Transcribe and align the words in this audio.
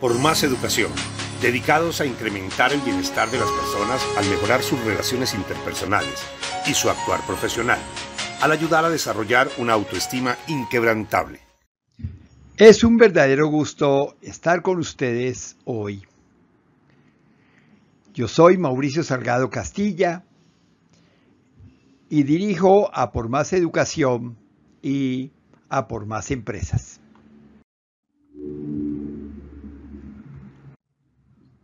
por 0.00 0.18
más 0.18 0.42
educación, 0.42 0.90
dedicados 1.40 2.00
a 2.00 2.06
incrementar 2.06 2.72
el 2.72 2.80
bienestar 2.80 3.30
de 3.30 3.38
las 3.38 3.50
personas 3.50 4.02
al 4.16 4.28
mejorar 4.28 4.62
sus 4.62 4.78
relaciones 4.84 5.34
interpersonales 5.34 6.22
y 6.66 6.74
su 6.74 6.90
actuar 6.90 7.20
profesional, 7.26 7.78
al 8.40 8.52
ayudar 8.52 8.84
a 8.84 8.90
desarrollar 8.90 9.48
una 9.58 9.72
autoestima 9.72 10.36
inquebrantable. 10.48 11.40
Es 12.56 12.84
un 12.84 12.96
verdadero 12.96 13.48
gusto 13.48 14.16
estar 14.22 14.62
con 14.62 14.78
ustedes 14.78 15.56
hoy. 15.64 16.02
Yo 18.14 18.28
soy 18.28 18.56
Mauricio 18.56 19.02
Salgado 19.02 19.50
Castilla 19.50 20.24
y 22.08 22.22
dirijo 22.22 22.90
a 22.94 23.12
Por 23.12 23.28
Más 23.28 23.52
Educación 23.52 24.38
y 24.82 25.32
a 25.68 25.86
Por 25.86 26.06
Más 26.06 26.30
Empresas. 26.30 27.00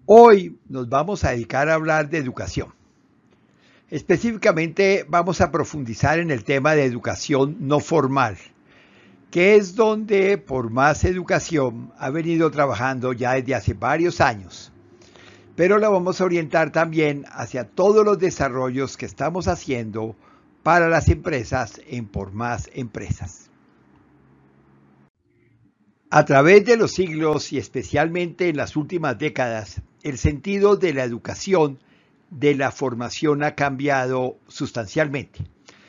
Hoy 0.06 0.58
nos 0.68 0.88
vamos 0.88 1.22
a 1.22 1.30
dedicar 1.30 1.68
a 1.68 1.74
hablar 1.74 2.10
de 2.10 2.18
educación. 2.18 2.74
Específicamente 3.88 5.06
vamos 5.08 5.40
a 5.40 5.52
profundizar 5.52 6.18
en 6.18 6.32
el 6.32 6.42
tema 6.42 6.74
de 6.74 6.84
educación 6.84 7.56
no 7.60 7.78
formal, 7.78 8.36
que 9.30 9.54
es 9.54 9.76
donde 9.76 10.38
por 10.38 10.70
más 10.70 11.04
educación 11.04 11.92
ha 11.98 12.10
venido 12.10 12.50
trabajando 12.50 13.12
ya 13.12 13.34
desde 13.34 13.54
hace 13.54 13.74
varios 13.74 14.20
años. 14.20 14.72
Pero 15.54 15.78
la 15.78 15.88
vamos 15.88 16.20
a 16.20 16.24
orientar 16.24 16.72
también 16.72 17.24
hacia 17.30 17.68
todos 17.68 18.04
los 18.04 18.18
desarrollos 18.18 18.96
que 18.96 19.06
estamos 19.06 19.46
haciendo 19.46 20.16
para 20.64 20.88
las 20.88 21.08
empresas 21.10 21.80
en 21.86 22.08
por 22.08 22.32
más 22.32 22.70
empresas. 22.74 23.50
A 26.10 26.24
través 26.24 26.64
de 26.64 26.76
los 26.76 26.90
siglos 26.90 27.52
y 27.52 27.58
especialmente 27.58 28.48
en 28.48 28.56
las 28.56 28.76
últimas 28.76 29.16
décadas, 29.16 29.80
el 30.02 30.18
sentido 30.18 30.76
de 30.76 30.94
la 30.94 31.04
educación, 31.04 31.78
de 32.30 32.54
la 32.54 32.70
formación 32.70 33.42
ha 33.42 33.54
cambiado 33.54 34.38
sustancialmente. 34.48 35.44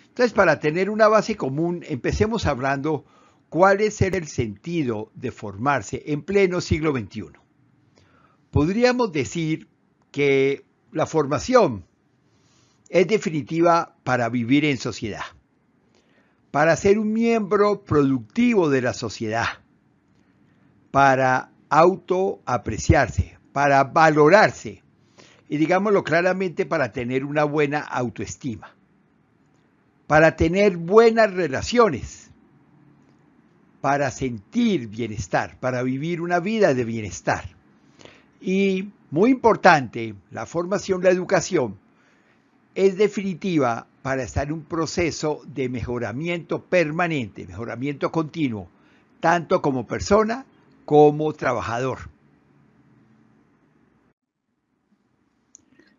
Entonces, 0.09 0.33
para 0.33 0.59
tener 0.59 0.89
una 0.89 1.07
base 1.07 1.35
común, 1.35 1.83
empecemos 1.87 2.45
hablando 2.45 3.05
cuál 3.49 3.81
es 3.81 4.01
el 4.01 4.27
sentido 4.27 5.11
de 5.15 5.31
formarse 5.31 6.03
en 6.07 6.21
pleno 6.21 6.61
siglo 6.61 6.91
XXI. 6.91 7.25
Podríamos 8.51 9.11
decir 9.11 9.67
que 10.11 10.65
la 10.91 11.07
formación 11.07 11.85
es 12.89 13.07
definitiva 13.07 13.95
para 14.03 14.29
vivir 14.29 14.65
en 14.65 14.77
sociedad, 14.77 15.23
para 16.51 16.75
ser 16.75 16.99
un 16.99 17.11
miembro 17.11 17.83
productivo 17.83 18.69
de 18.69 18.83
la 18.83 18.93
sociedad, 18.93 19.47
para 20.91 21.51
autoapreciarse, 21.69 23.39
para 23.53 23.83
valorarse 23.85 24.83
y 25.47 25.57
digámoslo 25.57 26.03
claramente 26.03 26.65
para 26.65 26.91
tener 26.91 27.23
una 27.23 27.43
buena 27.43 27.79
autoestima, 27.79 28.75
para 30.07 30.35
tener 30.35 30.77
buenas 30.77 31.31
relaciones, 31.31 32.31
para 33.79 34.09
sentir 34.11 34.87
bienestar, 34.87 35.59
para 35.59 35.83
vivir 35.83 36.21
una 36.21 36.39
vida 36.39 36.73
de 36.73 36.83
bienestar. 36.83 37.43
Y 38.41 38.89
muy 39.11 39.29
importante, 39.29 40.15
la 40.31 40.45
formación, 40.45 41.03
la 41.03 41.11
educación 41.11 41.77
es 42.73 42.97
definitiva 42.97 43.85
para 44.01 44.23
estar 44.23 44.47
en 44.47 44.53
un 44.53 44.63
proceso 44.63 45.41
de 45.45 45.69
mejoramiento 45.69 46.63
permanente, 46.63 47.45
mejoramiento 47.45 48.11
continuo, 48.11 48.69
tanto 49.19 49.61
como 49.61 49.85
persona 49.85 50.45
como 50.85 51.31
trabajador. 51.33 52.12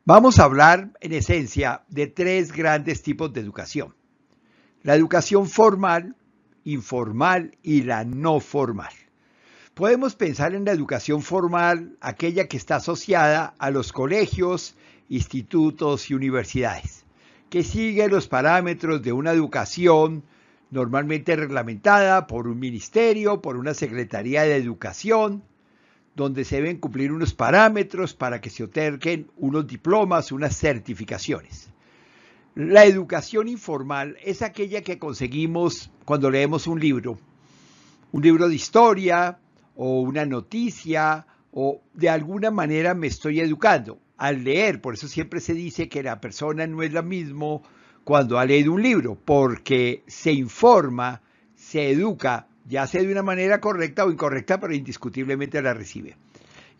Vamos 0.06 0.38
a 0.38 0.44
hablar 0.44 0.90
en 1.00 1.14
esencia 1.14 1.82
de 1.88 2.06
tres 2.06 2.52
grandes 2.52 3.02
tipos 3.02 3.32
de 3.32 3.40
educación. 3.40 3.94
La 4.82 4.94
educación 4.94 5.48
formal, 5.48 6.14
informal 6.64 7.56
y 7.62 7.84
la 7.84 8.04
no 8.04 8.38
formal. 8.40 8.92
Podemos 9.72 10.14
pensar 10.14 10.54
en 10.54 10.66
la 10.66 10.72
educación 10.72 11.22
formal, 11.22 11.96
aquella 12.02 12.48
que 12.48 12.58
está 12.58 12.76
asociada 12.76 13.54
a 13.58 13.70
los 13.70 13.94
colegios, 13.94 14.76
institutos 15.08 16.10
y 16.10 16.14
universidades, 16.14 17.06
que 17.48 17.62
sigue 17.62 18.06
los 18.10 18.28
parámetros 18.28 19.00
de 19.00 19.14
una 19.14 19.32
educación 19.32 20.22
normalmente 20.70 21.34
reglamentada 21.34 22.26
por 22.26 22.46
un 22.46 22.58
ministerio, 22.58 23.40
por 23.40 23.56
una 23.56 23.72
Secretaría 23.72 24.42
de 24.42 24.56
Educación, 24.56 25.44
donde 26.14 26.44
se 26.44 26.56
deben 26.56 26.78
cumplir 26.78 27.12
unos 27.12 27.34
parámetros 27.34 28.14
para 28.14 28.40
que 28.40 28.50
se 28.50 28.64
otorguen 28.64 29.30
unos 29.36 29.66
diplomas, 29.66 30.32
unas 30.32 30.56
certificaciones. 30.56 31.70
La 32.54 32.84
educación 32.84 33.48
informal 33.48 34.16
es 34.22 34.42
aquella 34.42 34.82
que 34.82 34.98
conseguimos 34.98 35.90
cuando 36.04 36.30
leemos 36.30 36.68
un 36.68 36.78
libro, 36.78 37.18
un 38.12 38.22
libro 38.22 38.48
de 38.48 38.54
historia 38.54 39.38
o 39.74 40.02
una 40.02 40.24
noticia 40.24 41.26
o 41.50 41.82
de 41.92 42.08
alguna 42.08 42.52
manera 42.52 42.94
me 42.94 43.08
estoy 43.08 43.40
educando 43.40 43.98
al 44.16 44.44
leer. 44.44 44.80
Por 44.80 44.94
eso 44.94 45.08
siempre 45.08 45.40
se 45.40 45.54
dice 45.54 45.88
que 45.88 46.04
la 46.04 46.20
persona 46.20 46.66
no 46.66 46.82
es 46.82 46.92
la 46.92 47.02
misma 47.02 47.60
cuando 48.04 48.38
ha 48.38 48.44
leído 48.44 48.72
un 48.72 48.82
libro, 48.82 49.18
porque 49.24 50.04
se 50.06 50.32
informa, 50.32 51.22
se 51.56 51.90
educa 51.90 52.46
ya 52.66 52.86
sea 52.86 53.02
de 53.02 53.12
una 53.12 53.22
manera 53.22 53.60
correcta 53.60 54.04
o 54.04 54.10
incorrecta, 54.10 54.58
pero 54.60 54.74
indiscutiblemente 54.74 55.60
la 55.62 55.74
recibe. 55.74 56.16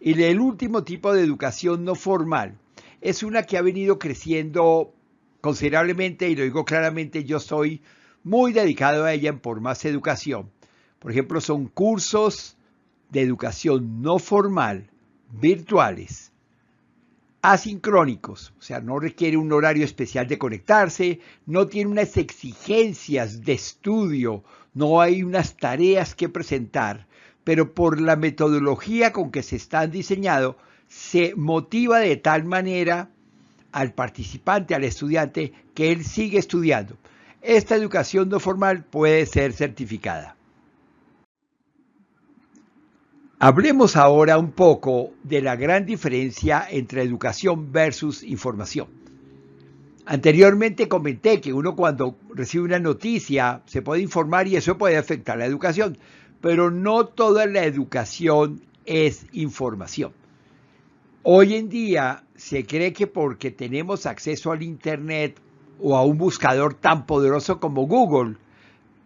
Y 0.00 0.20
el 0.22 0.40
último 0.40 0.84
tipo 0.84 1.12
de 1.12 1.22
educación 1.22 1.84
no 1.84 1.94
formal 1.94 2.58
es 3.00 3.22
una 3.22 3.42
que 3.42 3.58
ha 3.58 3.62
venido 3.62 3.98
creciendo 3.98 4.94
considerablemente, 5.40 6.28
y 6.28 6.36
lo 6.36 6.42
digo 6.42 6.64
claramente, 6.64 7.24
yo 7.24 7.38
soy 7.38 7.82
muy 8.22 8.52
dedicado 8.54 9.04
a 9.04 9.12
ella 9.12 9.36
por 9.36 9.60
más 9.60 9.84
educación. 9.84 10.50
Por 10.98 11.10
ejemplo, 11.10 11.40
son 11.42 11.66
cursos 11.66 12.56
de 13.10 13.20
educación 13.20 14.00
no 14.00 14.18
formal, 14.18 14.90
virtuales, 15.30 16.32
asincrónicos, 17.42 18.54
o 18.58 18.62
sea, 18.62 18.80
no 18.80 18.98
requiere 18.98 19.36
un 19.36 19.52
horario 19.52 19.84
especial 19.84 20.26
de 20.26 20.38
conectarse, 20.38 21.20
no 21.44 21.66
tiene 21.66 21.90
unas 21.90 22.16
exigencias 22.16 23.42
de 23.42 23.52
estudio, 23.52 24.44
no 24.74 25.00
hay 25.00 25.22
unas 25.22 25.56
tareas 25.56 26.14
que 26.14 26.28
presentar, 26.28 27.06
pero 27.44 27.74
por 27.74 28.00
la 28.00 28.16
metodología 28.16 29.12
con 29.12 29.30
que 29.30 29.42
se 29.42 29.56
están 29.56 29.90
diseñados, 29.90 30.56
se 30.88 31.34
motiva 31.36 32.00
de 32.00 32.16
tal 32.16 32.44
manera 32.44 33.10
al 33.72 33.92
participante, 33.92 34.74
al 34.74 34.84
estudiante, 34.84 35.52
que 35.74 35.90
él 35.90 36.04
sigue 36.04 36.38
estudiando. 36.38 36.96
Esta 37.42 37.74
educación 37.74 38.28
no 38.28 38.40
formal 38.40 38.84
puede 38.84 39.26
ser 39.26 39.52
certificada. 39.52 40.36
Hablemos 43.38 43.96
ahora 43.96 44.38
un 44.38 44.52
poco 44.52 45.12
de 45.22 45.42
la 45.42 45.56
gran 45.56 45.84
diferencia 45.84 46.66
entre 46.70 47.02
educación 47.02 47.72
versus 47.72 48.22
información. 48.22 49.03
Anteriormente 50.06 50.86
comenté 50.86 51.40
que 51.40 51.52
uno 51.52 51.74
cuando 51.74 52.16
recibe 52.34 52.64
una 52.64 52.78
noticia 52.78 53.62
se 53.64 53.80
puede 53.80 54.02
informar 54.02 54.46
y 54.46 54.56
eso 54.56 54.76
puede 54.76 54.98
afectar 54.98 55.38
la 55.38 55.46
educación, 55.46 55.96
pero 56.42 56.70
no 56.70 57.06
toda 57.06 57.46
la 57.46 57.64
educación 57.64 58.60
es 58.84 59.26
información. 59.32 60.12
Hoy 61.22 61.54
en 61.54 61.70
día 61.70 62.24
se 62.36 62.66
cree 62.66 62.92
que 62.92 63.06
porque 63.06 63.50
tenemos 63.50 64.04
acceso 64.04 64.52
al 64.52 64.62
Internet 64.62 65.40
o 65.80 65.96
a 65.96 66.04
un 66.04 66.18
buscador 66.18 66.74
tan 66.74 67.06
poderoso 67.06 67.58
como 67.58 67.86
Google, 67.86 68.36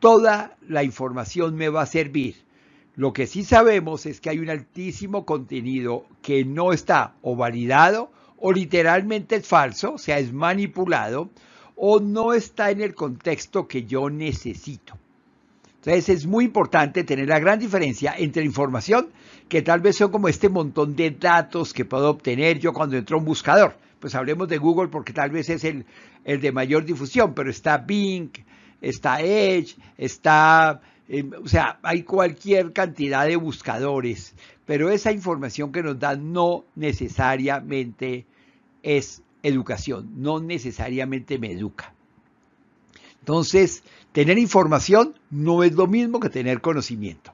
toda 0.01 0.57
la 0.67 0.83
información 0.83 1.55
me 1.55 1.69
va 1.69 1.83
a 1.83 1.87
servir. 1.87 2.35
Lo 2.97 3.13
que 3.13 3.29
sí 3.29 3.45
sabemos 3.45 4.05
es 4.07 4.21
que 4.21 4.31
hay 4.31 4.41
un 4.41 4.51
altísimo 4.51 5.25
contenido 5.25 6.07
que 6.23 6.45
no 6.45 6.73
está 6.73 7.15
o 7.23 7.37
validado 7.37 8.11
o 8.41 8.53
literalmente 8.53 9.37
es 9.37 9.47
falso, 9.47 9.95
o 9.95 9.99
sea, 9.99 10.19
es 10.19 10.33
manipulado, 10.33 11.31
o 11.77 12.01
no 12.01 12.33
está 12.33 12.71
en 12.71 12.81
el 12.81 12.95
contexto 12.95 13.69
que 13.69 13.85
yo 13.85 14.11
necesito. 14.11 14.99
Entonces 15.77 16.09
es 16.09 16.27
muy 16.27 16.45
importante 16.45 17.05
tener 17.05 17.29
la 17.29 17.39
gran 17.39 17.59
diferencia 17.59 18.15
entre 18.17 18.45
información, 18.45 19.09
que 19.49 19.63
tal 19.63 19.81
vez 19.81 19.97
son 19.97 20.11
como 20.11 20.29
este 20.29 20.49
montón 20.49 20.97
de 20.97 21.11
datos 21.13 21.73
que 21.73 21.85
puedo 21.85 22.11
obtener 22.11 22.59
yo 22.59 22.73
cuando 22.73 22.97
entro 22.97 23.17
a 23.17 23.21
un 23.21 23.25
buscador. 23.25 23.77
Pues 24.01 24.15
hablemos 24.15 24.49
de 24.49 24.59
Google 24.59 24.89
porque 24.89 25.13
tal 25.13 25.31
vez 25.31 25.49
es 25.51 25.65
el, 25.65 25.87
el 26.25 26.41
de 26.41 26.53
mayor 26.53 26.85
difusión, 26.85 27.33
pero 27.33 27.51
está 27.51 27.79
Bing, 27.79 28.31
está 28.81 29.21
Edge, 29.21 29.77
está 29.97 30.81
eh, 31.09 31.25
o 31.43 31.49
sea, 31.49 31.79
hay 31.83 32.03
cualquier 32.03 32.73
cantidad 32.73 33.27
de 33.27 33.37
buscadores, 33.37 34.35
pero 34.69 34.91
esa 34.91 35.13
información 35.13 35.73
que 35.73 35.83
nos 35.83 35.99
dan 35.99 36.35
no 36.35 36.67
necesariamente 36.75 38.27
es 38.83 39.23
educación, 39.43 40.11
no 40.17 40.41
necesariamente 40.41 41.39
me 41.39 41.53
educa. 41.53 41.95
Entonces, 43.21 43.83
tener 44.13 44.39
información 44.39 45.15
no 45.31 45.63
es 45.63 45.73
lo 45.73 45.87
mismo 45.87 46.21
que 46.21 46.29
tener 46.29 46.61
conocimiento. 46.61 47.33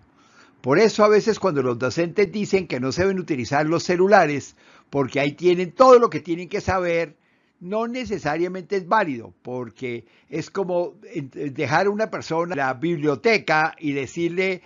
Por 0.61 0.79
eso 0.79 1.03
a 1.03 1.09
veces 1.09 1.41
cuando 1.41 1.61
los 1.61 1.77
docentes 1.77 2.31
dicen 2.31 2.69
que 2.69 2.79
no 2.79 2.93
se 2.93 3.03
deben 3.03 3.19
utilizar 3.19 3.67
los 3.67 3.83
celulares, 3.83 4.55
porque 4.89 5.19
ahí 5.19 5.33
tienen 5.33 5.73
todo 5.73 5.99
lo 5.99 6.11
que 6.11 6.21
tienen 6.21 6.49
que 6.49 6.61
saber, 6.61 7.17
no 7.59 7.89
necesariamente 7.89 8.77
es 8.77 8.87
válido, 8.87 9.35
porque 9.43 10.05
es 10.29 10.51
como 10.51 10.95
dejar 11.33 11.87
a 11.87 11.91
una 11.91 12.13
persona 12.13 12.53
en 12.53 12.59
la 12.59 12.75
biblioteca 12.75 13.75
y 13.81 13.91
decirle, 13.91 14.63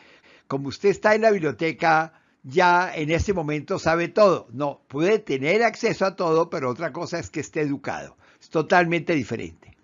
como 0.48 0.68
usted 0.68 0.90
está 0.90 1.14
en 1.14 1.22
la 1.22 1.30
biblioteca, 1.30 2.17
ya 2.48 2.90
en 2.94 3.10
ese 3.10 3.32
momento 3.34 3.78
sabe 3.78 4.08
todo. 4.08 4.48
No, 4.52 4.80
puede 4.88 5.18
tener 5.18 5.62
acceso 5.62 6.06
a 6.06 6.16
todo, 6.16 6.48
pero 6.48 6.70
otra 6.70 6.92
cosa 6.92 7.18
es 7.18 7.30
que 7.30 7.40
esté 7.40 7.60
educado. 7.60 8.16
Es 8.40 8.48
totalmente 8.48 9.14
diferente. 9.14 9.76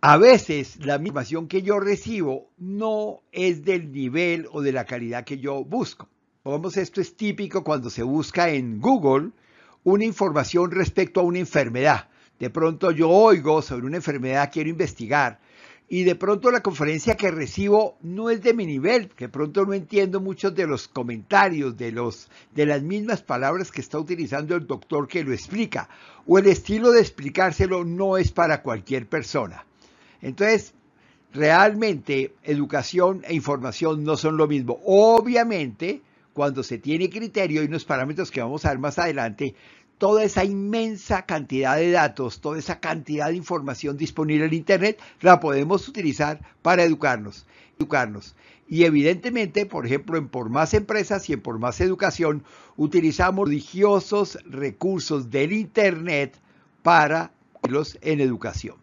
A 0.00 0.18
veces 0.18 0.84
la 0.84 0.96
información 0.96 1.48
que 1.48 1.62
yo 1.62 1.80
recibo 1.80 2.50
no 2.58 3.22
es 3.32 3.64
del 3.64 3.90
nivel 3.90 4.46
o 4.52 4.62
de 4.62 4.72
la 4.72 4.84
calidad 4.84 5.24
que 5.24 5.38
yo 5.38 5.64
busco. 5.64 6.08
Pongamos, 6.44 6.76
esto 6.76 7.00
es 7.00 7.16
típico 7.16 7.64
cuando 7.64 7.90
se 7.90 8.04
busca 8.04 8.50
en 8.50 8.80
Google 8.80 9.30
una 9.82 10.04
información 10.04 10.70
respecto 10.70 11.20
a 11.20 11.24
una 11.24 11.40
enfermedad. 11.40 12.08
De 12.38 12.50
pronto 12.50 12.92
yo 12.92 13.08
oigo 13.08 13.62
sobre 13.62 13.86
una 13.86 13.96
enfermedad, 13.96 14.50
quiero 14.52 14.70
investigar, 14.70 15.40
y 15.88 16.02
de 16.02 16.16
pronto 16.16 16.50
la 16.50 16.62
conferencia 16.62 17.16
que 17.16 17.30
recibo 17.30 17.96
no 18.02 18.30
es 18.30 18.42
de 18.42 18.54
mi 18.54 18.66
nivel, 18.66 19.08
que 19.08 19.28
pronto 19.28 19.64
no 19.64 19.72
entiendo 19.72 20.20
muchos 20.20 20.54
de 20.54 20.66
los 20.66 20.88
comentarios, 20.88 21.76
de, 21.76 21.92
los, 21.92 22.28
de 22.54 22.66
las 22.66 22.82
mismas 22.82 23.22
palabras 23.22 23.70
que 23.70 23.80
está 23.80 23.98
utilizando 23.98 24.56
el 24.56 24.66
doctor 24.66 25.06
que 25.06 25.22
lo 25.22 25.32
explica, 25.32 25.88
o 26.26 26.38
el 26.38 26.46
estilo 26.48 26.90
de 26.90 27.00
explicárselo 27.00 27.84
no 27.84 28.18
es 28.18 28.32
para 28.32 28.62
cualquier 28.62 29.06
persona. 29.06 29.64
Entonces, 30.22 30.74
realmente 31.32 32.34
educación 32.42 33.22
e 33.24 33.34
información 33.34 34.02
no 34.02 34.16
son 34.16 34.36
lo 34.36 34.48
mismo. 34.48 34.80
Obviamente, 34.84 36.00
cuando 36.32 36.64
se 36.64 36.78
tiene 36.78 37.08
criterio 37.08 37.62
y 37.62 37.66
unos 37.66 37.84
parámetros 37.84 38.32
que 38.32 38.42
vamos 38.42 38.64
a 38.64 38.70
ver 38.70 38.78
más 38.78 38.98
adelante, 38.98 39.54
toda 39.98 40.24
esa 40.24 40.44
inmensa 40.44 41.24
cantidad 41.26 41.76
de 41.76 41.90
datos, 41.90 42.40
toda 42.40 42.58
esa 42.58 42.80
cantidad 42.80 43.28
de 43.28 43.36
información 43.36 43.96
disponible 43.96 44.46
en 44.46 44.54
Internet, 44.54 44.98
la 45.20 45.40
podemos 45.40 45.88
utilizar 45.88 46.40
para 46.62 46.82
educarnos. 46.82 47.46
educarnos. 47.78 48.34
Y 48.68 48.84
evidentemente, 48.84 49.64
por 49.64 49.86
ejemplo, 49.86 50.18
en 50.18 50.28
Por 50.28 50.50
Más 50.50 50.74
Empresas 50.74 51.28
y 51.30 51.32
en 51.32 51.40
Por 51.40 51.58
Más 51.58 51.80
Educación, 51.80 52.42
utilizamos 52.76 53.48
religiosos 53.48 54.38
recursos 54.44 55.30
del 55.30 55.52
Internet 55.52 56.36
para 56.82 57.32
los 57.68 57.98
en 58.00 58.20
educación. 58.20 58.76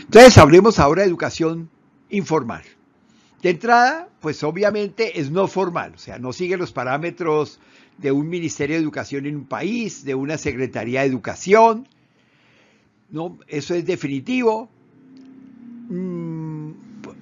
Entonces, 0.00 0.36
hablemos 0.38 0.78
ahora 0.78 1.02
de 1.02 1.08
educación 1.08 1.70
informal. 2.10 2.64
De 3.42 3.50
entrada, 3.50 4.08
pues 4.20 4.42
obviamente 4.42 5.20
es 5.20 5.30
no 5.30 5.46
formal, 5.46 5.94
o 5.94 5.98
sea, 5.98 6.18
no 6.18 6.32
sigue 6.32 6.56
los 6.56 6.72
parámetros 6.72 7.60
de 7.98 8.12
un 8.12 8.28
Ministerio 8.28 8.76
de 8.76 8.82
Educación 8.82 9.26
en 9.26 9.36
un 9.36 9.44
país, 9.44 10.04
de 10.04 10.14
una 10.14 10.38
Secretaría 10.38 11.00
de 11.00 11.08
Educación. 11.08 11.86
¿no? 13.10 13.38
Eso 13.48 13.74
es 13.74 13.84
definitivo. 13.84 14.68
Mm, 15.88 16.70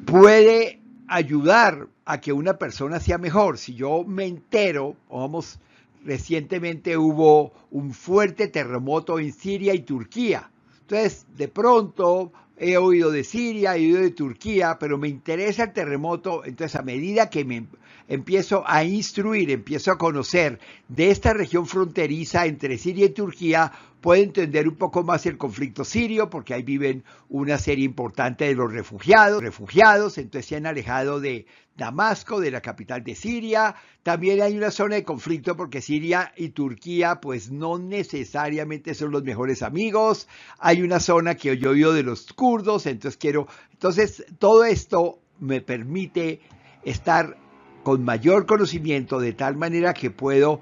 puede 0.04 0.80
ayudar 1.08 1.88
a 2.04 2.20
que 2.20 2.32
una 2.32 2.58
persona 2.58 3.00
sea 3.00 3.18
mejor. 3.18 3.58
Si 3.58 3.74
yo 3.74 4.04
me 4.04 4.26
entero, 4.26 4.96
vamos, 5.10 5.58
recientemente 6.04 6.96
hubo 6.96 7.52
un 7.70 7.92
fuerte 7.92 8.48
terremoto 8.48 9.18
en 9.18 9.32
Siria 9.32 9.74
y 9.74 9.80
Turquía. 9.80 10.50
Entonces, 10.82 11.26
de 11.36 11.48
pronto 11.48 12.32
he 12.58 12.76
oído 12.76 13.10
de 13.10 13.24
Siria, 13.24 13.76
he 13.76 13.86
oído 13.86 14.00
de 14.00 14.10
Turquía, 14.10 14.78
pero 14.78 14.98
me 14.98 15.08
interesa 15.08 15.64
el 15.64 15.72
terremoto, 15.72 16.44
entonces 16.44 16.76
a 16.76 16.82
medida 16.82 17.30
que 17.30 17.44
me 17.44 17.66
empiezo 18.08 18.64
a 18.66 18.84
instruir, 18.84 19.50
empiezo 19.50 19.92
a 19.92 19.98
conocer 19.98 20.58
de 20.88 21.10
esta 21.10 21.32
región 21.32 21.66
fronteriza 21.66 22.46
entre 22.46 22.78
Siria 22.78 23.06
y 23.06 23.10
Turquía, 23.10 23.72
puedo 24.06 24.22
entender 24.22 24.68
un 24.68 24.76
poco 24.76 25.02
más 25.02 25.26
el 25.26 25.36
conflicto 25.36 25.84
sirio, 25.84 26.30
porque 26.30 26.54
ahí 26.54 26.62
viven 26.62 27.02
una 27.28 27.58
serie 27.58 27.84
importante 27.84 28.44
de 28.44 28.54
los 28.54 28.72
refugiados, 28.72 29.42
refugiados, 29.42 30.16
entonces 30.16 30.46
se 30.46 30.54
han 30.54 30.64
alejado 30.64 31.18
de 31.18 31.46
Damasco, 31.76 32.38
de 32.38 32.52
la 32.52 32.60
capital 32.60 33.02
de 33.02 33.16
Siria. 33.16 33.74
También 34.04 34.42
hay 34.42 34.56
una 34.56 34.70
zona 34.70 34.94
de 34.94 35.02
conflicto 35.02 35.56
porque 35.56 35.80
Siria 35.80 36.32
y 36.36 36.50
Turquía 36.50 37.20
pues 37.20 37.50
no 37.50 37.78
necesariamente 37.80 38.94
son 38.94 39.10
los 39.10 39.24
mejores 39.24 39.64
amigos. 39.64 40.28
Hay 40.60 40.82
una 40.82 41.00
zona 41.00 41.34
que 41.34 41.58
yo 41.58 41.70
oído 41.70 41.92
de 41.92 42.04
los 42.04 42.32
kurdos, 42.32 42.86
entonces 42.86 43.18
quiero, 43.18 43.48
entonces 43.72 44.24
todo 44.38 44.64
esto 44.64 45.18
me 45.40 45.60
permite 45.60 46.38
estar 46.84 47.36
con 47.82 48.04
mayor 48.04 48.46
conocimiento 48.46 49.18
de 49.18 49.32
tal 49.32 49.56
manera 49.56 49.94
que 49.94 50.12
puedo 50.12 50.60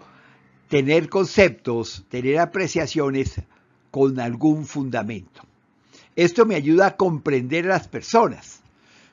tener 0.74 1.08
conceptos, 1.08 2.04
tener 2.08 2.40
apreciaciones 2.40 3.40
con 3.92 4.18
algún 4.18 4.66
fundamento. 4.66 5.42
Esto 6.16 6.46
me 6.46 6.56
ayuda 6.56 6.88
a 6.88 6.96
comprender 6.96 7.66
a 7.66 7.68
las 7.68 7.86
personas. 7.86 8.60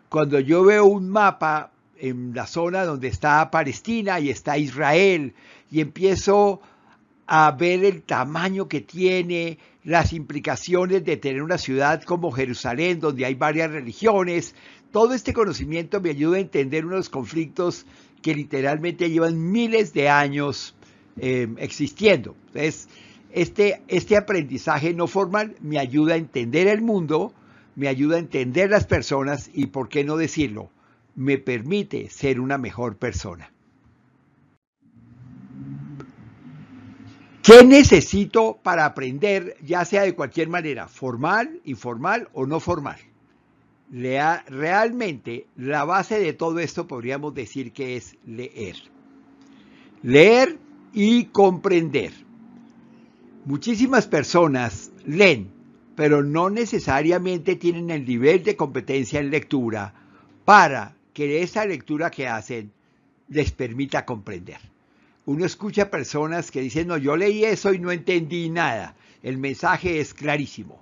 Cuando 0.09 0.39
yo 0.39 0.63
veo 0.63 0.85
un 0.85 1.07
mapa 1.11 1.69
en 1.99 2.33
la 2.33 2.47
zona 2.47 2.83
donde 2.83 3.09
está 3.09 3.51
Palestina 3.51 4.19
y 4.19 4.31
está 4.31 4.57
Israel 4.57 5.35
y 5.69 5.81
empiezo 5.81 6.61
a 7.27 7.51
ver 7.51 7.85
el 7.85 8.01
tamaño 8.01 8.67
que 8.67 8.81
tiene, 8.81 9.59
las 9.83 10.13
implicaciones 10.13 11.05
de 11.05 11.17
tener 11.17 11.43
una 11.43 11.59
ciudad 11.59 12.01
como 12.01 12.31
Jerusalén, 12.31 12.99
donde 12.99 13.23
hay 13.23 13.35
varias 13.35 13.69
religiones, 13.69 14.55
todo 14.91 15.13
este 15.13 15.31
conocimiento 15.31 16.01
me 16.01 16.09
ayuda 16.09 16.37
a 16.37 16.41
entender 16.41 16.87
unos 16.87 17.07
conflictos 17.09 17.85
que 18.23 18.33
literalmente 18.33 19.11
llevan 19.11 19.51
miles 19.51 19.93
de 19.93 20.09
años 20.09 20.73
eh, 21.19 21.47
existiendo. 21.57 22.35
Entonces, 22.47 22.87
este, 23.31 23.81
este 23.87 24.17
aprendizaje 24.17 24.93
no 24.93 25.07
formal 25.07 25.55
me 25.61 25.79
ayuda 25.79 26.15
a 26.15 26.17
entender 26.17 26.67
el 26.67 26.81
mundo, 26.81 27.33
me 27.75 27.87
ayuda 27.87 28.17
a 28.17 28.19
entender 28.19 28.69
las 28.69 28.85
personas 28.85 29.49
y, 29.53 29.67
por 29.67 29.89
qué 29.89 30.03
no 30.03 30.17
decirlo, 30.17 30.69
me 31.15 31.37
permite 31.37 32.09
ser 32.09 32.39
una 32.39 32.57
mejor 32.57 32.97
persona. 32.97 33.51
¿Qué 37.43 37.63
necesito 37.65 38.59
para 38.61 38.85
aprender, 38.85 39.57
ya 39.63 39.83
sea 39.83 40.03
de 40.03 40.13
cualquier 40.13 40.47
manera, 40.47 40.87
formal, 40.87 41.59
informal 41.65 42.29
o 42.33 42.45
no 42.45 42.59
formal? 42.59 42.97
realmente 43.91 45.47
la 45.57 45.83
base 45.83 46.19
de 46.19 46.31
todo 46.31 46.59
esto 46.59 46.87
podríamos 46.87 47.33
decir 47.33 47.73
que 47.73 47.97
es 47.97 48.15
leer. 48.25 48.77
Leer 50.01 50.57
y 50.93 51.25
comprender. 51.25 52.11
Muchísimas 53.45 54.07
personas 54.07 54.91
leen, 55.05 55.51
pero 55.95 56.23
no 56.23 56.49
necesariamente 56.49 57.55
tienen 57.55 57.89
el 57.89 58.05
nivel 58.05 58.43
de 58.43 58.55
competencia 58.55 59.19
en 59.19 59.31
lectura 59.31 59.93
para 60.45 60.95
que 61.13 61.41
esa 61.41 61.65
lectura 61.65 62.11
que 62.11 62.27
hacen 62.27 62.71
les 63.29 63.51
permita 63.51 64.05
comprender. 64.05 64.59
Uno 65.25 65.45
escucha 65.45 65.89
personas 65.89 66.51
que 66.51 66.61
dicen, 66.61 66.87
no, 66.87 66.97
yo 66.97 67.15
leí 67.15 67.45
eso 67.45 67.73
y 67.73 67.79
no 67.79 67.91
entendí 67.91 68.49
nada. 68.49 68.95
El 69.23 69.37
mensaje 69.37 69.99
es 69.99 70.13
clarísimo. 70.13 70.81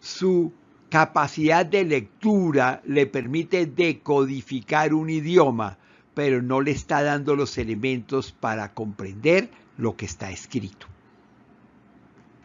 Su 0.00 0.52
capacidad 0.90 1.66
de 1.66 1.84
lectura 1.84 2.82
le 2.84 3.06
permite 3.06 3.66
decodificar 3.66 4.94
un 4.94 5.10
idioma, 5.10 5.78
pero 6.18 6.42
no 6.42 6.60
le 6.60 6.72
está 6.72 7.04
dando 7.04 7.36
los 7.36 7.58
elementos 7.58 8.32
para 8.32 8.74
comprender 8.74 9.50
lo 9.76 9.96
que 9.96 10.04
está 10.04 10.32
escrito. 10.32 10.88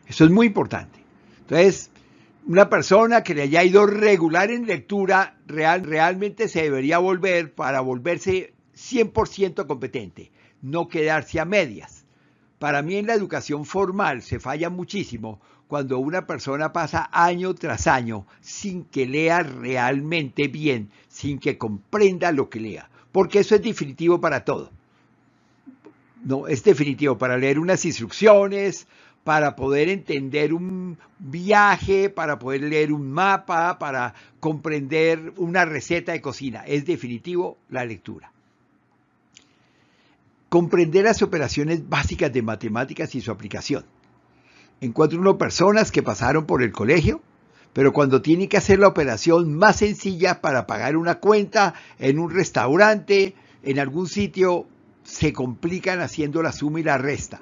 Eso 0.06 0.25
es 0.25 0.30
muy 0.30 0.46
importante. 0.46 1.00
Entonces, 1.39 1.89
una 2.46 2.70
persona 2.70 3.24
que 3.24 3.34
le 3.34 3.42
haya 3.42 3.63
ido 3.63 3.88
regular 3.88 4.51
en 4.51 4.68
lectura 4.68 5.38
real, 5.48 5.86
realmente 5.86 6.50
se 6.50 6.62
debería 6.62 7.00
volver 7.00 7.51
para 7.56 7.82
volverse 7.82 8.53
100% 8.75 9.65
competente, 9.65 10.32
no 10.62 10.88
quedarse 10.88 11.39
a 11.39 11.46
medias. 11.46 12.06
Para 12.60 12.84
mí 12.84 12.98
en 12.98 13.08
la 13.08 13.15
educación 13.15 13.65
formal 13.65 14.22
se 14.22 14.39
falla 14.39 14.70
muchísimo 14.70 15.42
cuando 15.68 15.98
una 15.98 16.27
persona 16.27 16.74
pasa 16.74 17.10
año 17.12 17.56
tras 17.56 17.88
año 17.88 18.27
sin 18.39 18.84
que 18.84 19.08
lea 19.08 19.42
realmente 19.42 20.48
bien, 20.48 20.92
sin 21.08 21.39
que 21.39 21.58
comprenda 21.58 22.32
lo 22.32 22.51
que 22.51 22.60
lea, 22.60 22.92
porque 23.13 23.39
eso 23.39 23.55
es 23.55 23.62
definitivo 23.62 24.20
para 24.20 24.43
todo. 24.43 24.72
No, 26.25 26.48
es 26.48 26.63
definitivo 26.63 27.17
para 27.17 27.38
leer 27.38 27.60
unas 27.60 27.86
instrucciones, 27.86 28.88
para 29.24 29.55
poder 29.55 29.88
entender 29.88 30.53
un 30.53 30.98
viaje, 31.20 32.10
para 32.10 32.39
poder 32.39 32.63
leer 32.63 32.91
un 32.91 33.12
mapa, 33.12 33.77
para 33.77 34.15
comprender 34.39 35.34
una 35.38 35.63
receta 35.63 36.12
de 36.12 36.22
cocina. 36.22 36.63
Es 36.65 36.86
definitivo 36.86 37.58
la 37.70 37.86
lectura. 37.86 38.32
Comprender 40.50 41.05
las 41.05 41.22
operaciones 41.22 41.88
básicas 41.88 42.34
de 42.34 42.41
matemáticas 42.41 43.13
y 43.15 43.22
su 43.22 43.32
aplicación. 43.32 43.86
Encuentro 44.82 45.20
uno 45.20 45.38
personas 45.38 45.91
que 45.91 46.03
pasaron 46.03 46.46
por 46.46 46.63
el 46.63 46.72
colegio, 46.72 47.22
pero 47.74 47.92
cuando 47.92 48.22
tiene 48.22 48.48
que 48.48 48.58
hacer 48.58 48.80
la 48.80 48.88
operación 48.88 49.53
más 49.56 49.77
sencilla 49.77 50.42
para 50.42 50.68
pagar 50.68 50.96
una 50.96 51.15
cuenta 51.15 51.74
en 52.00 52.20
un 52.20 52.30
restaurante, 52.30 53.36
en 53.63 53.80
algún 53.80 54.08
sitio, 54.08 54.68
se 55.03 55.34
complican 55.34 56.00
haciendo 56.00 56.42
la 56.42 56.51
suma 56.51 56.80
y 56.80 56.84
la 56.84 56.98
resta. 56.98 57.42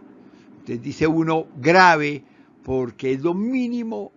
Entonces 0.60 0.82
dice 0.82 1.08
uno 1.08 1.48
grave 1.58 2.24
porque 2.64 3.14
es 3.14 3.22
lo 3.22 3.34
mínimo 3.34 4.12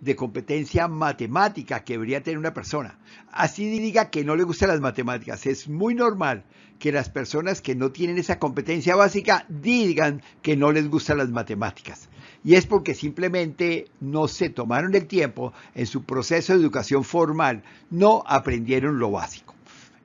de 0.00 0.14
competencia 0.14 0.86
matemática 0.86 1.82
que 1.82 1.94
debería 1.94 2.22
tener 2.22 2.38
una 2.38 2.54
persona. 2.54 2.98
Así 3.32 3.68
diga 3.68 4.10
que 4.10 4.24
no 4.24 4.36
le 4.36 4.44
gustan 4.44 4.68
las 4.68 4.80
matemáticas. 4.80 5.44
Es 5.46 5.68
muy 5.68 5.94
normal 5.94 6.44
que 6.78 6.92
las 6.92 7.08
personas 7.08 7.60
que 7.60 7.74
no 7.74 7.90
tienen 7.90 8.18
esa 8.18 8.38
competencia 8.38 8.94
básica 8.94 9.44
digan 9.48 10.22
que 10.40 10.56
no 10.56 10.70
les 10.70 10.88
gustan 10.88 11.18
las 11.18 11.30
matemáticas. 11.30 12.08
Y 12.44 12.54
es 12.54 12.66
porque 12.66 12.94
simplemente 12.94 13.88
no 14.00 14.28
se 14.28 14.48
tomaron 14.48 14.94
el 14.94 15.06
tiempo 15.06 15.52
en 15.74 15.86
su 15.86 16.04
proceso 16.04 16.52
de 16.52 16.60
educación 16.60 17.04
formal, 17.04 17.62
no 17.90 18.22
aprendieron 18.26 18.98
lo 18.98 19.10
básico. 19.10 19.54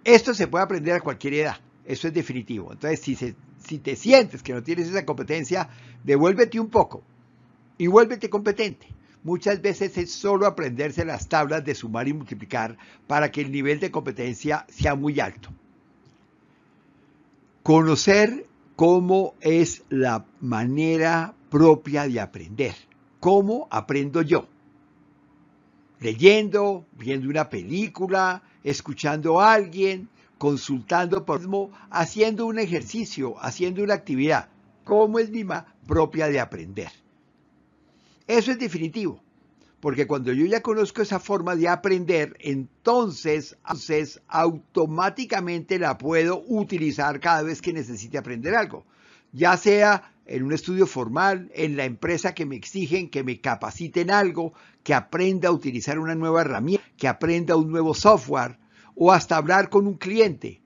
Esto 0.04 0.34
se 0.34 0.48
puede 0.48 0.66
aprender 0.66 0.96
a 0.96 1.02
cualquier 1.02 1.36
edad, 1.36 1.58
eso 1.86 2.08
es 2.08 2.14
definitivo. 2.14 2.74
Entonces, 2.74 3.00
si, 3.00 3.78
te 3.80 3.96
sientes 3.96 4.44
que 4.44 4.54
no 4.54 4.64
tienes 4.64 4.90
esa 4.90 5.06
competencia, 5.06 5.70
devuélvete 6.04 6.60
un 6.60 6.70
poco 6.70 7.04
y 7.78 7.88
vuélvete 7.88 8.30
competente. 8.30 8.88
Muchas 9.24 9.62
veces 9.62 9.98
es 9.98 10.12
solo 10.12 10.46
aprenderse 10.46 11.06
las 11.06 11.30
tablas 11.30 11.64
de 11.64 11.76
sumar 11.76 12.10
y 12.10 12.14
multiplicar 12.14 12.78
para 13.08 13.32
que 13.32 13.40
el 13.40 13.52
nivel 13.52 13.80
de 13.80 13.92
competencia 13.92 14.66
sea 14.68 14.96
muy 14.96 15.22
alto. 15.22 15.50
Conocer 17.64 18.46
cómo 18.76 19.36
es 19.40 19.84
la 19.90 20.26
manera 20.42 21.34
propia 21.54 22.08
de 22.08 22.20
aprender. 22.20 22.74
¿Cómo 23.20 23.68
aprendo 23.70 24.24
yo? 24.24 24.48
Leyendo, 26.00 26.88
viendo 26.98 27.30
una 27.30 27.48
película, 27.48 28.42
escuchando 28.64 29.40
a 29.40 29.54
alguien, 29.54 30.10
consultando 30.40 31.24
por 31.24 31.42
mismo, 31.42 31.70
haciendo 31.92 32.48
un 32.48 32.58
ejercicio, 32.58 33.36
haciendo 33.40 33.84
una 33.84 33.94
actividad. 33.94 34.50
¿Cómo 34.84 35.20
es 35.20 35.30
mi 35.30 35.46
propia 35.86 36.28
de 36.28 36.40
aprender? 36.40 36.92
Eso 38.26 38.50
es 38.50 38.58
definitivo, 38.58 39.22
porque 39.80 40.08
cuando 40.08 40.34
yo 40.34 40.48
ya 40.48 40.64
conozco 40.64 41.04
esa 41.04 41.20
forma 41.20 41.56
de 41.56 41.68
aprender, 41.70 42.36
entonces, 42.40 43.58
entonces 43.64 44.20
automáticamente 44.28 45.78
la 45.78 46.00
puedo 46.00 46.44
utilizar 46.48 47.20
cada 47.20 47.44
vez 47.44 47.62
que 47.62 47.74
necesite 47.74 48.18
aprender 48.18 48.56
algo, 48.56 48.86
ya 49.32 49.56
sea 49.56 50.13
en 50.26 50.44
un 50.44 50.54
estudio 50.54 50.88
formal, 50.88 51.52
en 51.54 51.76
la 51.76 51.86
empresa 51.86 52.34
que 52.34 52.46
me 52.46 52.56
exigen 52.56 53.10
que 53.10 53.24
me 53.24 53.42
capaciten 53.42 54.12
algo, 54.12 54.54
que 54.84 54.94
aprenda 54.94 55.50
a 55.50 55.54
utilizar 55.54 56.00
una 56.00 56.16
nueva 56.16 56.42
herramienta, 56.42 56.86
que 56.98 57.08
aprenda 57.08 57.56
un 57.56 57.72
nuevo 57.72 57.94
software 57.94 58.58
o 58.96 59.12
hasta 59.12 59.38
hablar 59.38 59.70
con 59.70 59.88
un 59.88 59.96
cliente. 59.96 60.62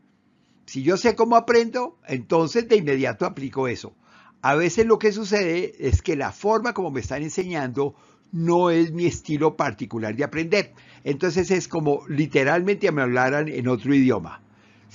Si 0.66 0.84
yo 0.84 0.98
sé 0.98 1.16
cómo 1.16 1.36
aprendo, 1.36 1.98
entonces 2.08 2.68
de 2.68 2.78
inmediato 2.78 3.26
aplico 3.26 3.68
eso. 3.68 3.96
A 4.42 4.56
veces 4.56 4.86
lo 4.86 5.00
que 5.00 5.12
sucede 5.12 5.76
es 5.80 6.02
que 6.02 6.16
la 6.16 6.32
forma 6.32 6.74
como 6.74 6.92
me 6.92 7.00
están 7.00 7.24
enseñando 7.24 7.96
no 8.32 8.70
es 8.70 8.92
mi 8.92 9.06
estilo 9.06 9.56
particular 9.56 10.16
de 10.16 10.24
aprender. 10.24 10.74
Entonces 11.04 11.50
es 11.52 11.68
como 11.68 12.02
literalmente 12.08 12.92
me 12.92 13.02
hablaran 13.02 13.48
en 13.48 13.68
otro 13.68 13.94
idioma. 13.96 14.42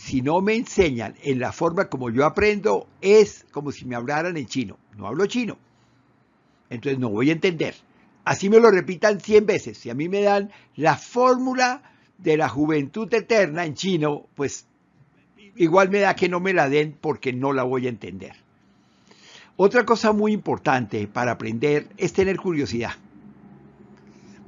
Si 0.04 0.20
no 0.20 0.40
me 0.40 0.56
enseñan 0.56 1.14
en 1.22 1.38
la 1.38 1.52
forma 1.52 1.88
como 1.88 2.10
yo 2.10 2.26
aprendo, 2.26 2.88
es 3.00 3.46
como 3.52 3.70
si 3.70 3.84
me 3.84 3.94
hablaran 3.94 4.36
en 4.36 4.46
chino. 4.46 4.76
No 4.96 5.06
hablo 5.06 5.26
chino. 5.26 5.56
Entonces 6.70 6.98
no 6.98 7.08
voy 7.08 7.30
a 7.30 7.34
entender. 7.34 7.76
Así 8.24 8.50
me 8.50 8.58
lo 8.58 8.72
repitan 8.72 9.20
100 9.20 9.46
veces. 9.46 9.78
Si 9.78 9.90
a 9.90 9.94
mí 9.94 10.08
me 10.08 10.20
dan 10.20 10.50
la 10.74 10.96
fórmula 10.96 11.82
de 12.18 12.36
la 12.36 12.48
juventud 12.48 13.14
eterna 13.14 13.64
en 13.64 13.74
chino, 13.74 14.26
pues 14.34 14.66
igual 15.54 15.88
me 15.88 16.00
da 16.00 16.16
que 16.16 16.28
no 16.28 16.40
me 16.40 16.52
la 16.52 16.68
den 16.68 16.98
porque 17.00 17.32
no 17.32 17.52
la 17.52 17.62
voy 17.62 17.86
a 17.86 17.90
entender. 17.90 18.34
Otra 19.56 19.84
cosa 19.84 20.12
muy 20.12 20.32
importante 20.32 21.06
para 21.06 21.30
aprender 21.30 21.86
es 21.96 22.12
tener 22.12 22.38
curiosidad. 22.38 22.94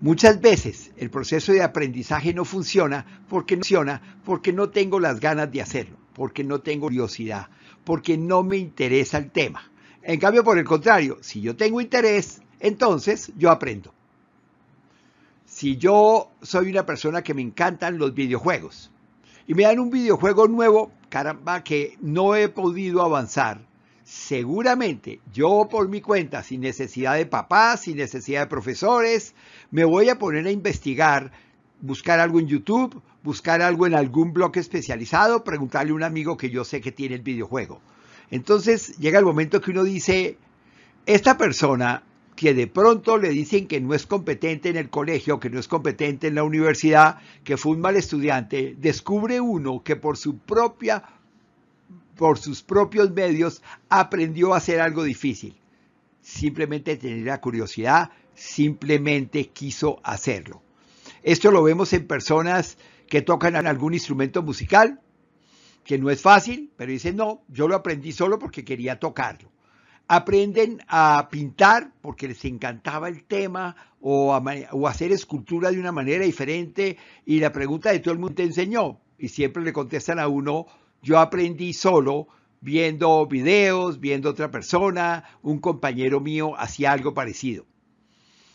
Muchas 0.05 0.39
veces 0.43 0.91
el 0.99 1.09
proceso 1.09 1.51
de 1.53 1.63
aprendizaje 1.63 2.35
no 2.35 2.45
funciona 2.45 3.07
porque 3.27 3.57
no 3.57 3.61
funciona 3.61 4.19
porque 4.23 4.53
no 4.53 4.69
tengo 4.69 5.01
las 5.01 5.19
ganas 5.19 5.51
de 5.51 5.63
hacerlo, 5.63 5.97
porque 6.13 6.45
no 6.45 6.61
tengo 6.61 6.89
curiosidad, 6.89 7.49
porque 7.85 8.19
no 8.19 8.43
me 8.43 8.59
interesa 8.59 9.17
el 9.17 9.31
tema. 9.31 9.63
En 10.03 10.21
cambio, 10.21 10.45
por 10.45 10.59
el 10.59 10.67
contrario, 10.67 11.17
si 11.23 11.41
yo 11.41 11.57
tengo 11.57 11.81
interés, 11.81 12.43
entonces 12.61 13.33
yo 13.39 13.51
aprendo. 13.51 13.95
Si 15.47 15.79
yo 15.79 16.31
soy 16.43 16.69
una 16.69 16.85
persona 16.85 17.23
que 17.23 17.33
me 17.33 17.41
encantan 17.41 17.97
los 17.97 18.13
videojuegos 18.13 18.91
y 19.47 19.55
me 19.55 19.63
dan 19.63 19.79
un 19.79 19.89
videojuego 19.89 20.49
nuevo, 20.49 20.93
caramba, 21.09 21.65
que 21.65 21.97
no 22.03 22.37
he 22.37 22.51
podido 22.51 23.01
avanzar, 23.01 23.63
seguramente 24.15 25.21
yo 25.33 25.67
por 25.69 25.89
mi 25.89 26.01
cuenta, 26.01 26.45
sin 26.45 26.61
necesidad 26.61 27.17
de 27.17 27.27
papás, 27.27 27.83
sin 27.83 27.97
necesidad 27.97 28.43
de 28.43 28.47
profesores, 28.47 29.35
me 29.73 29.85
voy 29.85 30.09
a 30.09 30.19
poner 30.19 30.47
a 30.47 30.53
investigar, 30.53 31.33
buscar 31.81 32.21
algo 32.21 32.39
en 32.39 32.47
YouTube, 32.47 33.03
buscar 33.25 33.61
algo 33.61 33.87
en 33.89 33.95
algún 33.95 34.33
blog 34.33 34.57
especializado, 34.57 35.43
preguntarle 35.43 35.91
a 35.91 35.97
un 35.97 36.05
amigo 36.05 36.37
que 36.37 36.49
yo 36.49 36.65
sé 36.65 36.81
que 36.81 36.93
tiene 36.93 37.17
el 37.17 37.23
videojuego. 37.23 37.81
Entonces 38.31 38.97
llega 38.99 39.19
el 39.19 39.25
momento 39.25 39.61
que 39.61 39.73
uno 39.73 39.83
dice, 39.83 40.39
esta 41.07 41.37
persona 41.37 42.05
que 42.37 42.55
de 42.55 42.69
pronto 42.69 43.19
le 43.19 43.31
dicen 43.31 43.67
que 43.67 43.81
no 43.81 43.95
es 43.95 44.07
competente 44.07 44.69
en 44.69 44.77
el 44.77 44.91
colegio, 44.91 45.41
que 45.41 45.51
no 45.51 45.59
es 45.59 45.67
competente 45.67 46.29
en 46.29 46.37
la 46.37 46.45
universidad, 46.45 47.19
que 47.43 47.57
fue 47.57 47.73
un 47.73 47.81
mal 47.81 47.97
estudiante, 47.97 48.77
descubre 48.79 49.41
uno 49.41 49.83
que 49.83 49.97
por 49.97 50.17
su 50.17 50.39
propia 50.39 51.03
por 52.17 52.39
sus 52.39 52.63
propios 52.63 53.11
medios, 53.11 53.63
aprendió 53.89 54.55
a 54.55 54.59
hacer 54.59 54.81
algo 54.81 55.03
difícil. 55.03 55.57
Simplemente 56.21 56.97
tenía 56.97 57.41
curiosidad, 57.41 58.11
simplemente 58.35 59.49
quiso 59.49 60.01
hacerlo. 60.03 60.63
Esto 61.23 61.51
lo 61.51 61.63
vemos 61.63 61.93
en 61.93 62.07
personas 62.07 62.77
que 63.09 63.23
tocan 63.23 63.57
algún 63.57 63.95
instrumento 63.95 64.43
musical, 64.43 65.01
que 65.85 65.99
no 65.99 66.11
es 66.11 66.21
fácil, 66.21 66.71
pero 66.77 66.93
dicen, 66.93 67.17
no, 67.17 67.43
yo 67.49 67.69
lo 67.69 67.77
aprendí 67.77 68.13
solo 68.13 68.39
porque 68.39 68.65
quería 68.65 68.99
tocarlo. 68.99 69.51
Aprenden 70.07 70.83
a 70.89 71.29
pintar 71.31 71.93
porque 72.01 72.29
les 72.29 72.45
encantaba 72.45 73.09
el 73.09 73.25
tema 73.25 73.75
o 74.01 74.35
a, 74.35 74.43
o 74.73 74.87
hacer 74.87 75.13
escultura 75.13 75.71
de 75.71 75.81
una 75.81 75.93
manera 75.93 76.25
diferente 76.25 76.99
y 77.25 77.41
la 77.41 77.53
pregunta 77.53 77.91
de 77.91 78.01
todo 78.01 78.13
el 78.13 78.21
mundo 78.21 78.35
te 78.35 78.43
enseñó 78.43 79.01
y 79.19 79.29
siempre 79.29 79.63
le 79.63 79.73
contestan 79.73 80.19
a 80.19 80.29
uno, 80.29 80.67
yo 81.05 81.19
aprendí 81.19 81.75
solo 81.75 82.29
viendo 82.63 83.27
videos, 83.27 84.01
viendo 84.01 84.31
otra 84.31 84.51
persona, 84.51 85.25
un 85.43 85.59
compañero 85.59 86.19
mío 86.19 86.59
hacía 86.59 86.93
algo 86.93 87.13
parecido. 87.13 87.67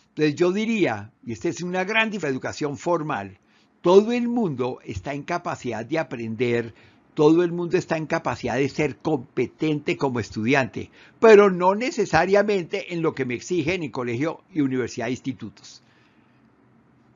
Entonces 0.10 0.36
yo 0.36 0.52
diría, 0.52 1.12
y 1.24 1.32
esta 1.32 1.48
es 1.48 1.62
una 1.62 1.84
gran 1.84 2.12
educación 2.12 2.76
formal, 2.78 3.38
todo 3.82 4.12
el 4.12 4.28
mundo 4.28 4.80
está 4.84 5.14
en 5.14 5.22
capacidad 5.22 5.86
de 5.86 6.00
aprender, 6.00 6.74
todo 7.14 7.44
el 7.44 7.52
mundo 7.52 7.78
está 7.78 7.98
en 7.98 8.08
capacidad 8.08 8.56
de 8.56 8.68
ser 8.68 8.98
competente 8.98 9.96
como 9.96 10.20
estudiante, 10.20 10.90
pero 11.20 11.52
no 11.52 11.76
necesariamente 11.76 12.94
en 12.94 13.04
lo 13.04 13.14
que 13.14 13.26
me 13.26 13.36
exigen 13.36 13.84
en 13.84 13.92
colegio 13.92 14.42
y 14.52 14.62
universidad 14.62 15.10
e 15.10 15.12
institutos. 15.12 15.84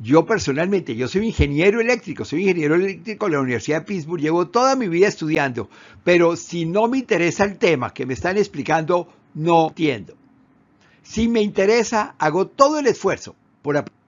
Yo 0.03 0.25
personalmente, 0.25 0.97
yo 0.97 1.07
soy 1.07 1.27
ingeniero 1.27 1.79
eléctrico, 1.79 2.25
soy 2.25 2.41
ingeniero 2.41 2.75
eléctrico 2.75 3.27
en 3.27 3.31
la 3.31 3.39
Universidad 3.39 3.79
de 3.79 3.85
Pittsburgh, 3.85 4.21
llevo 4.21 4.49
toda 4.49 4.75
mi 4.75 4.89
vida 4.89 5.07
estudiando, 5.07 5.69
pero 6.03 6.35
si 6.35 6.65
no 6.65 6.89
me 6.89 6.97
interesa 6.97 7.45
el 7.45 7.57
tema 7.57 7.93
que 7.93 8.05
me 8.05 8.13
están 8.13 8.37
explicando, 8.37 9.07
no 9.33 9.69
entiendo. 9.69 10.13
Si 11.03 11.29
me 11.29 11.41
interesa, 11.41 12.15
hago 12.19 12.47
todo 12.47 12.79
el 12.79 12.87
esfuerzo 12.87 13.33
por 13.61 13.77
aprender. 13.77 14.03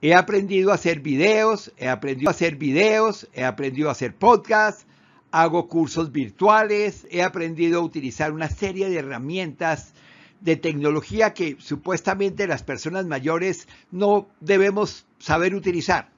He 0.00 0.14
aprendido 0.14 0.72
a 0.72 0.76
hacer 0.76 1.00
videos, 1.00 1.70
he 1.76 1.86
aprendido 1.86 2.30
a 2.30 2.32
hacer 2.32 2.56
videos, 2.56 3.28
he 3.34 3.44
aprendido 3.44 3.90
a 3.90 3.92
hacer 3.92 4.14
podcasts, 4.14 4.86
hago 5.32 5.68
cursos 5.68 6.12
virtuales, 6.12 7.06
he 7.10 7.22
aprendido 7.22 7.80
a 7.80 7.84
utilizar 7.84 8.32
una 8.32 8.48
serie 8.48 8.88
de 8.88 9.00
herramientas 9.00 9.92
de 10.40 10.56
tecnología 10.56 11.34
que 11.34 11.56
supuestamente 11.58 12.46
las 12.46 12.62
personas 12.62 13.06
mayores 13.06 13.68
no 13.90 14.28
debemos 14.40 15.06
saber 15.18 15.54
utilizar. 15.54 16.10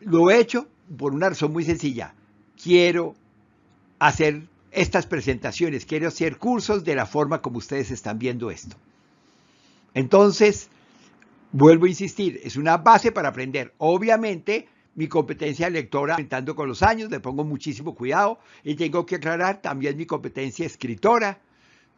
Lo 0.00 0.30
he 0.30 0.38
hecho 0.38 0.66
por 0.96 1.14
una 1.14 1.28
razón 1.28 1.52
muy 1.52 1.64
sencilla. 1.64 2.14
Quiero 2.62 3.14
hacer 3.98 4.48
estas 4.72 5.06
presentaciones, 5.06 5.86
quiero 5.86 6.08
hacer 6.08 6.38
cursos 6.38 6.84
de 6.84 6.94
la 6.94 7.06
forma 7.06 7.42
como 7.42 7.58
ustedes 7.58 7.90
están 7.90 8.18
viendo 8.18 8.50
esto. 8.50 8.76
Entonces, 9.94 10.68
vuelvo 11.52 11.86
a 11.86 11.90
insistir, 11.90 12.40
es 12.42 12.56
una 12.56 12.76
base 12.76 13.12
para 13.12 13.28
aprender. 13.28 13.74
Obviamente, 13.78 14.68
mi 14.94 15.08
competencia 15.08 15.70
lectora 15.70 16.14
aumentando 16.14 16.54
con 16.54 16.68
los 16.68 16.82
años, 16.82 17.10
le 17.10 17.20
pongo 17.20 17.44
muchísimo 17.44 17.94
cuidado 17.94 18.38
y 18.64 18.74
tengo 18.74 19.06
que 19.06 19.16
aclarar 19.16 19.60
también 19.60 19.96
mi 19.96 20.06
competencia 20.06 20.66
escritora. 20.66 21.40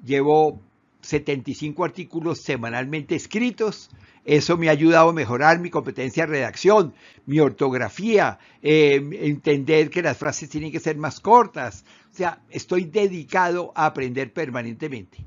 Llevo 0.05 0.61
75 1.03 1.85
artículos 1.85 2.41
semanalmente 2.41 3.15
escritos. 3.15 3.91
Eso 4.25 4.57
me 4.57 4.69
ha 4.69 4.73
ayudado 4.73 5.11
a 5.11 5.13
mejorar 5.13 5.59
mi 5.59 5.69
competencia 5.69 6.25
de 6.25 6.33
redacción, 6.33 6.95
mi 7.27 7.41
ortografía, 7.41 8.39
eh, 8.63 9.03
entender 9.23 9.91
que 9.91 10.03
las 10.03 10.17
frases 10.17 10.49
tienen 10.49 10.71
que 10.71 10.81
ser 10.81 10.97
más 10.97 11.21
cortas. 11.21 11.85
O 12.13 12.15
sea, 12.15 12.41
estoy 12.49 12.85
dedicado 12.85 13.73
a 13.75 13.87
aprender 13.87 14.33
permanentemente. 14.33 15.27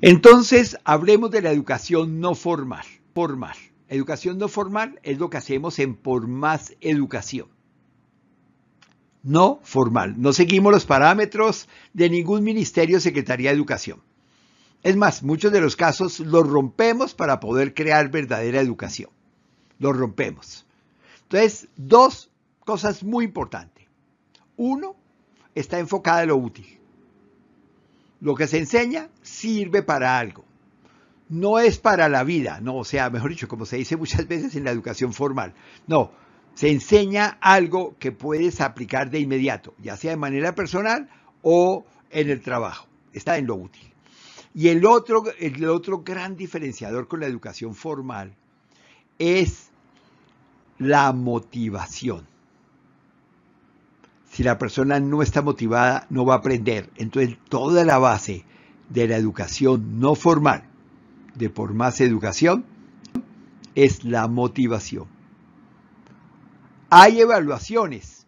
Entonces, 0.00 0.78
hablemos 0.84 1.30
de 1.30 1.42
la 1.42 1.52
educación 1.52 2.20
no 2.20 2.34
formal. 2.34 2.84
Formal. 3.14 3.56
Educación 3.88 4.38
no 4.38 4.48
formal 4.48 4.98
es 5.02 5.18
lo 5.18 5.28
que 5.28 5.36
hacemos 5.36 5.78
en 5.78 5.94
Por 5.94 6.26
Más 6.26 6.74
Educación. 6.80 7.48
No 9.22 9.60
formal. 9.62 10.20
No 10.20 10.32
seguimos 10.32 10.72
los 10.72 10.84
parámetros 10.84 11.68
de 11.92 12.10
ningún 12.10 12.42
ministerio 12.42 12.98
o 12.98 13.00
Secretaría 13.00 13.50
de 13.50 13.56
Educación. 13.56 14.00
Es 14.82 14.96
más, 14.96 15.22
muchos 15.22 15.52
de 15.52 15.60
los 15.60 15.76
casos 15.76 16.18
los 16.18 16.48
rompemos 16.48 17.14
para 17.14 17.38
poder 17.38 17.72
crear 17.72 18.10
verdadera 18.10 18.60
educación. 18.60 19.10
Los 19.78 19.96
rompemos. 19.96 20.66
Entonces, 21.22 21.68
dos 21.76 22.30
cosas 22.64 23.04
muy 23.04 23.24
importantes. 23.24 23.86
Uno, 24.56 24.96
está 25.54 25.78
enfocada 25.78 26.22
en 26.22 26.28
lo 26.28 26.36
útil. 26.36 26.78
Lo 28.20 28.34
que 28.34 28.46
se 28.46 28.58
enseña 28.58 29.08
sirve 29.22 29.82
para 29.82 30.18
algo. 30.18 30.44
No 31.28 31.58
es 31.58 31.78
para 31.78 32.08
la 32.08 32.24
vida, 32.24 32.60
no, 32.60 32.76
o 32.76 32.84
sea, 32.84 33.08
mejor 33.08 33.30
dicho, 33.30 33.48
como 33.48 33.64
se 33.64 33.78
dice 33.78 33.96
muchas 33.96 34.28
veces 34.28 34.54
en 34.54 34.64
la 34.64 34.70
educación 34.70 35.12
formal. 35.12 35.54
No, 35.86 36.12
se 36.54 36.70
enseña 36.70 37.38
algo 37.40 37.96
que 37.98 38.12
puedes 38.12 38.60
aplicar 38.60 39.10
de 39.10 39.20
inmediato, 39.20 39.74
ya 39.78 39.96
sea 39.96 40.10
de 40.10 40.16
manera 40.16 40.54
personal 40.54 41.08
o 41.42 41.84
en 42.10 42.30
el 42.30 42.40
trabajo. 42.40 42.86
Está 43.12 43.38
en 43.38 43.46
lo 43.46 43.56
útil. 43.56 43.92
Y 44.54 44.68
el 44.68 44.84
otro, 44.84 45.24
el 45.38 45.64
otro 45.66 46.02
gran 46.02 46.36
diferenciador 46.36 47.08
con 47.08 47.20
la 47.20 47.26
educación 47.26 47.74
formal 47.74 48.34
es 49.18 49.70
la 50.78 51.12
motivación. 51.12 52.26
Si 54.30 54.42
la 54.42 54.58
persona 54.58 54.98
no 54.98 55.22
está 55.22 55.42
motivada, 55.42 56.06
no 56.10 56.24
va 56.24 56.34
a 56.34 56.38
aprender. 56.38 56.90
Entonces, 56.96 57.36
toda 57.48 57.84
la 57.84 57.98
base 57.98 58.44
de 58.88 59.08
la 59.08 59.16
educación 59.16 60.00
no 60.00 60.14
formal, 60.14 60.64
de 61.34 61.50
por 61.50 61.74
más 61.74 62.00
educación, 62.00 62.64
es 63.74 64.04
la 64.04 64.28
motivación. 64.28 65.06
Hay 66.94 67.22
evaluaciones, 67.22 68.26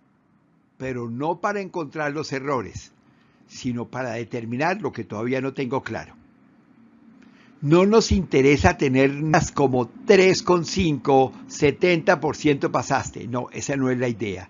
pero 0.78 1.10
no 1.10 1.38
para 1.38 1.60
encontrar 1.60 2.14
los 2.14 2.32
errores, 2.32 2.92
sino 3.46 3.88
para 3.88 4.12
determinar 4.12 4.80
lo 4.80 4.90
que 4.90 5.04
todavía 5.04 5.42
no 5.42 5.52
tengo 5.52 5.82
claro. 5.82 6.14
No 7.60 7.84
nos 7.84 8.10
interesa 8.10 8.78
tener 8.78 9.12
más 9.12 9.52
como 9.52 9.92
3,5, 10.06 11.32
70% 11.46 12.70
pasaste. 12.70 13.28
No, 13.28 13.50
esa 13.52 13.76
no 13.76 13.90
es 13.90 13.98
la 13.98 14.08
idea. 14.08 14.48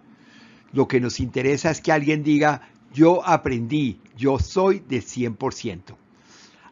Lo 0.73 0.87
que 0.87 1.00
nos 1.00 1.18
interesa 1.18 1.73
es 1.73 1.80
que 1.80 1.90
alguien 1.90 2.23
diga, 2.23 2.68
yo 2.92 3.26
aprendí, 3.26 3.99
yo 4.16 4.38
soy 4.38 4.78
de 4.78 4.99
100%. 4.99 5.97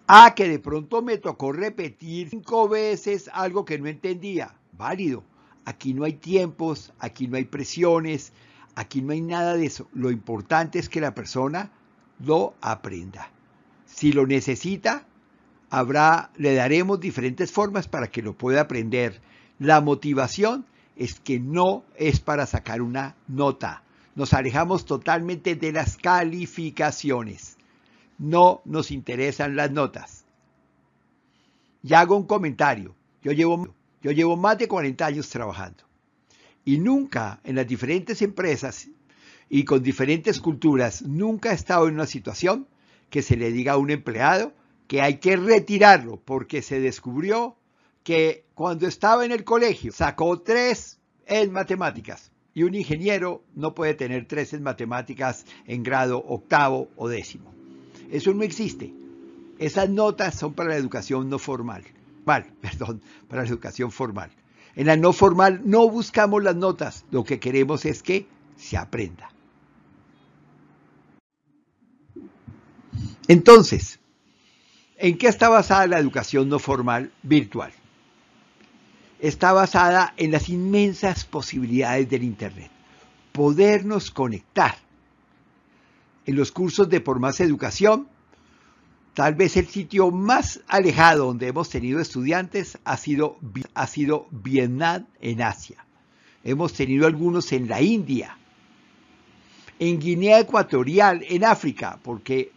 Ah, 0.06 0.32
que 0.36 0.48
de 0.48 0.60
pronto 0.60 1.02
me 1.02 1.18
tocó 1.18 1.50
repetir 1.50 2.30
cinco 2.30 2.68
veces 2.68 3.28
algo 3.34 3.64
que 3.64 3.80
no 3.80 3.88
entendía. 3.88 4.54
Válido. 4.78 5.24
Aquí 5.64 5.94
no 5.94 6.04
hay 6.04 6.14
tiempos, 6.14 6.92
aquí 6.98 7.28
no 7.28 7.36
hay 7.36 7.44
presiones, 7.44 8.32
aquí 8.74 9.02
no 9.02 9.12
hay 9.12 9.20
nada 9.20 9.56
de 9.56 9.66
eso. 9.66 9.88
Lo 9.92 10.10
importante 10.10 10.78
es 10.78 10.88
que 10.88 11.00
la 11.00 11.14
persona 11.14 11.70
lo 12.24 12.54
aprenda. 12.60 13.30
Si 13.86 14.12
lo 14.12 14.26
necesita, 14.26 15.06
habrá, 15.70 16.30
le 16.36 16.54
daremos 16.54 17.00
diferentes 17.00 17.52
formas 17.52 17.88
para 17.88 18.08
que 18.10 18.22
lo 18.22 18.36
pueda 18.36 18.62
aprender. 18.62 19.20
La 19.58 19.80
motivación 19.80 20.66
es 20.96 21.20
que 21.20 21.38
no 21.38 21.84
es 21.96 22.20
para 22.20 22.46
sacar 22.46 22.82
una 22.82 23.16
nota. 23.28 23.82
Nos 24.14 24.32
alejamos 24.34 24.84
totalmente 24.84 25.54
de 25.54 25.72
las 25.72 25.96
calificaciones. 25.96 27.56
No 28.18 28.60
nos 28.64 28.90
interesan 28.90 29.56
las 29.56 29.70
notas. 29.70 30.24
Y 31.82 31.94
hago 31.94 32.16
un 32.16 32.26
comentario. 32.26 32.94
Yo 33.22 33.32
llevo 33.32 33.74
yo 34.02 34.10
llevo 34.10 34.36
más 34.36 34.58
de 34.58 34.68
40 34.68 35.06
años 35.06 35.28
trabajando 35.28 35.84
y 36.64 36.78
nunca 36.78 37.40
en 37.44 37.56
las 37.56 37.66
diferentes 37.66 38.20
empresas 38.20 38.88
y 39.48 39.64
con 39.64 39.82
diferentes 39.82 40.40
culturas, 40.40 41.02
nunca 41.02 41.52
he 41.52 41.54
estado 41.54 41.88
en 41.88 41.94
una 41.94 42.06
situación 42.06 42.66
que 43.10 43.22
se 43.22 43.36
le 43.36 43.52
diga 43.52 43.74
a 43.74 43.78
un 43.78 43.90
empleado 43.90 44.52
que 44.88 45.00
hay 45.00 45.18
que 45.18 45.36
retirarlo 45.36 46.20
porque 46.24 46.62
se 46.62 46.80
descubrió 46.80 47.56
que 48.02 48.44
cuando 48.54 48.86
estaba 48.86 49.24
en 49.24 49.32
el 49.32 49.44
colegio 49.44 49.92
sacó 49.92 50.40
tres 50.40 50.98
en 51.26 51.52
matemáticas 51.52 52.32
y 52.54 52.64
un 52.64 52.74
ingeniero 52.74 53.44
no 53.54 53.74
puede 53.74 53.94
tener 53.94 54.26
tres 54.26 54.52
en 54.52 54.62
matemáticas 54.62 55.46
en 55.66 55.82
grado 55.82 56.18
octavo 56.18 56.88
o 56.96 57.08
décimo. 57.08 57.52
Eso 58.10 58.34
no 58.34 58.42
existe. 58.42 58.92
Esas 59.58 59.88
notas 59.88 60.38
son 60.38 60.54
para 60.54 60.70
la 60.70 60.76
educación 60.76 61.30
no 61.30 61.38
formal 61.38 61.84
perdón, 62.60 63.02
para 63.28 63.42
la 63.42 63.48
educación 63.48 63.90
formal. 63.90 64.30
En 64.74 64.86
la 64.86 64.96
no 64.96 65.12
formal 65.12 65.60
no 65.64 65.88
buscamos 65.88 66.42
las 66.42 66.56
notas, 66.56 67.04
lo 67.10 67.24
que 67.24 67.38
queremos 67.38 67.84
es 67.84 68.02
que 68.02 68.26
se 68.56 68.76
aprenda. 68.76 69.30
Entonces, 73.28 74.00
¿en 74.96 75.18
qué 75.18 75.28
está 75.28 75.48
basada 75.48 75.86
la 75.86 75.98
educación 75.98 76.48
no 76.48 76.58
formal 76.58 77.12
virtual? 77.22 77.72
Está 79.20 79.52
basada 79.52 80.14
en 80.16 80.32
las 80.32 80.48
inmensas 80.48 81.24
posibilidades 81.24 82.08
del 82.10 82.24
Internet. 82.24 82.70
Podernos 83.32 84.10
conectar. 84.10 84.74
En 86.26 86.36
los 86.36 86.50
cursos 86.50 86.88
de 86.88 87.00
Por 87.00 87.20
Más 87.20 87.40
Educación 87.40 88.08
Tal 89.14 89.34
vez 89.34 89.58
el 89.58 89.68
sitio 89.68 90.10
más 90.10 90.60
alejado 90.68 91.26
donde 91.26 91.48
hemos 91.48 91.68
tenido 91.68 92.00
estudiantes 92.00 92.78
ha 92.84 92.96
sido, 92.96 93.36
ha 93.74 93.86
sido 93.86 94.26
Vietnam 94.30 95.06
en 95.20 95.42
Asia. 95.42 95.84
Hemos 96.44 96.72
tenido 96.72 97.06
algunos 97.06 97.52
en 97.52 97.68
la 97.68 97.82
India, 97.82 98.38
en 99.78 100.00
Guinea 100.00 100.40
Ecuatorial, 100.40 101.24
en 101.28 101.44
África, 101.44 101.98
porque 102.02 102.52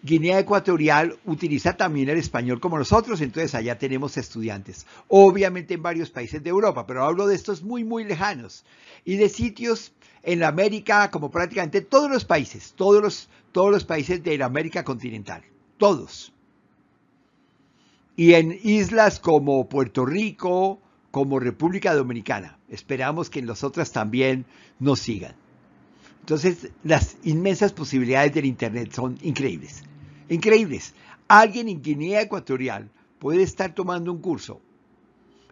Guinea 0.00 0.38
Ecuatorial 0.38 1.18
utiliza 1.24 1.76
también 1.76 2.08
el 2.08 2.18
español 2.18 2.60
como 2.60 2.78
nosotros, 2.78 3.20
entonces 3.20 3.56
allá 3.56 3.76
tenemos 3.76 4.16
estudiantes. 4.16 4.86
Obviamente 5.08 5.74
en 5.74 5.82
varios 5.82 6.10
países 6.10 6.40
de 6.40 6.50
Europa, 6.50 6.86
pero 6.86 7.04
hablo 7.04 7.26
de 7.26 7.34
estos 7.34 7.62
muy, 7.62 7.82
muy 7.82 8.04
lejanos. 8.04 8.64
Y 9.04 9.16
de 9.16 9.28
sitios 9.28 9.92
en 10.22 10.44
América, 10.44 11.10
como 11.10 11.32
prácticamente 11.32 11.80
todos 11.80 12.08
los 12.08 12.24
países, 12.24 12.74
todos 12.76 13.02
los, 13.02 13.28
todos 13.50 13.72
los 13.72 13.84
países 13.84 14.22
de 14.22 14.38
la 14.38 14.46
América 14.46 14.84
continental 14.84 15.42
todos. 15.80 16.32
Y 18.14 18.34
en 18.34 18.56
islas 18.62 19.18
como 19.18 19.68
Puerto 19.68 20.06
Rico, 20.06 20.78
como 21.10 21.40
República 21.40 21.94
Dominicana. 21.94 22.58
Esperamos 22.68 23.30
que 23.30 23.40
en 23.40 23.46
las 23.46 23.64
otras 23.64 23.90
también 23.90 24.44
nos 24.78 25.00
sigan. 25.00 25.34
Entonces, 26.20 26.70
las 26.84 27.16
inmensas 27.24 27.72
posibilidades 27.72 28.32
del 28.34 28.44
Internet 28.44 28.92
son 28.92 29.18
increíbles. 29.22 29.82
Increíbles. 30.28 30.94
Alguien 31.26 31.68
en 31.68 31.82
Guinea 31.82 32.20
Ecuatorial 32.20 32.90
puede 33.18 33.42
estar 33.42 33.74
tomando 33.74 34.12
un 34.12 34.20
curso, 34.20 34.60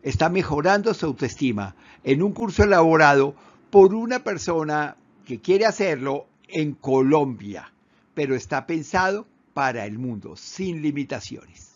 está 0.03 0.29
mejorando 0.29 0.93
su 0.95 1.07
autoestima 1.07 1.75
en 2.05 2.23
un 2.23 2.33
curso 2.33 2.65
elaborado 2.65 3.35
por 3.71 3.95
una 3.95 4.23
persona 4.23 4.97
que 5.25 5.41
quiere 5.41 5.67
hacerlo 5.67 6.27
en 6.49 6.75
Colombia, 6.75 7.73
pero 8.15 8.35
está 8.35 8.67
pensado 8.67 9.27
para 9.59 9.85
el 9.85 9.99
mundo, 9.99 10.37
sin 10.37 10.83
limitaciones. 10.83 11.73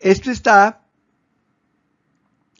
Esto 0.00 0.32
está 0.32 0.82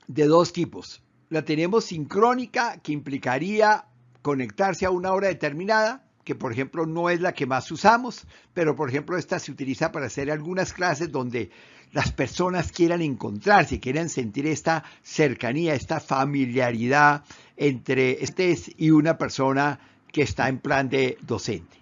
de 0.07 0.27
dos 0.27 0.53
tipos. 0.53 1.03
La 1.29 1.45
tenemos 1.45 1.87
sincrónica, 1.87 2.79
que 2.81 2.93
implicaría 2.93 3.87
conectarse 4.23 4.87
a 4.87 4.91
una 4.91 5.11
hora 5.11 5.27
determinada, 5.27 6.07
que 6.23 6.37
por 6.37 6.53
ejemplo 6.53 6.87
no 6.87 7.11
es 7.11 7.21
la 7.21 7.35
que 7.35 7.45
más 7.45 7.73
usamos, 7.73 8.25
pero 8.55 8.77
por 8.77 8.89
ejemplo 8.89 9.19
esta 9.19 9.41
se 9.41 9.51
utiliza 9.51 9.91
para 9.91 10.07
hacer 10.07 10.31
algunas 10.31 10.73
clases 10.73 11.11
donde 11.11 11.51
las 11.91 12.13
personas 12.13 12.71
quieran 12.71 13.03
encontrarse, 13.03 13.81
quieran 13.81 14.11
sentir 14.11 14.47
esta 14.47 14.85
cercanía, 15.03 15.75
esta 15.75 15.99
familiaridad 15.99 17.25
entre 17.57 18.23
este 18.23 18.57
y 18.77 18.91
una 18.93 19.19
persona 19.19 19.81
que 20.13 20.23
está 20.23 20.49
en 20.49 20.61
plan 20.61 20.89
de 20.89 21.19
docente. 21.23 21.82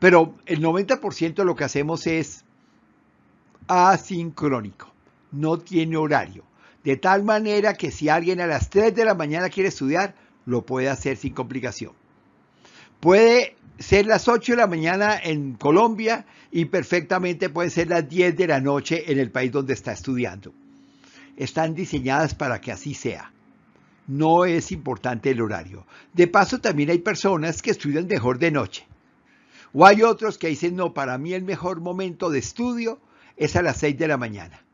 Pero 0.00 0.34
el 0.46 0.60
90% 0.62 1.34
de 1.34 1.44
lo 1.44 1.54
que 1.54 1.64
hacemos 1.64 2.06
es 2.06 2.44
asincrónico, 3.68 4.92
no 5.30 5.58
tiene 5.58 5.96
horario. 5.96 6.44
De 6.82 6.96
tal 6.96 7.22
manera 7.22 7.74
que 7.74 7.90
si 7.90 8.08
alguien 8.08 8.40
a 8.40 8.46
las 8.46 8.70
3 8.70 8.94
de 8.94 9.04
la 9.04 9.14
mañana 9.14 9.50
quiere 9.50 9.68
estudiar, 9.68 10.14
lo 10.46 10.64
puede 10.64 10.88
hacer 10.88 11.18
sin 11.18 11.34
complicación. 11.34 11.92
Puede 12.98 13.56
ser 13.78 14.06
las 14.06 14.26
8 14.26 14.52
de 14.52 14.56
la 14.56 14.66
mañana 14.66 15.18
en 15.22 15.54
Colombia 15.54 16.24
y 16.50 16.64
perfectamente 16.64 17.50
puede 17.50 17.70
ser 17.70 17.88
las 17.88 18.08
10 18.08 18.36
de 18.36 18.46
la 18.46 18.60
noche 18.60 19.12
en 19.12 19.18
el 19.18 19.30
país 19.30 19.52
donde 19.52 19.74
está 19.74 19.92
estudiando. 19.92 20.52
Están 21.36 21.74
diseñadas 21.74 22.34
para 22.34 22.60
que 22.60 22.72
así 22.72 22.94
sea. 22.94 23.32
No 24.06 24.46
es 24.46 24.72
importante 24.72 25.30
el 25.30 25.40
horario. 25.40 25.86
De 26.14 26.26
paso, 26.26 26.58
también 26.60 26.90
hay 26.90 26.98
personas 26.98 27.62
que 27.62 27.70
estudian 27.70 28.06
mejor 28.06 28.38
de 28.38 28.50
noche. 28.50 28.86
O 29.72 29.86
hay 29.86 30.02
otros 30.02 30.38
que 30.38 30.48
dicen, 30.48 30.76
no, 30.76 30.92
para 30.94 31.18
mí 31.18 31.32
el 31.32 31.42
mejor 31.42 31.80
momento 31.80 32.30
de 32.30 32.40
estudio 32.40 32.98
es 33.36 33.56
a 33.56 33.62
las 33.62 33.78
6 33.78 33.98
de 33.98 34.08
la 34.08 34.16
mañana. 34.16 34.64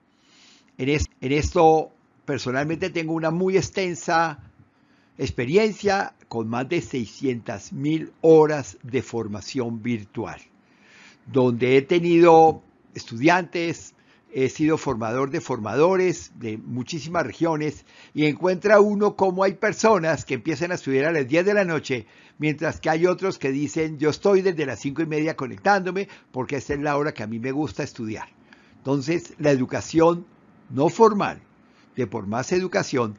En, 0.78 1.32
esto, 1.32 1.92
personalmente 2.24 2.90
tengo 2.90 3.14
una 3.14 3.30
muy 3.30 3.56
extensa 3.56 4.38
experiencia 5.18 6.14
con 6.28 6.48
más 6.48 6.68
de 6.68 6.82
600 6.82 7.72
mil 7.72 8.12
horas 8.20 8.76
de 8.82 9.02
formación 9.02 9.82
virtual, 9.82 10.40
donde 11.26 11.78
he 11.78 11.82
tenido 11.82 12.62
estudiantes, 12.94 13.94
he 14.32 14.50
sido 14.50 14.76
formador 14.76 15.30
de 15.30 15.40
formadores 15.40 16.32
de 16.34 16.58
muchísimas 16.58 17.24
regiones 17.24 17.86
y 18.12 18.26
encuentra 18.26 18.80
uno 18.80 19.16
cómo 19.16 19.44
hay 19.44 19.54
personas 19.54 20.26
que 20.26 20.34
empiezan 20.34 20.72
a 20.72 20.74
estudiar 20.74 21.06
a 21.06 21.12
las 21.12 21.26
10 21.26 21.46
de 21.46 21.54
la 21.54 21.64
noche, 21.64 22.06
mientras 22.38 22.80
que 22.80 22.90
hay 22.90 23.06
otros 23.06 23.38
que 23.38 23.50
dicen 23.50 23.98
yo 23.98 24.10
estoy 24.10 24.42
desde 24.42 24.66
las 24.66 24.80
5 24.80 25.02
y 25.02 25.06
media 25.06 25.36
conectándome 25.36 26.08
porque 26.32 26.56
esta 26.56 26.74
es 26.74 26.80
la 26.80 26.96
hora 26.96 27.12
que 27.12 27.22
a 27.22 27.26
mí 27.26 27.38
me 27.38 27.52
gusta 27.52 27.82
estudiar. 27.82 28.28
Entonces, 28.78 29.34
la 29.38 29.50
educación 29.50 30.26
no 30.70 30.88
formal, 30.88 31.40
de 31.96 32.06
por 32.06 32.26
más 32.26 32.52
educación, 32.52 33.16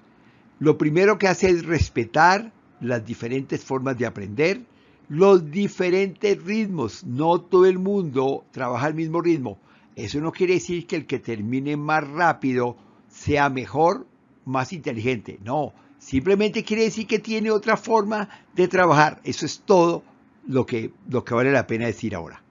lo 0.60 0.78
primero 0.78 1.18
que 1.18 1.28
hace 1.28 1.50
es 1.50 1.66
respetar 1.66 2.52
las 2.80 3.06
diferentes 3.06 3.64
formas 3.64 3.98
de 3.98 4.06
aprender, 4.06 4.62
los 5.10 5.50
diferentes 5.52 6.42
ritmos. 6.44 7.04
No 7.04 7.42
todo 7.42 7.66
el 7.66 7.80
mundo 7.80 8.46
trabaja 8.52 8.88
al 8.88 8.94
mismo 8.94 9.22
ritmo. 9.22 9.60
Eso 9.96 10.20
no 10.20 10.32
quiere 10.32 10.56
decir 10.56 10.86
que 10.86 10.96
el 10.96 11.06
que 11.06 11.20
termine 11.20 11.76
más 11.76 12.08
rápido 12.08 12.78
sea 13.08 13.50
mejor, 13.50 14.08
más 14.46 14.74
inteligente. 14.74 15.40
No, 15.44 15.74
simplemente 16.00 16.64
quiere 16.64 16.84
decir 16.84 17.08
que 17.08 17.20
tiene 17.20 17.52
otra 17.52 17.78
forma 17.78 18.30
de 18.56 18.68
trabajar. 18.68 19.22
Eso 19.24 19.46
es 19.46 19.60
todo 19.60 20.04
lo 20.48 20.66
que, 20.66 20.92
lo 21.10 21.24
que 21.24 21.34
vale 21.34 21.52
la 21.52 21.68
pena 21.68 21.86
decir 21.86 22.16
ahora. 22.16 22.42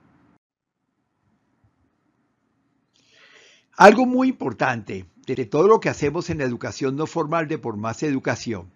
Algo 3.75 4.05
muy 4.05 4.29
importante 4.29 5.05
de 5.25 5.45
todo 5.45 5.67
lo 5.67 5.79
que 5.79 5.89
hacemos 5.89 6.29
en 6.29 6.39
la 6.39 6.45
educación 6.45 6.95
no 6.95 7.05
formal 7.05 7.47
de 7.47 7.57
por 7.57 7.77
más 7.77 8.01
educación 8.01 8.71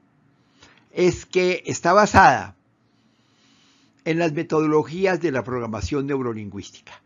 es 0.92 1.26
que 1.26 1.64
está 1.66 1.94
basada 1.94 2.56
en 4.04 4.20
las 4.20 4.34
metodologías 4.34 5.22
de 5.22 5.32
la 5.32 5.44
programación 5.44 6.08
neurolingüística. 6.08 7.02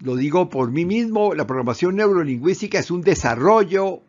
Lo 0.00 0.14
digo 0.14 0.48
por 0.48 0.70
mí 0.70 0.84
mismo, 0.84 1.34
la 1.34 1.46
programación 1.46 1.96
neurolingüística 1.96 2.78
es 2.78 2.90
un 2.90 3.00
desarrollo 3.00 4.02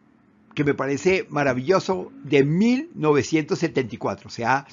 que 0.53 0.63
me 0.63 0.73
parece 0.73 1.25
maravilloso 1.29 2.11
de 2.23 2.43
1974, 2.43 4.27
o 4.27 4.31
sea, 4.31 4.65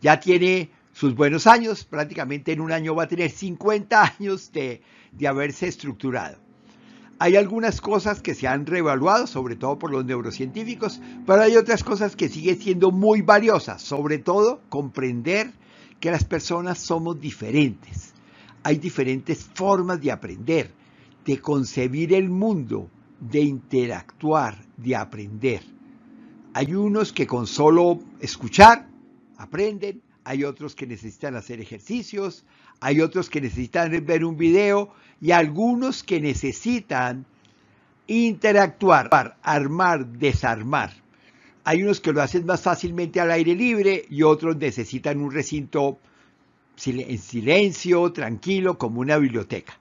ya 0.00 0.20
tiene 0.20 0.70
sus 0.92 1.14
buenos 1.14 1.46
años, 1.46 1.84
prácticamente 1.84 2.52
en 2.52 2.60
un 2.60 2.72
año 2.72 2.94
va 2.94 3.04
a 3.04 3.08
tener 3.08 3.30
50 3.30 4.14
años 4.18 4.52
de, 4.52 4.80
de 5.12 5.28
haberse 5.28 5.66
estructurado. 5.66 6.38
Hay 7.18 7.36
algunas 7.36 7.80
cosas 7.80 8.20
que 8.20 8.34
se 8.34 8.48
han 8.48 8.66
reevaluado, 8.66 9.26
sobre 9.26 9.56
todo 9.56 9.78
por 9.78 9.90
los 9.90 10.04
neurocientíficos, 10.04 11.00
pero 11.26 11.42
hay 11.42 11.56
otras 11.56 11.84
cosas 11.84 12.16
que 12.16 12.28
siguen 12.28 12.60
siendo 12.60 12.90
muy 12.90 13.22
valiosas, 13.22 13.82
sobre 13.82 14.18
todo 14.18 14.60
comprender 14.68 15.52
que 16.00 16.10
las 16.10 16.24
personas 16.24 16.78
somos 16.78 17.20
diferentes. 17.20 18.12
Hay 18.62 18.76
diferentes 18.76 19.44
formas 19.54 20.00
de 20.00 20.10
aprender, 20.10 20.70
de 21.24 21.40
concebir 21.40 22.12
el 22.14 22.30
mundo, 22.30 22.90
de 23.20 23.40
interactuar, 23.40 24.56
de 24.76 24.96
aprender. 24.96 25.62
Hay 26.52 26.74
unos 26.74 27.12
que 27.12 27.26
con 27.26 27.46
solo 27.46 28.00
escuchar 28.20 28.86
aprenden, 29.38 30.02
hay 30.24 30.44
otros 30.44 30.74
que 30.74 30.86
necesitan 30.86 31.36
hacer 31.36 31.60
ejercicios, 31.60 32.44
hay 32.80 33.00
otros 33.00 33.28
que 33.28 33.40
necesitan 33.40 34.04
ver 34.04 34.24
un 34.24 34.36
video 34.36 34.92
y 35.20 35.32
algunos 35.32 36.02
que 36.02 36.20
necesitan 36.20 37.26
interactuar, 38.06 39.36
armar, 39.42 40.06
desarmar. 40.06 40.92
Hay 41.64 41.82
unos 41.82 42.00
que 42.00 42.12
lo 42.12 42.20
hacen 42.20 42.44
más 42.44 42.60
fácilmente 42.60 43.20
al 43.20 43.30
aire 43.30 43.54
libre 43.54 44.04
y 44.10 44.22
otros 44.22 44.56
necesitan 44.56 45.20
un 45.20 45.32
recinto 45.32 45.98
en 46.84 47.18
silencio, 47.18 48.12
tranquilo, 48.12 48.76
como 48.76 49.00
una 49.00 49.16
biblioteca. 49.16 49.78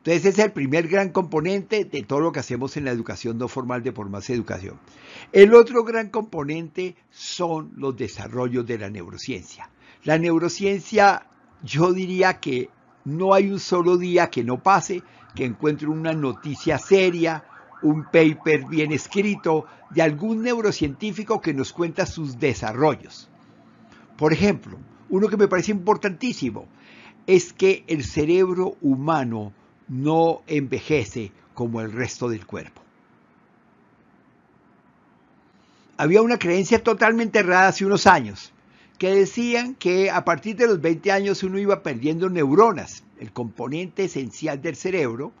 Entonces 0.00 0.24
ese 0.24 0.28
es 0.30 0.46
el 0.46 0.52
primer 0.52 0.88
gran 0.88 1.10
componente 1.10 1.84
de 1.84 2.02
todo 2.02 2.20
lo 2.20 2.32
que 2.32 2.40
hacemos 2.40 2.78
en 2.78 2.86
la 2.86 2.90
educación 2.90 3.36
no 3.36 3.48
formal 3.48 3.82
de 3.82 3.92
por 3.92 4.08
más 4.08 4.30
educación. 4.30 4.80
El 5.30 5.52
otro 5.52 5.84
gran 5.84 6.08
componente 6.08 6.96
son 7.10 7.72
los 7.76 7.94
desarrollos 7.98 8.64
de 8.64 8.78
la 8.78 8.88
neurociencia. 8.88 9.68
La 10.04 10.16
neurociencia 10.16 11.26
yo 11.62 11.92
diría 11.92 12.40
que 12.40 12.70
no 13.04 13.34
hay 13.34 13.50
un 13.50 13.60
solo 13.60 13.98
día 13.98 14.30
que 14.30 14.42
no 14.42 14.62
pase 14.62 15.02
que 15.34 15.44
encuentre 15.44 15.86
una 15.86 16.14
noticia 16.14 16.78
seria, 16.78 17.44
un 17.82 18.04
paper 18.04 18.64
bien 18.70 18.92
escrito 18.92 19.66
de 19.90 20.00
algún 20.00 20.42
neurocientífico 20.42 21.42
que 21.42 21.52
nos 21.52 21.74
cuenta 21.74 22.06
sus 22.06 22.38
desarrollos. 22.38 23.28
Por 24.16 24.32
ejemplo, 24.32 24.78
uno 25.10 25.28
que 25.28 25.36
me 25.36 25.48
parece 25.48 25.72
importantísimo 25.72 26.68
es 27.26 27.52
que 27.52 27.84
el 27.86 28.02
cerebro 28.02 28.76
humano 28.80 29.52
no 29.90 30.42
envejece 30.46 31.32
como 31.52 31.80
el 31.80 31.92
resto 31.92 32.28
del 32.28 32.46
cuerpo. 32.46 32.80
Había 35.98 36.22
una 36.22 36.38
creencia 36.38 36.82
totalmente 36.82 37.40
errada 37.40 37.68
hace 37.68 37.84
unos 37.84 38.06
años 38.06 38.52
que 38.98 39.14
decían 39.14 39.74
que 39.74 40.10
a 40.10 40.24
partir 40.24 40.56
de 40.56 40.66
los 40.66 40.80
20 40.80 41.10
años 41.10 41.42
uno 41.42 41.58
iba 41.58 41.82
perdiendo 41.82 42.30
neuronas, 42.30 43.02
el 43.18 43.32
componente 43.32 44.04
esencial 44.04 44.62
del 44.62 44.76
cerebro, 44.76 45.32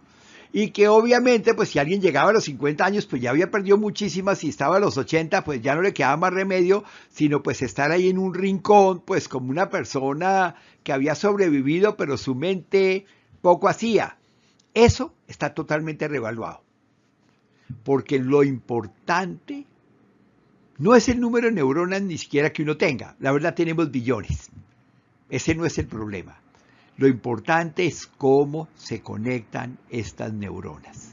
y 0.52 0.70
que 0.70 0.88
obviamente 0.88 1.54
pues 1.54 1.68
si 1.68 1.78
alguien 1.78 2.00
llegaba 2.00 2.30
a 2.30 2.32
los 2.32 2.44
50 2.44 2.84
años 2.84 3.06
pues 3.06 3.22
ya 3.22 3.30
había 3.30 3.50
perdido 3.50 3.78
muchísimas 3.78 4.42
y 4.42 4.48
estaba 4.48 4.78
a 4.78 4.80
los 4.80 4.98
80 4.98 5.44
pues 5.44 5.62
ya 5.62 5.76
no 5.76 5.82
le 5.82 5.94
quedaba 5.94 6.16
más 6.16 6.32
remedio 6.32 6.82
sino 7.08 7.40
pues 7.42 7.62
estar 7.62 7.92
ahí 7.92 8.08
en 8.08 8.18
un 8.18 8.34
rincón 8.34 9.00
pues 9.00 9.28
como 9.28 9.50
una 9.50 9.70
persona 9.70 10.56
que 10.82 10.92
había 10.92 11.14
sobrevivido 11.14 11.96
pero 11.96 12.16
su 12.16 12.34
mente 12.34 13.06
poco 13.42 13.68
hacía. 13.68 14.16
Eso 14.74 15.14
está 15.26 15.54
totalmente 15.54 16.08
revaluado. 16.08 16.62
Porque 17.84 18.18
lo 18.18 18.42
importante 18.44 19.66
no 20.78 20.94
es 20.94 21.08
el 21.08 21.20
número 21.20 21.48
de 21.48 21.54
neuronas 21.54 22.02
ni 22.02 22.18
siquiera 22.18 22.52
que 22.52 22.62
uno 22.62 22.76
tenga. 22.76 23.16
La 23.20 23.32
verdad 23.32 23.54
tenemos 23.54 23.90
billones. 23.90 24.50
Ese 25.28 25.54
no 25.54 25.64
es 25.64 25.78
el 25.78 25.86
problema. 25.86 26.40
Lo 26.96 27.06
importante 27.06 27.86
es 27.86 28.06
cómo 28.06 28.68
se 28.76 29.00
conectan 29.00 29.78
estas 29.88 30.32
neuronas. 30.32 31.12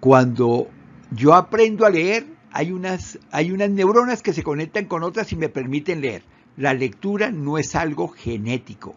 Cuando 0.00 0.68
yo 1.12 1.34
aprendo 1.34 1.86
a 1.86 1.90
leer, 1.90 2.26
hay 2.50 2.72
unas, 2.72 3.18
hay 3.30 3.52
unas 3.52 3.70
neuronas 3.70 4.22
que 4.22 4.32
se 4.32 4.42
conectan 4.42 4.86
con 4.86 5.02
otras 5.02 5.32
y 5.32 5.36
me 5.36 5.48
permiten 5.48 6.00
leer. 6.00 6.22
La 6.56 6.74
lectura 6.74 7.30
no 7.30 7.58
es 7.58 7.76
algo 7.76 8.08
genético, 8.08 8.96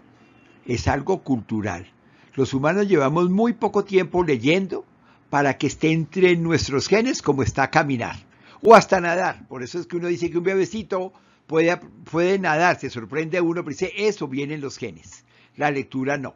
es 0.66 0.88
algo 0.88 1.24
cultural. 1.24 1.93
Los 2.36 2.54
humanos 2.54 2.88
llevamos 2.88 3.30
muy 3.30 3.54
poco 3.54 3.84
tiempo 3.86 4.24
leyendo 4.24 4.86
para 5.30 5.58
que 5.58 5.68
esté 5.68 5.92
entre 5.92 6.36
nuestros 6.36 6.88
genes 6.88 7.22
como 7.22 7.44
está 7.44 7.70
caminar 7.70 8.16
o 8.64 8.76
hasta 8.76 9.00
nadar. 9.00 9.48
Por 9.48 9.62
eso 9.62 9.80
es 9.80 9.86
que 9.86 9.98
uno 9.98 10.08
dice 10.08 10.32
que 10.32 10.40
un 10.40 10.44
bebecito 10.44 11.14
puede, 11.46 11.78
puede 12.10 12.40
nadar, 12.40 12.80
se 12.80 12.90
sorprende 12.90 13.38
a 13.38 13.44
uno, 13.44 13.64
pero 13.64 13.76
dice, 13.76 13.92
eso 13.96 14.28
viene 14.28 14.56
en 14.56 14.62
los 14.62 14.78
genes. 14.78 15.26
La 15.58 15.70
lectura 15.70 16.18
no. 16.18 16.36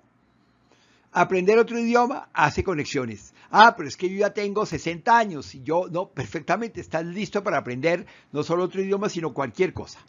Aprender 1.13 1.57
otro 1.57 1.79
idioma 1.79 2.29
hace 2.33 2.63
conexiones. 2.63 3.33
Ah, 3.49 3.75
pero 3.75 3.87
es 3.87 3.97
que 3.97 4.09
yo 4.09 4.17
ya 4.17 4.33
tengo 4.33 4.65
60 4.65 5.17
años 5.17 5.55
y 5.55 5.63
yo, 5.63 5.87
no, 5.89 6.09
perfectamente, 6.09 6.79
estás 6.79 7.05
listo 7.05 7.43
para 7.43 7.57
aprender 7.57 8.05
no 8.31 8.43
solo 8.43 8.65
otro 8.65 8.83
idioma, 8.83 9.09
sino 9.09 9.33
cualquier 9.33 9.73
cosa. 9.73 9.99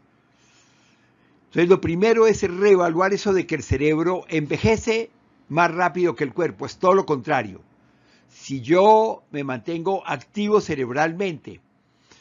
Entonces, 1.47 1.71
lo 1.71 1.81
primero 1.81 2.27
es 2.27 2.43
reevaluar 2.43 3.15
eso 3.15 3.33
de 3.33 3.47
que 3.47 3.55
el 3.55 3.63
cerebro 3.63 4.25
envejece 4.29 5.11
más 5.49 5.73
rápido 5.73 6.15
que 6.15 6.25
el 6.25 6.33
cuerpo, 6.33 6.67
es 6.67 6.79
todo 6.79 6.95
lo 6.95 7.07
contrario. 7.07 7.61
Si 8.29 8.61
yo 8.61 9.23
me 9.31 9.45
mantengo 9.45 10.07
activo 10.07 10.61
cerebralmente, 10.61 11.61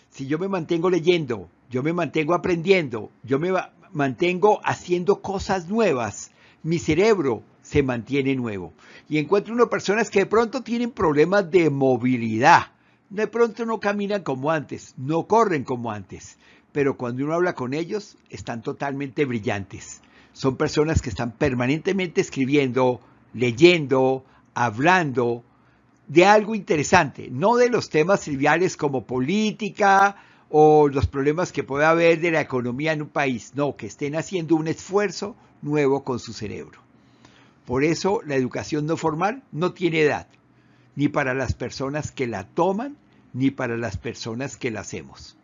si 0.09 0.27
yo 0.27 0.39
me 0.39 0.47
mantengo 0.47 0.89
leyendo, 0.89 1.49
yo 1.69 1.83
me 1.83 1.93
mantengo 1.93 2.33
aprendiendo, 2.33 3.11
yo 3.23 3.39
me 3.39 3.51
mantengo 3.91 4.61
haciendo 4.63 5.21
cosas 5.21 5.67
nuevas, 5.67 6.31
mi 6.63 6.79
cerebro 6.79 7.43
se 7.61 7.83
mantiene 7.83 8.35
nuevo. 8.35 8.73
Y 9.09 9.17
encuentro 9.17 9.53
unas 9.53 9.67
personas 9.67 10.09
que 10.09 10.19
de 10.19 10.25
pronto 10.25 10.63
tienen 10.63 10.91
problemas 10.91 11.49
de 11.51 11.69
movilidad, 11.69 12.71
De 13.09 13.25
pronto 13.25 13.65
no 13.65 13.79
caminan 13.79 14.23
como 14.23 14.51
antes, 14.51 14.93
no 14.97 15.27
corren 15.27 15.63
como 15.63 15.91
antes, 15.91 16.37
pero 16.73 16.97
cuando 16.97 17.23
uno 17.23 17.35
habla 17.35 17.53
con 17.53 17.73
ellos 17.73 18.17
están 18.29 18.61
totalmente 18.61 19.23
brillantes. 19.23 20.01
Son 20.33 20.57
personas 20.57 21.01
que 21.01 21.09
están 21.09 21.31
permanentemente 21.31 22.19
escribiendo, 22.19 22.99
leyendo, 23.33 24.25
hablando 24.53 25.43
de 26.07 26.25
algo 26.25 26.55
interesante, 26.55 27.29
no 27.31 27.55
de 27.57 27.69
los 27.69 27.89
temas 27.89 28.21
triviales 28.21 28.77
como 28.77 29.05
política 29.05 30.15
o 30.49 30.87
los 30.87 31.07
problemas 31.07 31.51
que 31.51 31.63
puede 31.63 31.85
haber 31.85 32.21
de 32.21 32.31
la 32.31 32.41
economía 32.41 32.93
en 32.93 33.01
un 33.01 33.09
país, 33.09 33.51
no, 33.55 33.75
que 33.75 33.87
estén 33.87 34.15
haciendo 34.15 34.55
un 34.55 34.67
esfuerzo 34.67 35.35
nuevo 35.61 36.03
con 36.03 36.19
su 36.19 36.33
cerebro. 36.33 36.79
Por 37.65 37.83
eso 37.83 38.21
la 38.25 38.35
educación 38.35 38.85
no 38.85 38.95
formal 38.95 39.43
no 39.51 39.73
tiene 39.73 40.01
edad, 40.01 40.27
ni 40.95 41.09
para 41.09 41.33
las 41.33 41.53
personas 41.53 42.11
que 42.11 42.27
la 42.27 42.45
toman, 42.45 42.95
ni 43.33 43.51
para 43.51 43.75
las 43.75 43.97
personas 43.97 44.55
que 44.55 44.71
la 44.71 44.79
hacemos. 44.79 45.35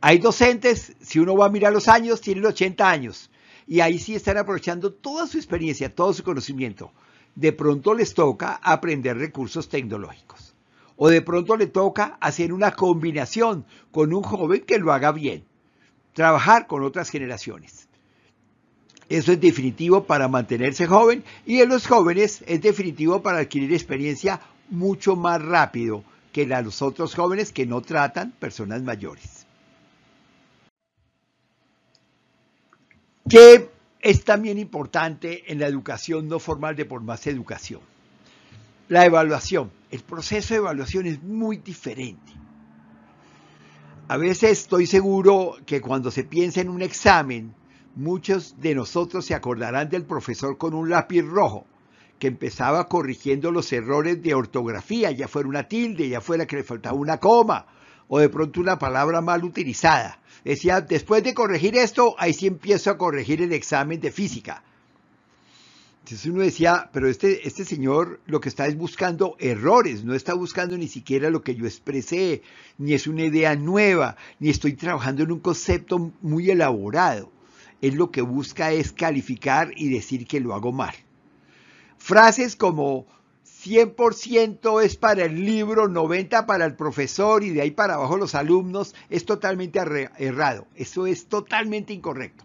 Hay 0.00 0.18
docentes, 0.18 0.94
si 1.00 1.18
uno 1.18 1.36
va 1.36 1.46
a 1.46 1.50
mirar 1.50 1.72
los 1.72 1.88
años, 1.88 2.20
tienen 2.20 2.46
80 2.46 2.88
años, 2.88 3.30
y 3.66 3.80
ahí 3.80 3.98
sí 3.98 4.14
están 4.14 4.38
aprovechando 4.38 4.92
toda 4.92 5.26
su 5.26 5.38
experiencia, 5.38 5.94
todo 5.94 6.12
su 6.12 6.22
conocimiento. 6.22 6.92
De 7.34 7.52
pronto 7.52 7.94
les 7.94 8.14
toca 8.14 8.60
aprender 8.62 9.16
recursos 9.16 9.68
tecnológicos. 9.68 10.54
O 10.96 11.08
de 11.08 11.20
pronto 11.20 11.56
le 11.56 11.66
toca 11.66 12.16
hacer 12.20 12.52
una 12.52 12.72
combinación 12.72 13.66
con 13.90 14.14
un 14.14 14.22
joven 14.22 14.62
que 14.62 14.78
lo 14.78 14.92
haga 14.92 15.12
bien. 15.12 15.44
Trabajar 16.14 16.66
con 16.66 16.82
otras 16.82 17.10
generaciones. 17.10 17.88
Eso 19.08 19.32
es 19.32 19.40
definitivo 19.40 20.04
para 20.04 20.28
mantenerse 20.28 20.86
joven 20.86 21.22
y 21.44 21.60
en 21.60 21.68
los 21.68 21.86
jóvenes 21.86 22.42
es 22.46 22.60
definitivo 22.62 23.22
para 23.22 23.38
adquirir 23.38 23.72
experiencia 23.72 24.40
mucho 24.70 25.14
más 25.14 25.42
rápido 25.42 26.02
que 26.32 26.46
los 26.46 26.82
otros 26.82 27.14
jóvenes 27.14 27.52
que 27.52 27.66
no 27.66 27.82
tratan 27.82 28.32
personas 28.32 28.82
mayores. 28.82 29.45
¿Qué 33.28 33.70
es 34.00 34.24
también 34.24 34.58
importante 34.58 35.50
en 35.52 35.58
la 35.58 35.66
educación 35.66 36.28
no 36.28 36.38
formal 36.38 36.76
de 36.76 36.84
por 36.84 37.02
más 37.02 37.26
educación? 37.26 37.80
La 38.88 39.04
evaluación. 39.04 39.70
El 39.90 40.00
proceso 40.00 40.54
de 40.54 40.58
evaluación 40.58 41.06
es 41.06 41.22
muy 41.22 41.56
diferente. 41.58 42.32
A 44.08 44.16
veces 44.16 44.52
estoy 44.52 44.86
seguro 44.86 45.56
que 45.66 45.80
cuando 45.80 46.10
se 46.10 46.24
piensa 46.24 46.60
en 46.60 46.68
un 46.68 46.82
examen, 46.82 47.52
Muchos 47.96 48.60
de 48.60 48.74
nosotros 48.74 49.24
se 49.24 49.34
acordarán 49.34 49.88
del 49.88 50.04
profesor 50.04 50.58
con 50.58 50.74
un 50.74 50.90
lápiz 50.90 51.22
rojo, 51.22 51.64
que 52.18 52.26
empezaba 52.26 52.88
corrigiendo 52.88 53.50
los 53.50 53.72
errores 53.72 54.22
de 54.22 54.34
ortografía, 54.34 55.10
ya 55.12 55.28
fuera 55.28 55.48
una 55.48 55.66
tilde, 55.66 56.06
ya 56.06 56.20
fuera 56.20 56.46
que 56.46 56.56
le 56.56 56.62
faltaba 56.62 56.94
una 56.94 57.16
coma, 57.16 57.64
o 58.08 58.18
de 58.18 58.28
pronto 58.28 58.60
una 58.60 58.78
palabra 58.78 59.20
mal 59.20 59.44
utilizada. 59.44 60.20
Decía, 60.44 60.80
después 60.80 61.22
de 61.24 61.34
corregir 61.34 61.76
esto, 61.76 62.14
ahí 62.18 62.32
sí 62.32 62.46
empiezo 62.46 62.90
a 62.90 62.98
corregir 62.98 63.42
el 63.42 63.52
examen 63.52 64.00
de 64.00 64.12
física. 64.12 64.62
Entonces 66.04 66.26
uno 66.26 66.42
decía, 66.42 66.88
pero 66.92 67.08
este, 67.08 67.48
este 67.48 67.64
señor 67.64 68.20
lo 68.26 68.40
que 68.40 68.48
está 68.48 68.68
es 68.68 68.76
buscando 68.76 69.36
errores, 69.40 70.04
no 70.04 70.14
está 70.14 70.34
buscando 70.34 70.78
ni 70.78 70.86
siquiera 70.86 71.30
lo 71.30 71.42
que 71.42 71.56
yo 71.56 71.66
expresé, 71.66 72.42
ni 72.78 72.94
es 72.94 73.08
una 73.08 73.24
idea 73.24 73.56
nueva, 73.56 74.16
ni 74.38 74.50
estoy 74.50 74.74
trabajando 74.74 75.24
en 75.24 75.32
un 75.32 75.40
concepto 75.40 76.12
muy 76.22 76.50
elaborado 76.50 77.32
él 77.80 77.94
lo 77.94 78.10
que 78.10 78.22
busca 78.22 78.72
es 78.72 78.92
calificar 78.92 79.70
y 79.76 79.88
decir 79.88 80.26
que 80.26 80.40
lo 80.40 80.54
hago 80.54 80.72
mal. 80.72 80.94
Frases 81.98 82.56
como 82.56 83.06
100% 83.66 84.82
es 84.82 84.96
para 84.96 85.24
el 85.24 85.44
libro, 85.44 85.88
90% 85.88 86.46
para 86.46 86.64
el 86.64 86.76
profesor 86.76 87.42
y 87.42 87.50
de 87.50 87.62
ahí 87.62 87.70
para 87.70 87.94
abajo 87.94 88.16
los 88.16 88.34
alumnos 88.34 88.94
es 89.10 89.24
totalmente 89.26 89.80
errado. 90.18 90.66
Eso 90.74 91.06
es 91.06 91.26
totalmente 91.26 91.92
incorrecto. 91.92 92.44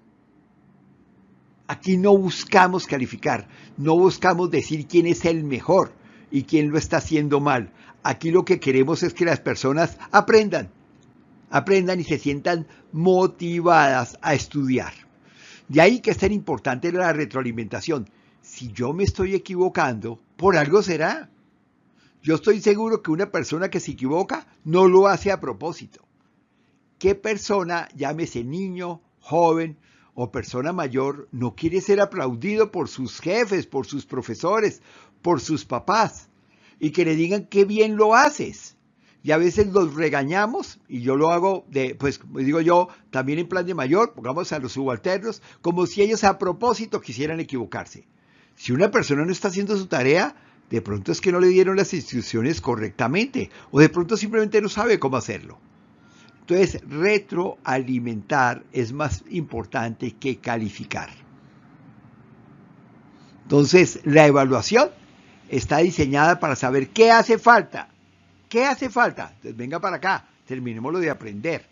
Aquí 1.67 1.95
no 1.97 2.17
buscamos 2.17 2.85
calificar, 2.85 3.47
no 3.77 3.97
buscamos 3.97 4.51
decir 4.51 4.87
quién 4.87 5.07
es 5.07 5.23
el 5.25 5.43
mejor 5.43 5.93
y 6.29 6.43
quién 6.43 6.69
lo 6.69 6.77
está 6.77 6.97
haciendo 6.97 7.39
mal. 7.39 7.71
Aquí 8.03 8.31
lo 8.31 8.43
que 8.43 8.59
queremos 8.59 9.03
es 9.03 9.13
que 9.13 9.25
las 9.25 9.39
personas 9.39 9.97
aprendan, 10.11 10.69
aprendan 11.49 11.99
y 11.99 12.03
se 12.03 12.17
sientan 12.17 12.67
motivadas 12.91 14.17
a 14.21 14.33
estudiar. 14.33 14.93
De 15.67 15.79
ahí 15.79 15.99
que 15.99 16.11
es 16.11 16.17
tan 16.17 16.33
importante 16.33 16.91
la 16.91 17.13
retroalimentación. 17.13 18.09
Si 18.51 18.69
yo 18.73 18.91
me 18.91 19.05
estoy 19.05 19.33
equivocando, 19.33 20.19
por 20.35 20.57
algo 20.57 20.83
será. 20.83 21.29
Yo 22.21 22.35
estoy 22.35 22.59
seguro 22.59 23.01
que 23.01 23.09
una 23.09 23.31
persona 23.31 23.69
que 23.69 23.79
se 23.79 23.91
equivoca 23.91 24.45
no 24.65 24.89
lo 24.89 25.07
hace 25.07 25.31
a 25.31 25.39
propósito. 25.39 26.05
¿Qué 26.99 27.15
persona, 27.15 27.87
llámese 27.95 28.43
niño, 28.43 28.99
joven 29.21 29.77
o 30.15 30.33
persona 30.33 30.73
mayor, 30.73 31.29
no 31.31 31.55
quiere 31.55 31.79
ser 31.79 32.01
aplaudido 32.01 32.73
por 32.73 32.89
sus 32.89 33.21
jefes, 33.21 33.67
por 33.67 33.85
sus 33.85 34.05
profesores, 34.05 34.81
por 35.21 35.39
sus 35.39 35.63
papás 35.63 36.27
y 36.77 36.91
que 36.91 37.05
le 37.05 37.15
digan 37.15 37.45
qué 37.45 37.63
bien 37.63 37.95
lo 37.95 38.15
haces? 38.15 38.75
y 39.23 39.31
a 39.31 39.37
veces 39.37 39.67
los 39.67 39.93
regañamos, 39.93 40.79
y 40.89 41.01
yo 41.01 41.15
lo 41.15 41.29
hago, 41.29 41.63
de, 41.69 41.93
pues 41.93 42.19
digo 42.33 42.59
yo, 42.59 42.87
también 43.11 43.37
en 43.37 43.47
plan 43.47 43.67
de 43.67 43.75
mayor, 43.75 44.13
pongamos 44.13 44.51
a 44.51 44.57
los 44.57 44.71
subalternos, 44.71 45.43
como 45.61 45.85
si 45.85 46.01
ellos 46.01 46.23
a 46.23 46.39
propósito 46.39 47.01
quisieran 47.01 47.39
equivocarse. 47.39 48.07
Si 48.55 48.71
una 48.71 48.91
persona 48.91 49.25
no 49.25 49.31
está 49.31 49.47
haciendo 49.47 49.75
su 49.77 49.87
tarea, 49.87 50.35
de 50.69 50.81
pronto 50.81 51.11
es 51.11 51.21
que 51.21 51.31
no 51.31 51.39
le 51.39 51.47
dieron 51.47 51.75
las 51.75 51.93
instrucciones 51.93 52.61
correctamente, 52.61 53.49
o 53.71 53.79
de 53.79 53.89
pronto 53.89 54.17
simplemente 54.17 54.61
no 54.61 54.69
sabe 54.69 54.99
cómo 54.99 55.17
hacerlo. 55.17 55.59
Entonces, 56.41 56.81
retroalimentar 56.87 58.63
es 58.71 58.93
más 58.93 59.23
importante 59.29 60.11
que 60.13 60.37
calificar. 60.37 61.09
Entonces, 63.43 63.99
la 64.03 64.27
evaluación 64.27 64.89
está 65.49 65.77
diseñada 65.77 66.39
para 66.39 66.55
saber 66.55 66.89
qué 66.89 67.11
hace 67.11 67.37
falta 67.37 67.91
¿Qué 68.51 68.65
hace 68.65 68.89
falta? 68.89 69.31
Entonces 69.35 69.55
venga 69.55 69.79
para 69.79 69.95
acá, 69.95 70.27
terminémoslo 70.45 70.99
de 70.99 71.09
aprender. 71.09 71.65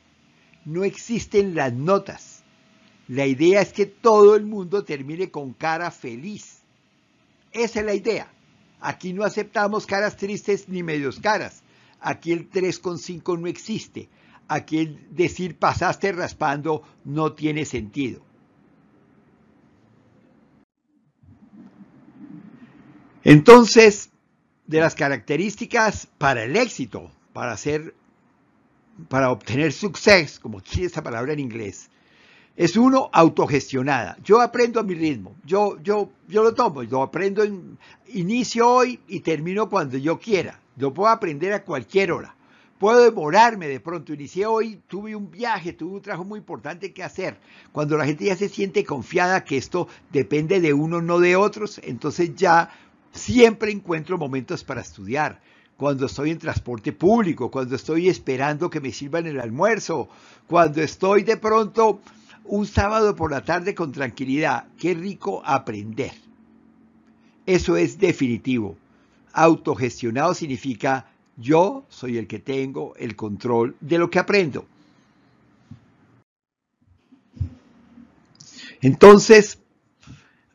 No 0.63 0.86
existen 0.86 1.54
las 1.54 1.74
notas. 1.74 2.46
La 3.10 3.26
idea 3.26 3.60
es 3.60 3.74
que 3.74 3.86
todo 3.86 4.38
el 4.38 4.46
mundo 4.46 4.86
termine 4.86 5.30
con 5.30 5.52
cara 5.52 5.92
feliz. 5.92 6.59
Esa 7.51 7.79
es 7.79 7.85
la 7.85 7.93
idea. 7.93 8.31
Aquí 8.79 9.13
no 9.13 9.23
aceptamos 9.23 9.85
caras 9.85 10.17
tristes 10.17 10.69
ni 10.69 10.83
medios 10.83 11.19
caras. 11.19 11.63
Aquí 11.99 12.31
el 12.31 12.49
3,5 12.49 13.39
no 13.39 13.47
existe. 13.47 14.09
Aquí 14.47 14.79
el 14.79 15.15
decir 15.15 15.57
pasaste 15.57 16.12
raspando 16.12 16.83
no 17.03 17.33
tiene 17.33 17.65
sentido. 17.65 18.21
Entonces, 23.23 24.12
de 24.65 24.79
las 24.79 24.95
características 24.95 26.07
para 26.17 26.43
el 26.43 26.55
éxito, 26.55 27.12
para 27.33 27.51
hacer, 27.51 27.93
para 29.09 29.29
obtener 29.31 29.73
suceso, 29.73 30.41
como 30.41 30.62
quiere 30.62 30.85
esa 30.88 31.03
palabra 31.03 31.33
en 31.33 31.39
inglés, 31.39 31.89
es 32.60 32.76
uno 32.76 33.10
autogestionada. 33.13 34.17
Yo 34.22 34.41
aprendo 34.41 34.82
a 34.82 34.84
mi 34.84 34.93
ritmo, 34.93 35.36
yo, 35.45 35.78
yo, 35.82 36.10
yo 36.28 36.43
lo 36.43 36.54
tomo, 36.54 36.84
yo 36.84 37.02
aprendo 37.02 37.41
en 37.41 37.78
inicio 38.10 38.69
hoy 38.69 39.00
y 39.08 39.22
termino 39.22 39.69
cuando 39.69 39.98
yo 39.98 40.19
quiera. 40.19 40.60
Yo 40.76 40.93
puedo 40.93 41.10
aprender 41.10 41.54
a 41.54 41.63
cualquier 41.63 42.12
hora. 42.12 42.36
Puedo 42.78 43.02
demorarme 43.04 43.69
de 43.69 43.80
pronto. 43.80 44.13
Inicié 44.13 44.45
hoy, 44.45 44.82
tuve 44.88 45.15
un 45.15 45.32
viaje, 45.32 45.72
tuve 45.72 45.95
un 45.95 46.02
trabajo 46.02 46.26
muy 46.26 46.39
importante 46.39 46.91
que 46.91 47.02
hacer. 47.02 47.38
Cuando 47.72 47.98
la 47.98 48.06
gente 48.06 48.26
ya 48.26 48.36
se 48.36 48.50
siente 48.50 48.84
confiada 48.84 49.45
que 49.45 49.56
esto 49.56 49.88
depende 50.12 50.60
de 50.60 50.74
uno, 50.74 51.02
no 51.02 51.19
de 51.19 51.38
otros, 51.38 51.80
entonces 51.84 52.36
ya 52.36 52.69
Siempre 53.12 53.72
encuentro 53.72 54.17
momentos 54.17 54.63
para 54.63 54.82
estudiar. 54.82 55.41
Cuando 55.78 56.06
estoy 56.06 56.32
en 56.32 56.39
transporte 56.39 56.91
público, 56.91 57.50
cuando 57.50 57.76
estoy 57.76 58.10
esperando 58.10 58.69
que 58.69 58.82
me 58.82 58.91
sirvan 58.91 59.28
el 59.28 59.39
almuerzo, 59.39 60.10
cuando 60.48 60.82
estoy 60.82 61.24
de 61.24 61.38
pronto 61.38 62.02
un 62.49 62.65
sábado 62.65 63.15
por 63.15 63.31
la 63.31 63.43
tarde 63.43 63.75
con 63.75 63.91
tranquilidad. 63.91 64.67
Qué 64.77 64.93
rico 64.93 65.41
aprender. 65.45 66.12
Eso 67.45 67.77
es 67.77 67.97
definitivo. 67.97 68.75
Autogestionado 69.33 70.33
significa 70.33 71.05
yo 71.38 71.85
soy 71.89 72.17
el 72.17 72.27
que 72.27 72.39
tengo 72.39 72.95
el 72.97 73.15
control 73.15 73.75
de 73.79 73.97
lo 73.97 74.09
que 74.09 74.19
aprendo. 74.19 74.65
Entonces, 78.81 79.59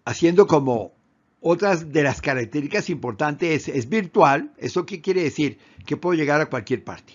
haciendo 0.04 0.46
como 0.46 0.92
otras 1.40 1.92
de 1.92 2.02
las 2.02 2.20
características 2.20 2.90
importantes 2.90 3.68
es, 3.68 3.88
virtual. 3.88 4.52
¿Eso 4.56 4.86
qué 4.86 5.00
quiere 5.00 5.22
decir? 5.22 5.58
Que 5.86 5.96
puedo 5.96 6.16
llegar 6.16 6.40
a 6.40 6.46
cualquier 6.46 6.82
parte. 6.82 7.12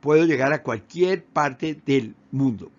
Puedo 0.00 0.24
llegar 0.24 0.52
a 0.52 0.62
cualquier 0.62 1.24
parte 1.24 1.76
del 1.84 2.14
mundo. 2.30 2.70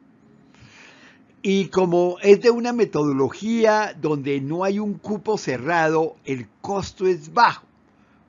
Y 1.45 1.67
como 1.67 2.15
es 2.21 2.39
de 2.39 2.51
una 2.51 2.71
metodología 2.71 3.93
donde 3.99 4.39
no 4.39 4.63
hay 4.63 4.79
un 4.79 4.93
cupo 4.93 5.38
cerrado, 5.38 6.15
el 6.23 6.47
costo 6.62 7.06
es 7.06 7.34
bajo. 7.34 7.65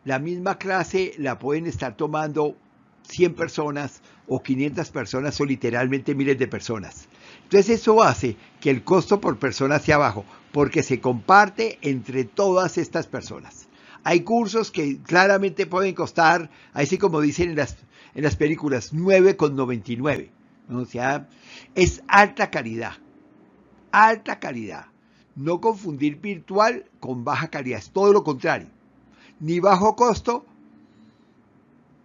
La 0.05 0.19
misma 0.19 0.59
clase 0.59 1.15
la 1.19 1.39
pueden 1.39 1.69
estar 1.69 1.97
tomando 1.97 2.57
100 3.07 3.35
personas 3.35 4.03
o 4.27 4.43
500 4.43 4.91
personas 4.91 5.41
o 5.41 5.45
literalmente 5.45 6.17
miles 6.17 6.37
de 6.41 6.49
personas. 6.49 7.07
Entonces 7.45 7.83
eso 7.83 8.03
hace 8.03 8.35
que 8.61 8.71
el 8.71 8.83
costo 8.83 9.21
por 9.21 9.39
persona 9.39 9.79
sea 9.79 9.97
bajo, 9.97 10.25
porque 10.51 10.83
se 10.83 10.99
comparte 10.99 11.79
entre 11.83 12.25
todas 12.25 12.79
estas 12.79 13.07
personas. 13.07 13.69
Hay 14.03 14.23
cursos 14.23 14.73
que 14.73 14.99
claramente 14.99 15.67
pueden 15.67 15.95
costar, 15.95 16.51
así 16.73 16.99
como 16.99 17.21
dicen 17.21 17.51
en 17.51 17.57
las, 17.57 17.77
en 18.17 18.25
las 18.25 18.35
películas, 18.35 18.93
9,99. 18.93 20.31
O 20.73 20.85
sea, 20.85 21.29
es 21.77 22.03
alta 22.09 22.51
calidad. 22.51 23.04
Alta 23.97 24.41
calidad. 24.41 24.87
No 25.37 25.61
confundir 25.61 26.21
virtual 26.21 26.85
con 26.99 27.23
baja 27.23 27.47
calidad, 27.47 27.79
es 27.79 27.91
todo 27.91 28.13
lo 28.13 28.25
contrario. 28.25 28.67
Ni 29.39 29.61
bajo 29.61 29.95
costo, 29.95 30.45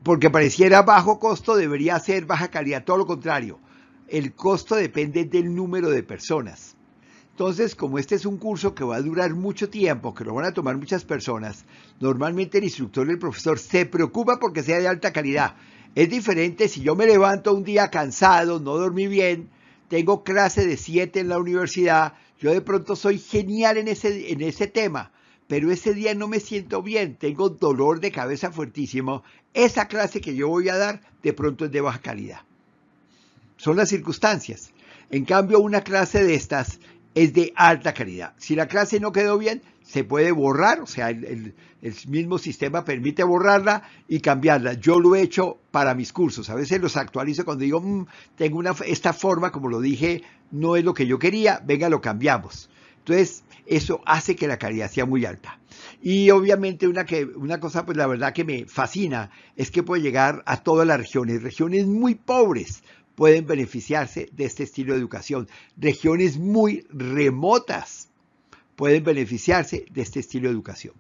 porque 0.04 0.30
pareciera 0.30 0.84
bajo 0.84 1.20
costo, 1.20 1.56
debería 1.56 2.00
ser 2.00 2.28
baja 2.28 2.50
calidad, 2.50 2.84
todo 2.84 2.98
lo 2.98 3.08
contrario. 3.08 3.58
El 4.08 4.36
costo 4.36 4.76
depende 4.76 5.26
del 5.26 5.56
número 5.56 5.90
de 5.90 6.04
personas. 6.04 6.76
Entonces, 7.32 7.74
como 7.74 7.98
este 7.98 8.14
es 8.14 8.28
un 8.28 8.38
curso 8.38 8.76
que 8.76 8.84
va 8.84 8.98
a 8.98 9.02
durar 9.02 9.34
mucho 9.34 9.68
tiempo, 9.68 10.14
que 10.14 10.26
lo 10.26 10.36
van 10.36 10.46
a 10.46 10.54
tomar 10.54 10.78
muchas 10.78 11.04
personas, 11.06 11.66
normalmente 12.00 12.60
el 12.60 12.66
instructor 12.66 13.08
y 13.08 13.14
el 13.14 13.18
profesor 13.18 13.58
se 13.58 13.88
preocupa 13.88 14.38
porque 14.40 14.62
sea 14.62 14.78
de 14.78 14.88
alta 14.88 15.12
calidad. 15.12 15.56
Es 15.96 16.08
diferente 16.08 16.68
si 16.68 16.82
yo 16.82 16.96
me 16.96 17.08
levanto 17.08 17.52
un 17.52 17.64
día 17.64 17.90
cansado, 17.90 18.60
no 18.60 18.78
dormí 18.78 19.08
bien, 19.08 19.50
tengo 19.90 20.24
clase 20.24 20.66
de 20.66 20.78
7 20.78 21.20
en 21.20 21.30
la 21.30 21.40
universidad, 21.40 22.14
yo 22.40 22.54
de 22.54 22.62
pronto 22.62 22.96
soy 22.96 23.20
genial 23.20 23.78
en 23.78 23.90
ese, 23.90 24.32
en 24.32 24.42
ese 24.42 24.68
tema, 24.68 25.12
pero 25.48 25.72
ese 25.72 25.94
día 25.94 26.16
no 26.16 26.28
me 26.28 26.40
siento 26.40 26.82
bien, 26.82 27.16
tengo 27.16 27.50
dolor 27.50 28.00
de 28.00 28.12
cabeza 28.12 28.52
fuertísimo, 28.52 29.24
esa 29.54 29.88
clase 29.88 30.22
que 30.22 30.36
yo 30.36 30.48
voy 30.48 30.70
a 30.70 30.78
dar 30.78 31.02
de 31.24 31.34
pronto 31.34 31.66
es 31.66 31.72
de 31.72 31.82
baja 31.82 32.00
calidad. 32.00 32.42
Son 33.58 33.76
las 33.76 33.90
circunstancias. 33.90 34.72
En 35.10 35.26
cambio, 35.26 35.60
una 35.60 35.82
clase 35.82 36.24
de 36.24 36.36
estas 36.36 36.80
es 37.20 37.34
de 37.34 37.52
alta 37.58 37.94
calidad. 37.94 38.34
Si 38.38 38.56
la 38.56 38.70
clase 38.70 39.02
no 39.02 39.12
quedó 39.12 39.38
bien, 39.38 39.62
se 39.84 40.06
puede 40.06 40.32
borrar, 40.32 40.80
o 40.80 40.88
sea, 40.88 41.10
el, 41.10 41.54
mismo 42.08 42.38
sistema 42.38 42.86
permite 42.86 43.24
borrarla 43.24 43.84
y 44.08 44.22
cambiarla. 44.22 44.74
Yo 44.74 45.02
lo 45.02 45.16
he 45.16 45.22
hecho 45.22 45.58
para 45.72 45.96
mis 45.96 46.14
cursos. 46.14 46.50
A 46.50 46.56
veces 46.56 46.80
los 46.80 46.96
actualizo 46.96 47.44
cuando 47.44 47.66
digo, 47.66 47.82
mm, 47.82 48.06
tengo 48.38 48.58
una, 48.58 48.74
esta 48.86 49.12
forma, 49.12 49.52
como 49.52 49.68
lo 49.68 49.82
dije, 49.82 50.24
no 50.52 50.78
es 50.78 50.86
lo 50.86 50.94
que 50.94 51.08
yo 51.08 51.20
quería, 51.20 51.62
venga, 51.66 51.90
lo 51.90 52.00
cambiamos. 52.00 52.70
Entonces, 53.00 53.44
eso 53.66 54.02
hace 54.06 54.38
que 54.38 54.48
la 54.48 54.58
calidad 54.58 54.90
sea 54.90 55.06
muy 55.06 55.26
alta. 55.26 55.60
Y 56.02 56.30
obviamente 56.30 56.88
una, 56.88 57.06
que, 57.06 57.26
una 57.26 57.60
cosa, 57.60 57.86
pues 57.86 57.98
la 57.98 58.08
verdad 58.08 58.32
que 58.32 58.46
me 58.46 58.66
fascina, 58.66 59.30
es 59.58 59.72
que 59.72 59.84
puede 59.84 60.02
llegar 60.02 60.42
a 60.46 60.58
todas 60.64 60.88
las 60.88 60.98
regiones, 60.98 61.44
regiones 61.44 61.86
muy 61.86 62.16
pobres 62.16 62.82
pueden 63.20 63.46
beneficiarse 63.46 64.30
de 64.32 64.46
este 64.46 64.64
estilo 64.64 64.94
de 64.94 65.00
educación, 65.02 65.50
regiones 65.76 66.38
muy 66.38 66.88
remotas 66.90 68.08
pueden 68.78 69.04
beneficiarse 69.04 69.84
de 69.92 70.02
este 70.02 70.22
estilo 70.22 70.48
de 70.48 70.54
educación. 70.54 70.94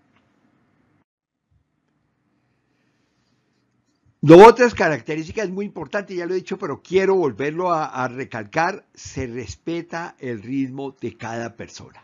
Otras 4.30 4.74
características 4.76 5.50
muy 5.50 5.66
importantes, 5.66 6.18
ya 6.18 6.26
lo 6.26 6.34
he 6.34 6.36
dicho, 6.44 6.58
pero 6.58 6.82
quiero 6.82 7.16
volverlo 7.16 7.72
a, 7.72 8.06
recalcar, 8.10 8.86
se 8.94 9.26
respeta 9.26 10.18
el 10.20 10.44
ritmo 10.44 10.98
de 11.00 11.16
cada 11.16 11.56
persona. 11.56 12.04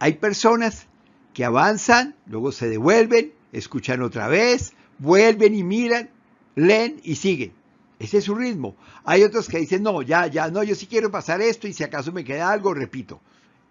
Hay 0.00 0.14
personas 0.14 0.88
que 1.32 1.44
avanzan, 1.44 2.16
luego 2.26 2.50
se 2.50 2.68
devuelven, 2.68 3.32
escuchan 3.52 4.02
otra 4.02 4.26
vez, 4.26 4.72
vuelven 4.98 5.54
y 5.54 5.62
miran, 5.62 6.10
leen 6.56 7.00
y 7.04 7.14
siguen. 7.14 7.52
Ese 7.98 8.18
es 8.18 8.24
su 8.24 8.34
ritmo. 8.34 8.76
Hay 9.04 9.22
otros 9.24 9.48
que 9.48 9.58
dicen, 9.58 9.82
no, 9.82 10.02
ya, 10.02 10.26
ya, 10.26 10.50
no, 10.50 10.62
yo 10.62 10.74
sí 10.74 10.86
quiero 10.86 11.10
pasar 11.10 11.40
esto 11.40 11.66
y 11.66 11.72
si 11.72 11.82
acaso 11.84 12.12
me 12.12 12.24
queda 12.24 12.50
algo, 12.50 12.74
repito. 12.74 13.20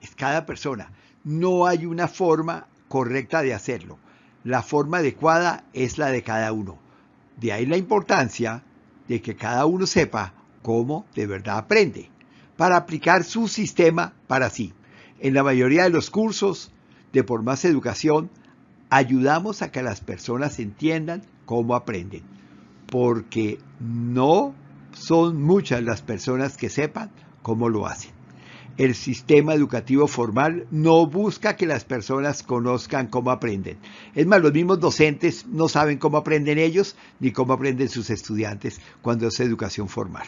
Es 0.02 0.14
cada 0.16 0.46
persona 0.46 0.92
no 1.28 1.66
hay 1.66 1.86
una 1.86 2.08
forma 2.08 2.68
correcta 2.88 3.42
de 3.42 3.54
hacerlo. 3.54 4.00
La 4.46 4.64
forma 4.64 5.00
adecuada 5.00 5.66
es 5.74 5.98
la 5.98 6.08
de 6.08 6.24
cada 6.24 6.54
uno. 6.54 6.78
De 7.36 7.52
ahí 7.52 7.66
la 7.66 7.76
importancia 7.76 8.64
de 9.10 9.22
que 9.22 9.36
cada 9.36 9.66
uno 9.66 9.86
sepa 9.86 10.34
cómo 10.62 11.06
de 11.16 11.28
verdad 11.28 11.58
aprende, 11.58 12.10
para 12.56 12.78
aplicar 12.78 13.26
su 13.26 13.50
sistema 13.50 14.14
para 14.28 14.50
sí. 14.50 14.74
En 15.20 15.34
la 15.34 15.44
mayoría 15.44 15.84
de 15.84 15.90
los 15.90 16.10
cursos 16.10 16.72
de 17.12 17.26
Por 17.26 17.44
Más 17.44 17.66
Educación, 17.66 18.30
ayudamos 18.90 19.62
a 19.62 19.70
que 19.70 19.84
las 19.84 20.00
personas 20.00 20.60
entiendan 20.60 21.24
cómo 21.46 21.76
aprenden, 21.76 22.24
porque 22.88 23.60
no 23.80 24.56
son 24.94 25.42
muchas 25.42 25.84
las 25.84 26.02
personas 26.02 26.58
que 26.58 26.70
sepan 26.70 27.12
cómo 27.42 27.70
lo 27.70 27.86
hacen 27.86 28.18
el 28.78 28.94
sistema 28.94 29.54
educativo 29.54 30.08
formal 30.08 30.68
no 30.70 31.08
busca 31.08 31.56
que 31.56 31.66
las 31.66 31.84
personas 31.84 32.44
conozcan 32.44 33.08
cómo 33.08 33.32
aprenden. 33.32 33.78
Es 34.14 34.26
más, 34.28 34.42
los 34.42 34.54
mismos 34.54 34.80
docentes 34.80 35.48
no 35.48 35.68
saben 35.68 35.98
cómo 35.98 36.18
aprenden 36.18 36.60
ellos 36.60 36.96
ni 37.20 37.32
cómo 37.32 37.54
aprenden 37.54 37.90
sus 37.90 38.10
estudiantes 38.12 38.80
cuando 39.02 39.28
es 39.28 39.40
educación 39.40 39.90
formal. 39.90 40.28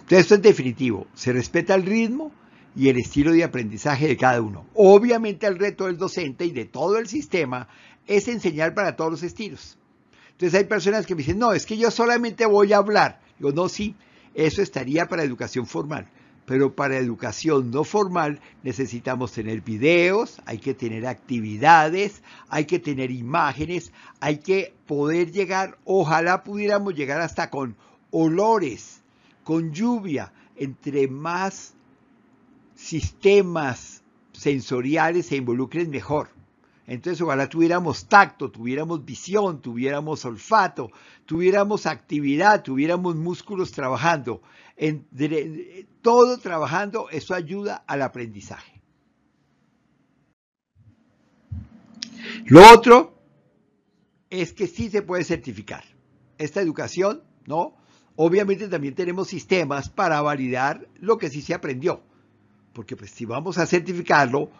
Entonces, 0.00 0.20
esto 0.20 0.34
es 0.34 0.42
definitivo. 0.42 1.06
Se 1.14 1.32
respeta 1.32 1.74
el 1.74 1.86
ritmo 1.86 2.30
y 2.76 2.90
el 2.90 2.98
estilo 2.98 3.32
de 3.32 3.44
aprendizaje 3.44 4.06
de 4.06 4.18
cada 4.18 4.42
uno. 4.42 4.66
Obviamente 4.74 5.46
el 5.46 5.58
reto 5.58 5.86
del 5.86 5.96
docente 5.96 6.44
y 6.44 6.50
de 6.50 6.66
todo 6.66 6.98
el 6.98 7.06
sistema 7.06 7.68
es 8.06 8.28
enseñar 8.28 8.74
para 8.74 8.96
todos 8.96 9.10
los 9.10 9.22
estilos. 9.22 9.78
Entonces 10.34 10.58
hay 10.58 10.64
personas 10.64 11.06
que 11.06 11.14
me 11.14 11.20
dicen, 11.22 11.38
no, 11.38 11.52
es 11.52 11.66
que 11.66 11.76
yo 11.76 11.90
solamente 11.90 12.46
voy 12.46 12.72
a 12.72 12.78
hablar. 12.78 13.20
Digo, 13.38 13.52
no, 13.52 13.68
sí, 13.68 13.94
eso 14.34 14.62
estaría 14.62 15.06
para 15.06 15.22
educación 15.22 15.66
formal 15.66 16.08
pero 16.46 16.74
para 16.74 16.98
educación 16.98 17.70
no 17.70 17.84
formal 17.84 18.40
necesitamos 18.62 19.32
tener 19.32 19.62
videos, 19.62 20.40
hay 20.44 20.58
que 20.58 20.74
tener 20.74 21.06
actividades, 21.06 22.22
hay 22.48 22.66
que 22.66 22.78
tener 22.78 23.10
imágenes, 23.10 23.92
hay 24.20 24.38
que 24.38 24.74
poder 24.86 25.32
llegar, 25.32 25.78
ojalá 25.84 26.44
pudiéramos 26.44 26.94
llegar 26.94 27.20
hasta 27.20 27.50
con 27.50 27.76
olores, 28.10 29.02
con 29.42 29.72
lluvia, 29.72 30.32
entre 30.56 31.08
más 31.08 31.74
sistemas 32.74 34.02
sensoriales 34.32 35.26
se 35.26 35.36
involucren 35.36 35.90
mejor. 35.90 36.28
Entonces 36.86 37.20
ojalá 37.22 37.48
tuviéramos 37.48 38.06
tacto, 38.08 38.50
tuviéramos 38.50 39.04
visión, 39.04 39.62
tuviéramos 39.62 40.24
olfato, 40.24 40.90
tuviéramos 41.24 41.86
actividad, 41.86 42.62
tuviéramos 42.62 43.16
músculos 43.16 43.72
trabajando. 43.72 44.42
todo 46.02 46.38
trabajando, 46.38 47.08
eso 47.10 47.34
ayuda 47.34 47.84
al 47.86 48.02
aprendizaje. 48.02 48.82
Lo 52.46 52.70
otro 52.72 53.18
es 54.28 54.52
que 54.52 54.66
sí 54.66 54.90
se 54.90 55.02
puede 55.02 55.24
certificar. 55.24 55.84
Esta 56.36 56.60
educación, 56.60 57.22
¿no? 57.46 57.76
Obviamente 58.16 58.68
también 58.68 58.94
tenemos 58.94 59.28
sistemas 59.28 59.88
para 59.88 60.20
validar 60.20 60.86
lo 60.96 61.16
que 61.16 61.30
sí 61.30 61.40
se 61.40 61.54
aprendió. 61.54 62.02
Porque 62.72 62.96
pues 62.96 63.10
si 63.10 63.24
vamos 63.24 63.56
a 63.58 63.66
certificarlo, 63.66 64.50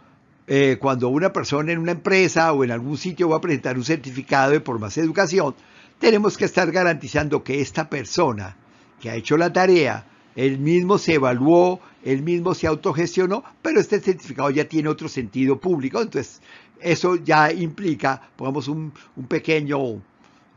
eh, 0.47 0.77
cuando 0.79 1.09
una 1.09 1.33
persona 1.33 1.73
en 1.73 1.79
una 1.79 1.93
empresa 1.93 2.53
o 2.53 2.65
en 2.65 2.71
algún 2.71 2.99
sitio 2.99 3.29
va 3.31 3.37
a 3.37 3.41
presentar 3.41 3.79
un 3.79 3.85
certificado 3.85 4.53
de 4.53 4.61
más 4.79 4.99
educación, 4.99 5.55
tenemos 5.99 6.37
que 6.37 6.45
estar 6.45 6.71
garantizando 6.71 7.43
que 7.43 7.61
esta 7.61 7.89
persona 7.89 8.57
que 9.01 9.11
ha 9.11 9.15
hecho 9.15 9.37
la 9.37 9.53
tarea, 9.53 10.07
él 10.37 10.59
mismo 10.59 10.99
se 10.99 11.15
evaluó, 11.15 11.81
él 12.03 12.23
mismo 12.23 12.55
se 12.55 12.67
autogestionó, 12.67 13.43
pero 13.63 13.81
este 13.81 14.01
certificado 14.01 14.51
ya 14.51 14.67
tiene 14.69 14.89
otro 14.89 15.09
sentido 15.09 15.59
público, 15.59 16.03
entonces 16.03 16.43
eso 16.81 17.17
ya 17.17 17.51
implica, 17.51 18.21
pongamos 18.37 18.69
un, 18.69 18.93
pequeño 19.29 20.03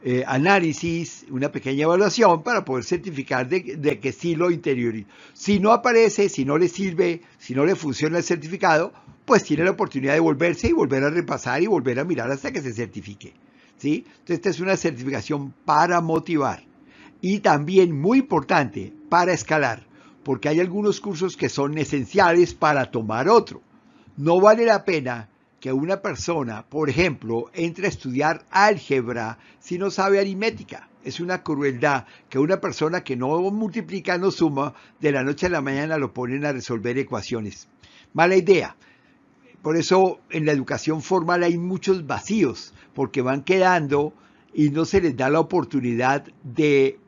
eh, 0.04 0.24
análisis, 0.28 1.26
una 1.30 1.50
pequeña 1.50 1.84
evaluación 1.84 2.44
para 2.44 2.66
poder 2.66 2.84
certificar 2.84 3.48
de, 3.48 3.78
de 3.78 4.00
que 4.00 4.12
sí 4.12 4.36
lo 4.36 4.52
interiorizó. 4.52 5.08
Si 5.34 5.60
no 5.60 5.72
aparece, 5.72 6.28
si 6.28 6.44
no 6.44 6.58
le 6.58 6.68
sirve, 6.68 7.22
si 7.38 7.56
no 7.56 7.66
le 7.66 7.76
funciona 7.76 8.18
el 8.18 8.24
certificado, 8.24 8.92
pues 9.28 9.44
tiene 9.44 9.66
la 9.66 9.72
oportunidad 9.72 10.14
de 10.14 10.22
volverse 10.22 10.70
y 10.70 10.72
volver 10.72 11.04
a 11.04 11.10
repasar 11.10 11.62
y 11.62 11.68
volver 11.68 12.00
a 12.00 12.06
mirar 12.06 12.32
hasta 12.32 12.54
que 12.54 12.62
se 12.62 12.72
certifique. 12.72 13.34
¿sí? 13.76 14.06
Entonces, 14.08 14.38
esta 14.38 14.50
es 14.50 14.62
una 14.62 14.78
certificación 14.78 15.54
para 15.66 16.00
motivar 16.00 16.64
y 17.20 17.40
también 17.40 18.00
muy 18.00 18.20
importante 18.20 18.94
para 19.10 19.34
escalar, 19.34 19.86
porque 20.24 20.48
hay 20.48 20.62
algunos 20.62 21.02
cursos 21.02 21.36
que 21.36 21.50
son 21.50 21.78
esenciales 21.78 22.54
para 22.54 22.90
tomar 22.90 23.28
otro. 23.28 23.62
No 24.16 24.40
vale 24.40 24.64
la 24.64 24.86
pena 24.86 25.28
que 25.60 25.74
una 25.74 26.02
persona, 26.02 26.66
por 26.66 26.90
ejemplo, 26.90 27.52
entre 27.54 27.88
a 27.88 27.90
estudiar 27.90 28.46
álgebra 28.50 29.40
si 29.60 29.78
no 29.78 29.92
sabe 29.92 30.22
aritmética. 30.22 30.88
Es 31.04 31.20
una 31.20 31.44
crueldad 31.44 32.06
que 32.30 32.40
una 32.40 32.62
persona 32.62 33.04
que 33.04 33.18
no 33.18 33.40
multiplica, 33.52 34.18
no 34.18 34.32
suma, 34.32 34.74
de 35.02 35.12
la 35.12 35.24
noche 35.24 35.48
a 35.48 35.50
la 35.50 35.62
mañana 35.62 35.98
lo 35.98 36.14
ponen 36.14 36.46
a 36.46 36.54
resolver 36.54 36.98
ecuaciones. 36.98 37.68
Mala 38.14 38.38
idea. 38.38 38.78
Por 39.62 39.76
eso 39.76 40.20
en 40.30 40.46
la 40.46 40.52
educación 40.52 41.02
formal 41.02 41.44
hay 41.44 41.58
muchos 41.58 42.06
vacíos, 42.08 42.74
porque 42.94 43.22
van 43.22 43.44
quedando 43.44 44.14
y 44.54 44.70
no 44.70 44.86
se 44.86 45.02
les 45.02 45.16
da 45.16 45.30
la 45.30 45.40
oportunidad 45.40 46.26
de 46.44 47.00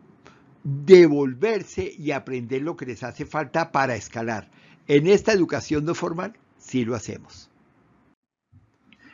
devolverse 0.63 1.93
y 1.97 2.11
aprender 2.11 2.61
lo 2.61 2.75
que 2.75 2.85
les 2.85 3.03
hace 3.03 3.25
falta 3.25 3.71
para 3.71 3.95
escalar. 3.95 4.49
En 4.87 5.07
esta 5.07 5.31
educación 5.31 5.85
no 5.85 5.95
formal 5.95 6.33
sí 6.57 6.85
lo 6.85 6.95
hacemos. 6.95 7.49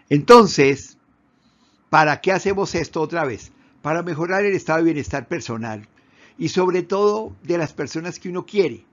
Entonces, 0.09 0.97
¿para 1.89 2.21
qué 2.21 2.31
hacemos 2.31 2.75
esto 2.75 3.01
otra 3.01 3.25
vez? 3.25 3.51
Para 3.81 4.03
mejorar 4.03 4.45
el 4.45 4.55
estado 4.55 4.79
de 4.79 4.86
bienestar 4.86 5.27
personal 5.27 5.88
y 6.38 6.49
sobre 6.49 6.83
todo 6.83 7.36
de 7.43 7.57
las 7.57 7.73
personas 7.73 8.19
que 8.19 8.29
uno 8.29 8.45
quiere. 8.45 8.86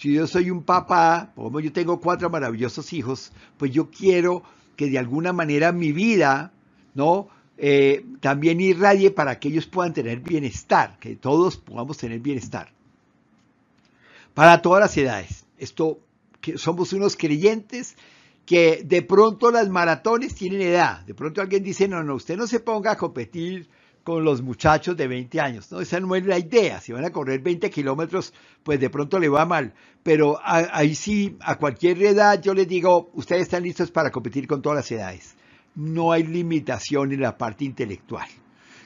Si 0.00 0.14
yo 0.14 0.26
soy 0.26 0.50
un 0.50 0.62
papá, 0.62 1.30
como 1.34 1.60
yo 1.60 1.74
tengo 1.74 2.00
cuatro 2.00 2.30
maravillosos 2.30 2.94
hijos, 2.94 3.32
pues 3.58 3.70
yo 3.70 3.90
quiero 3.90 4.42
que 4.74 4.88
de 4.88 4.98
alguna 4.98 5.34
manera 5.34 5.72
mi 5.72 5.92
vida, 5.92 6.54
¿no? 6.94 7.28
Eh, 7.58 8.06
también 8.20 8.62
irradie 8.62 9.10
para 9.10 9.38
que 9.38 9.48
ellos 9.48 9.66
puedan 9.66 9.92
tener 9.92 10.20
bienestar, 10.20 10.98
que 11.00 11.16
todos 11.16 11.58
podamos 11.58 11.98
tener 11.98 12.18
bienestar. 12.20 12.72
Para 14.32 14.62
todas 14.62 14.80
las 14.80 14.96
edades. 14.96 15.44
Esto, 15.58 15.98
que 16.40 16.56
somos 16.56 16.94
unos 16.94 17.14
creyentes 17.14 17.94
que 18.46 18.82
de 18.82 19.02
pronto 19.02 19.50
las 19.50 19.68
maratones 19.68 20.34
tienen 20.34 20.62
edad. 20.62 21.04
De 21.04 21.12
pronto 21.12 21.42
alguien 21.42 21.62
dice, 21.62 21.88
no, 21.88 22.02
no, 22.02 22.14
usted 22.14 22.38
no 22.38 22.46
se 22.46 22.60
ponga 22.60 22.92
a 22.92 22.96
competir 22.96 23.68
con 24.10 24.24
los 24.24 24.42
muchachos 24.42 24.96
de 24.96 25.06
20 25.06 25.40
años. 25.40 25.70
No, 25.70 25.80
esa 25.80 26.00
no 26.00 26.16
es 26.16 26.26
la 26.26 26.36
idea. 26.36 26.80
Si 26.80 26.90
van 26.90 27.04
a 27.04 27.12
correr 27.12 27.40
20 27.40 27.70
kilómetros, 27.70 28.34
pues 28.64 28.80
de 28.80 28.90
pronto 28.90 29.20
le 29.20 29.28
va 29.28 29.46
mal. 29.46 29.72
Pero 30.02 30.40
ahí 30.42 30.96
sí, 30.96 31.36
a 31.38 31.54
cualquier 31.54 32.02
edad 32.02 32.42
yo 32.42 32.52
les 32.52 32.66
digo, 32.66 33.10
ustedes 33.14 33.42
están 33.42 33.62
listos 33.62 33.92
para 33.92 34.10
competir 34.10 34.48
con 34.48 34.62
todas 34.62 34.78
las 34.78 34.90
edades. 34.90 35.36
No 35.76 36.10
hay 36.10 36.24
limitación 36.24 37.12
en 37.12 37.20
la 37.20 37.38
parte 37.38 37.64
intelectual. 37.64 38.26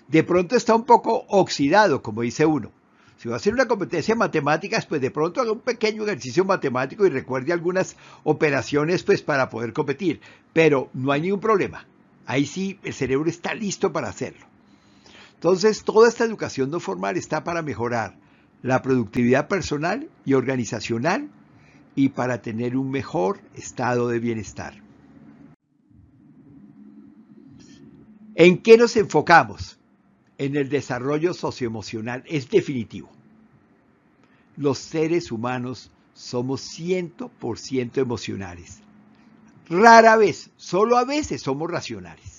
De 0.09 0.25
pronto 0.25 0.57
está 0.57 0.75
un 0.75 0.85
poco 0.85 1.25
oxidado, 1.29 2.03
como 2.03 2.20
dice 2.20 2.45
uno. 2.45 2.70
Si 3.16 3.27
va 3.27 3.37
a 3.37 3.39
hacer 3.39 3.55
una 3.55 3.66
competencia 3.66 4.14
de 4.14 4.18
matemáticas, 4.18 4.85
pues 4.85 5.01
de 5.01 5.11
pronto 5.11 5.41
haga 5.41 5.53
un 5.53 5.61
pequeño 5.61 6.03
ejercicio 6.03 6.45
matemático 6.45 7.07
y 7.07 7.09
recuerde 7.09 7.55
algunas 7.55 7.97
operaciones 8.25 9.03
pues 9.05 9.22
para 9.22 9.49
poder 9.49 9.72
competir. 9.72 10.20
Pero 10.53 10.91
no 10.93 11.12
hay 11.12 11.22
ningún 11.22 11.41
problema. 11.41 11.87
Ahí 12.27 12.45
sí 12.45 12.79
el 12.83 12.93
cerebro 12.93 13.31
está 13.31 13.55
listo 13.55 13.91
para 13.91 14.11
hacerlo. 14.11 14.45
Entonces, 15.45 15.85
toda 15.85 16.09
esta 16.09 16.25
educación 16.25 16.71
no 16.71 16.81
formal 16.81 17.19
está 17.19 17.45
para 17.45 17.61
mejorar 17.61 18.17
la 18.63 18.81
productividad 18.81 19.47
personal 19.47 20.09
y 20.25 20.33
organizacional 20.33 21.29
y 21.95 22.09
para 22.09 22.41
tener 22.41 22.79
un 22.79 22.91
mejor 22.91 23.41
estado 23.55 24.09
de 24.09 24.21
bienestar. 24.21 24.73
¿En 28.35 28.63
qué 28.63 28.79
nos 28.79 28.97
enfocamos? 28.97 29.79
En 30.39 30.57
el 30.57 30.71
desarrollo 30.71 31.35
socioemocional. 31.35 32.25
Es 32.27 32.49
definitivo. 32.49 33.11
Los 34.57 34.79
seres 34.79 35.31
humanos 35.31 35.91
somos 36.15 36.63
100% 36.63 37.99
emocionales. 37.99 38.79
Rara 39.69 40.17
vez, 40.17 40.51
solo 40.57 40.97
a 40.97 41.05
veces 41.05 41.43
somos 41.43 41.71
racionales 41.71 42.34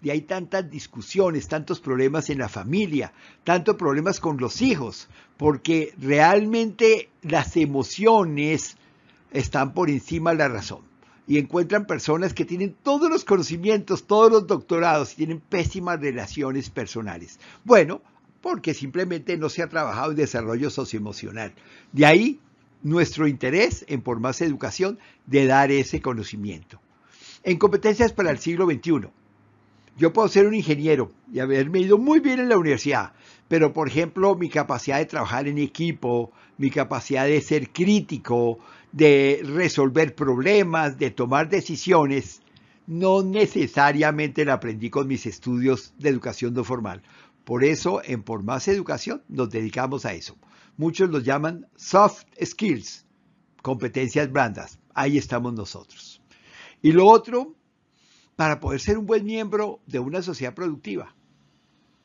de 0.00 0.12
ahí 0.12 0.20
tantas 0.20 0.70
discusiones, 0.70 1.48
tantos 1.48 1.80
problemas 1.80 2.30
en 2.30 2.38
la 2.38 2.48
familia, 2.48 3.12
tantos 3.44 3.76
problemas 3.76 4.20
con 4.20 4.38
los 4.38 4.62
hijos, 4.62 5.08
porque 5.36 5.92
realmente 5.98 7.10
las 7.22 7.56
emociones 7.56 8.76
están 9.32 9.74
por 9.74 9.90
encima 9.90 10.30
de 10.30 10.38
la 10.38 10.48
razón. 10.48 10.82
Y 11.26 11.38
encuentran 11.38 11.86
personas 11.86 12.32
que 12.32 12.46
tienen 12.46 12.74
todos 12.82 13.10
los 13.10 13.24
conocimientos, 13.24 14.06
todos 14.06 14.32
los 14.32 14.46
doctorados 14.46 15.12
y 15.12 15.16
tienen 15.16 15.40
pésimas 15.40 16.00
relaciones 16.00 16.70
personales. 16.70 17.38
Bueno, 17.64 18.00
porque 18.40 18.72
simplemente 18.72 19.36
no 19.36 19.48
se 19.48 19.62
ha 19.62 19.68
trabajado 19.68 20.12
en 20.12 20.16
desarrollo 20.16 20.70
socioemocional. 20.70 21.52
De 21.92 22.06
ahí 22.06 22.40
nuestro 22.82 23.26
interés 23.26 23.84
en 23.88 24.00
por 24.00 24.20
más 24.20 24.40
educación 24.40 24.98
de 25.26 25.46
dar 25.46 25.70
ese 25.70 26.00
conocimiento. 26.00 26.80
En 27.42 27.58
competencias 27.58 28.12
para 28.12 28.30
el 28.30 28.38
siglo 28.38 28.66
XXI, 28.66 29.08
yo 29.98 30.12
puedo 30.12 30.28
ser 30.28 30.46
un 30.46 30.54
ingeniero 30.54 31.10
y 31.32 31.40
haberme 31.40 31.80
ido 31.80 31.98
muy 31.98 32.20
bien 32.20 32.38
en 32.38 32.48
la 32.48 32.56
universidad, 32.56 33.12
pero 33.48 33.72
por 33.72 33.88
ejemplo 33.88 34.36
mi 34.36 34.48
capacidad 34.48 34.98
de 34.98 35.06
trabajar 35.06 35.48
en 35.48 35.58
equipo, 35.58 36.32
mi 36.56 36.70
capacidad 36.70 37.26
de 37.26 37.40
ser 37.40 37.70
crítico, 37.70 38.60
de 38.92 39.42
resolver 39.44 40.14
problemas, 40.14 40.98
de 40.98 41.10
tomar 41.10 41.48
decisiones, 41.48 42.40
no 42.86 43.22
necesariamente 43.22 44.44
la 44.44 44.54
aprendí 44.54 44.88
con 44.88 45.08
mis 45.08 45.26
estudios 45.26 45.92
de 45.98 46.08
educación 46.08 46.54
no 46.54 46.62
formal. 46.62 47.02
Por 47.44 47.64
eso 47.64 48.00
en 48.04 48.22
Por 48.22 48.44
Más 48.44 48.68
Educación 48.68 49.22
nos 49.28 49.50
dedicamos 49.50 50.06
a 50.06 50.14
eso. 50.14 50.38
Muchos 50.76 51.10
los 51.10 51.24
llaman 51.24 51.66
soft 51.76 52.24
skills, 52.42 53.04
competencias 53.62 54.30
blandas. 54.30 54.78
Ahí 54.94 55.18
estamos 55.18 55.54
nosotros. 55.54 56.22
Y 56.82 56.92
lo 56.92 57.06
otro 57.06 57.57
para 58.38 58.60
poder 58.60 58.78
ser 58.78 58.98
un 58.98 59.06
buen 59.06 59.24
miembro 59.24 59.80
de 59.88 59.98
una 59.98 60.22
sociedad 60.22 60.54
productiva. 60.54 61.12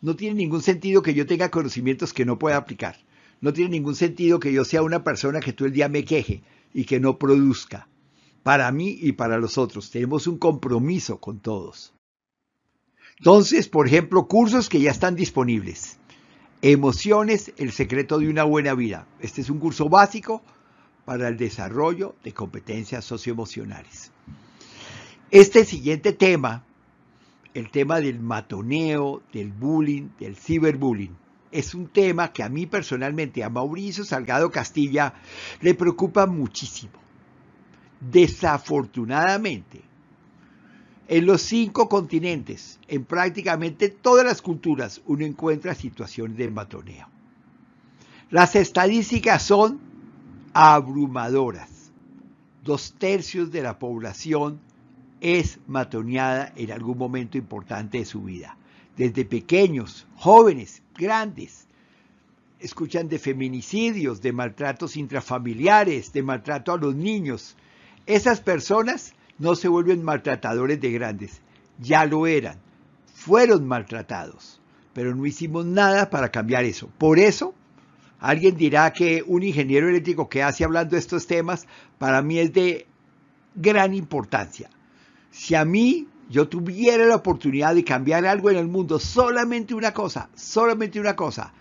No 0.02 0.16
tiene 0.16 0.34
ningún 0.34 0.64
sentido 0.64 1.04
que 1.04 1.14
yo 1.14 1.28
tenga 1.28 1.52
conocimientos 1.52 2.12
que 2.12 2.26
no 2.26 2.40
pueda 2.40 2.58
aplicar. 2.58 2.98
No 3.40 3.54
tiene 3.54 3.70
ningún 3.70 3.94
sentido 3.94 4.40
que 4.40 4.52
yo 4.52 4.66
sea 4.66 4.82
una 4.82 5.04
persona 5.04 5.42
que 5.42 5.54
todo 5.54 5.68
el 5.68 5.76
día 5.76 5.90
me 5.90 6.04
queje 6.04 6.42
y 6.74 6.86
que 6.86 7.00
no 7.00 7.20
produzca. 7.20 7.88
Para 8.42 8.72
mí 8.72 8.98
y 9.00 9.12
para 9.12 9.38
los 9.38 9.60
otros. 9.60 9.92
Tenemos 9.92 10.26
un 10.26 10.40
compromiso 10.40 11.20
con 11.20 11.40
todos. 11.40 11.94
Entonces, 13.20 13.70
por 13.70 13.86
ejemplo, 13.86 14.28
cursos 14.28 14.70
que 14.70 14.82
ya 14.82 14.90
están 14.90 15.16
disponibles. 15.16 16.00
Emociones, 16.64 17.54
el 17.58 17.72
secreto 17.72 18.18
de 18.18 18.28
una 18.28 18.44
buena 18.44 18.74
vida. 18.74 19.06
Este 19.20 19.42
es 19.42 19.52
un 19.52 19.60
curso 19.60 19.88
básico 19.88 20.42
para 21.06 21.28
el 21.28 21.38
desarrollo 21.38 22.16
de 22.24 22.34
competencias 22.34 23.06
socioemocionales. 23.06 24.12
Este 25.34 25.66
siguiente 25.66 26.14
tema, 26.14 26.64
el 27.56 27.72
tema 27.72 28.00
del 28.00 28.20
matoneo, 28.20 29.24
del 29.34 29.52
bullying, 29.52 30.10
del 30.20 30.36
ciberbullying, 30.36 31.18
es 31.52 31.74
un 31.74 31.88
tema 31.88 32.32
que 32.32 32.44
a 32.44 32.50
mí 32.50 32.68
personalmente, 32.68 33.44
a 33.44 33.50
Mauricio 33.50 34.04
Salgado 34.04 34.52
Castilla, 34.52 35.16
le 35.60 35.74
preocupa 35.74 36.28
muchísimo. 36.28 36.94
Desafortunadamente, 38.00 39.82
en 41.08 41.26
los 41.26 41.42
cinco 41.42 41.90
continentes, 41.90 42.80
en 42.88 43.04
prácticamente 43.04 43.90
todas 43.90 44.24
las 44.24 44.40
culturas, 44.40 45.02
uno 45.08 45.26
encuentra 45.26 45.74
situaciones 45.74 46.38
de 46.38 46.52
matoneo. 46.52 47.08
Las 48.30 48.56
estadísticas 48.56 49.42
son 49.42 49.80
abrumadoras. 50.54 51.92
Dos 52.64 52.94
tercios 53.00 53.52
de 53.52 53.64
la 53.64 53.80
población 53.80 54.62
es 55.24 55.58
matoneada 55.68 56.52
en 56.58 56.72
algún 56.74 56.98
momento 56.98 57.38
importante 57.38 58.00
de 58.00 58.06
su 58.06 58.24
vida. 58.24 58.58
Desde 58.98 59.24
pequeños, 59.24 60.06
jóvenes, 60.16 60.84
grandes. 60.96 61.66
Escuchan 62.60 63.08
de 63.08 63.20
feminicidios, 63.20 64.22
de 64.22 64.34
maltratos 64.34 64.98
intrafamiliares, 64.98 66.12
de 66.12 66.24
maltrato 66.24 66.74
a 66.74 66.78
los 66.78 66.94
niños. 66.94 67.56
Esas 68.06 68.42
personas 68.42 69.16
no 69.40 69.56
se 69.56 69.70
vuelven 69.70 70.04
maltratadores 70.04 70.80
de 70.82 70.92
grandes, 70.92 71.42
ya 71.80 72.06
lo 72.06 72.28
eran, 72.28 72.60
fueron 73.14 73.66
maltratados, 73.66 74.62
pero 74.94 75.16
no 75.16 75.26
hicimos 75.26 75.66
nada 75.66 76.10
para 76.10 76.32
cambiar 76.32 76.66
eso. 76.66 76.90
Por 76.98 77.18
eso, 77.18 77.56
alguien 78.20 78.58
dirá 78.58 78.92
que 78.92 79.24
un 79.26 79.42
ingeniero 79.42 79.88
eléctrico 79.88 80.28
que 80.28 80.44
hace 80.44 80.66
hablando 80.66 80.92
de 80.96 81.00
estos 81.00 81.28
temas, 81.28 81.66
para 81.98 82.22
mí 82.22 82.40
es 82.40 82.52
de 82.54 82.88
gran 83.56 83.94
importancia. 83.94 84.70
Si 85.34 85.56
a 85.56 85.66
mí 85.66 86.08
yo 86.30 86.48
tuviera 86.48 87.08
la 87.08 87.16
oportunidad 87.16 87.74
de 87.74 87.84
cambiar 87.84 88.24
algo 88.28 88.52
en 88.52 88.58
el 88.58 88.68
mundo, 88.68 89.00
solamente 89.00 89.74
una 89.74 89.92
cosa, 89.92 90.30
solamente 90.36 91.00
una 91.00 91.16
cosa, 91.16 91.52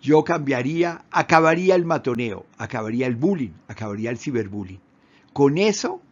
yo 0.00 0.24
cambiaría, 0.24 1.04
acabaría 1.12 1.76
el 1.76 1.84
matoneo, 1.84 2.46
acabaría 2.58 3.06
el 3.06 3.14
bullying, 3.14 3.52
acabaría 3.68 4.10
el 4.10 4.18
ciberbullying. 4.18 4.80
Con 5.32 5.56
eso, 5.56 6.02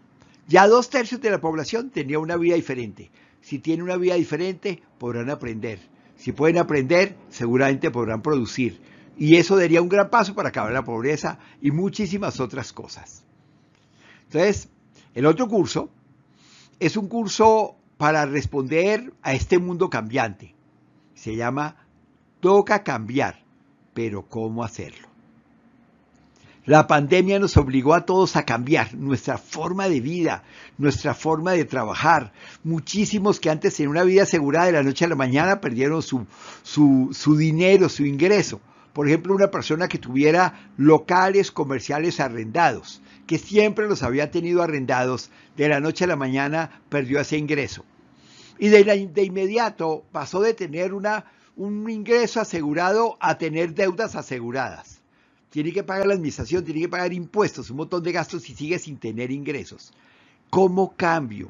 ya 0.47 0.69
dos 0.69 0.89
tercios 0.89 1.21
de 1.21 1.33
la 1.33 1.41
población 1.41 1.91
tendría 1.91 2.21
una 2.21 2.37
vida 2.37 2.55
diferente. 2.55 3.11
Si 3.41 3.59
tienen 3.59 3.83
una 3.83 3.97
vida 3.97 4.15
diferente, 4.15 4.81
podrán 4.97 5.31
aprender. 5.31 5.81
Si 6.17 6.31
pueden 6.31 6.59
aprender, 6.59 7.17
seguramente 7.29 7.91
podrán 7.91 8.23
producir. 8.23 8.81
Y 9.19 9.35
eso 9.35 9.57
daría 9.57 9.83
un 9.83 9.89
gran 9.89 10.11
paso 10.11 10.37
para 10.37 10.51
acabar 10.51 10.73
la 10.73 10.85
pobreza 10.85 11.41
y 11.61 11.73
muchísimas 11.73 12.39
otras 12.39 12.73
cosas. 12.73 13.25
Entonces, 14.27 14.69
el 15.13 15.27
otro 15.27 15.49
curso 15.49 15.91
es 16.81 16.97
un 16.97 17.09
curso 17.09 17.77
para 17.99 18.27
responder 18.27 19.13
a 19.23 19.35
este 19.35 19.59
mundo 19.59 19.91
cambiante. 19.91 20.55
Se 21.15 21.37
llama 21.37 21.77
Toca 22.41 22.83
cambiar, 22.83 23.45
pero 23.93 24.27
¿cómo 24.27 24.65
hacerlo? 24.65 25.11
La 26.65 26.87
pandemia 26.87 27.39
nos 27.39 27.57
obligó 27.57 27.95
a 27.95 28.07
todos 28.07 28.37
a 28.37 28.45
cambiar 28.45 28.95
nuestra 28.95 29.39
forma 29.39 29.89
de 29.89 30.01
vida, 30.01 30.45
nuestra 30.79 31.15
forma 31.15 31.53
de 31.53 31.65
trabajar. 31.65 32.33
Muchísimos 32.65 33.41
que 33.41 33.51
antes 33.51 33.75
tenían 33.75 33.91
una 33.91 34.05
vida 34.05 34.23
asegurada 34.23 34.67
de 34.67 34.73
la 34.73 34.83
noche 34.83 35.05
a 35.05 35.09
la 35.09 35.17
mañana 35.17 35.61
perdieron 35.61 36.03
su, 36.03 36.27
su, 36.63 37.37
dinero, 37.37 37.89
su 37.89 38.05
ingreso. 38.05 38.61
Por 38.93 39.09
ejemplo, 39.09 39.35
una 39.35 39.51
persona 39.51 39.89
que 39.89 39.99
tuviera 39.99 40.71
locales 40.77 41.51
comerciales 41.51 42.21
arrendados, 42.21 43.03
que 43.31 43.39
siempre 43.39 43.87
los 43.87 44.03
había 44.03 44.33
tenido 44.33 44.61
arrendados, 44.61 45.31
de 45.57 45.69
la 45.69 45.79
noche 45.79 46.03
a 46.03 46.09
la 46.09 46.17
mañana 46.17 46.83
perdió 46.89 47.21
ese 47.21 47.37
ingreso. 47.37 47.85
Y 48.59 48.71
de, 48.71 49.23
inmediato 49.23 50.03
pasó 50.11 50.41
de 50.41 50.53
tener 50.53 50.93
una, 50.93 51.27
un 51.55 51.89
ingreso 51.89 52.41
asegurado 52.41 53.17
a 53.21 53.39
tener 53.39 53.73
deudas 53.73 54.17
aseguradas 54.17 55.01
tiene 55.51 55.73
que 55.73 55.85
pagar 55.85 56.09
la 56.09 56.15
administración, 56.15 56.65
tiene 56.65 56.81
que 56.81 56.89
pagar 56.89 57.13
impuestos, 57.13 57.71
un 57.71 57.77
montón 57.79 58.03
de 58.03 58.13
gastos 58.13 58.49
y 58.51 58.55
sigue 58.55 58.81
sin 58.81 58.99
tener 58.99 59.31
ingresos. 59.31 59.93
¿Cómo 60.49 60.95
cambio? 60.97 61.49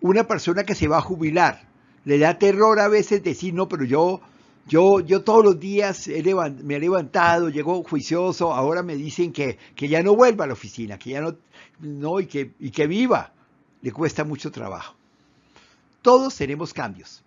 Una 0.00 0.26
persona 0.26 0.64
que 0.64 0.74
se 0.74 0.86
va 0.88 0.98
a 0.98 1.02
jubilar, 1.02 1.62
le 2.04 2.18
da 2.18 2.38
terror 2.38 2.80
a 2.80 2.88
veces 2.88 3.22
decir, 3.22 3.52
no, 3.52 3.68
pero 3.68 3.84
yo, 3.84 4.20
yo, 4.66 5.00
yo 5.00 5.22
todos 5.22 5.44
los 5.44 5.60
días 5.60 6.08
me 6.08 6.76
he 6.76 6.80
levantado, 6.80 7.48
llego 7.48 7.82
juicioso, 7.82 8.52
ahora 8.52 8.82
me 8.82 8.96
dicen 8.96 9.32
que, 9.32 9.58
que 9.74 9.88
ya 9.88 10.02
no 10.02 10.14
vuelva 10.16 10.44
a 10.44 10.48
la 10.48 10.52
oficina, 10.54 10.98
que 10.98 11.10
ya 11.10 11.20
no, 11.20 11.36
no 11.80 12.20
y, 12.20 12.26
que, 12.26 12.52
y 12.58 12.70
que 12.70 12.86
viva. 12.86 13.32
Le 13.82 13.92
cuesta 13.92 14.24
mucho 14.24 14.50
trabajo. 14.50 14.94
Todos 16.02 16.34
tenemos 16.36 16.72
cambios. 16.72 17.22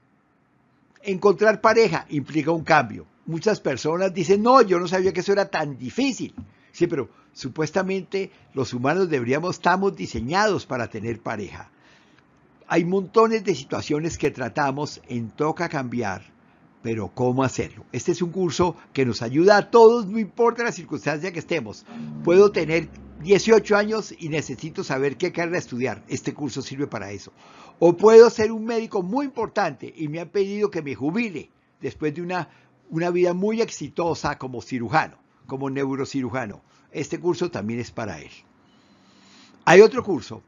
Encontrar 1.02 1.62
pareja 1.62 2.06
implica 2.10 2.52
un 2.52 2.64
cambio 2.64 3.06
muchas 3.30 3.60
personas 3.60 4.14
dicen, 4.14 4.42
no, 4.42 4.62
yo 4.64 4.80
no 4.80 4.88
sabía 4.88 5.14
que 5.14 5.20
eso 5.20 5.32
era 5.32 5.50
tan 5.50 5.78
difícil. 5.78 6.34
Sí, 6.72 6.88
pero 6.88 7.10
supuestamente 7.32 8.32
los 8.54 8.74
humanos 8.74 9.10
deberíamos, 9.10 9.56
estamos 9.56 9.96
diseñados 9.96 10.66
para 10.66 10.90
tener 10.90 11.22
pareja. 11.22 11.70
Hay 12.68 12.86
montones 12.86 13.44
de 13.44 13.56
situaciones 13.56 14.18
que 14.18 14.32
tratamos 14.32 15.02
en 15.08 15.30
Toca 15.30 15.70
Cambiar, 15.70 16.24
pero 16.82 17.12
¿cómo 17.14 17.44
hacerlo? 17.44 17.86
Este 17.92 18.12
es 18.12 18.22
un 18.22 18.32
curso 18.32 18.76
que 18.94 19.06
nos 19.06 19.22
ayuda 19.22 19.58
a 19.58 19.70
todos, 19.70 20.08
no 20.08 20.18
importa 20.20 20.64
la 20.64 20.72
circunstancia 20.72 21.32
que 21.32 21.40
estemos. 21.40 21.86
Puedo 22.24 22.52
tener 22.52 22.90
18 23.22 23.76
años 23.76 24.14
y 24.18 24.30
necesito 24.30 24.84
saber 24.84 25.18
qué 25.18 25.32
carrera 25.32 25.58
estudiar. 25.58 26.04
Este 26.08 26.34
curso 26.34 26.62
sirve 26.62 26.88
para 26.88 27.12
eso. 27.12 27.34
O 27.80 27.98
puedo 27.98 28.30
ser 28.30 28.52
un 28.52 28.66
médico 28.66 29.04
muy 29.04 29.26
importante 29.26 29.94
y 29.96 30.08
me 30.08 30.20
han 30.20 30.30
pedido 30.30 30.72
que 30.72 30.82
me 30.82 30.96
jubile 30.96 31.50
después 31.82 32.14
de 32.14 32.22
una 32.22 32.50
una 32.90 33.12
vida 33.12 33.34
muy 33.34 33.62
exitosa 33.62 34.38
como 34.38 34.62
cirujano, 34.62 35.18
como 35.46 35.70
neurocirujano. 35.70 36.62
Este 36.92 37.20
curso 37.20 37.52
también 37.52 37.80
es 37.80 37.92
para 37.92 38.20
él. 38.20 38.32
Hay 39.66 39.82
otro 39.82 40.04
curso 40.04 40.42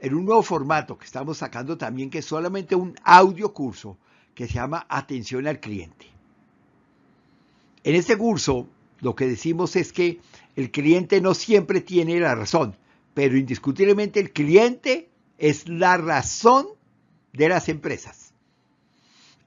en 0.00 0.14
un 0.14 0.24
nuevo 0.24 0.42
formato 0.42 0.98
que 0.98 1.04
estamos 1.04 1.38
sacando 1.38 1.78
también, 1.78 2.10
que 2.10 2.18
es 2.18 2.24
solamente 2.24 2.74
un 2.74 2.96
audio 3.04 3.54
curso 3.54 3.96
que 4.34 4.46
se 4.46 4.54
llama 4.54 4.86
Atención 4.88 5.46
al 5.46 5.60
cliente. 5.60 6.06
En 7.82 7.94
este 7.94 8.16
curso 8.16 8.68
lo 9.00 9.14
que 9.14 9.26
decimos 9.26 9.76
es 9.76 9.92
que 9.92 10.20
el 10.56 10.70
cliente 10.70 11.20
no 11.20 11.34
siempre 11.34 11.80
tiene 11.80 12.18
la 12.20 12.34
razón, 12.34 12.76
pero 13.12 13.36
indiscutiblemente 13.36 14.20
el 14.20 14.32
cliente 14.32 15.08
es 15.38 15.68
la 15.68 15.96
razón 15.96 16.66
de 17.32 17.48
las 17.48 17.68
empresas 17.68 18.24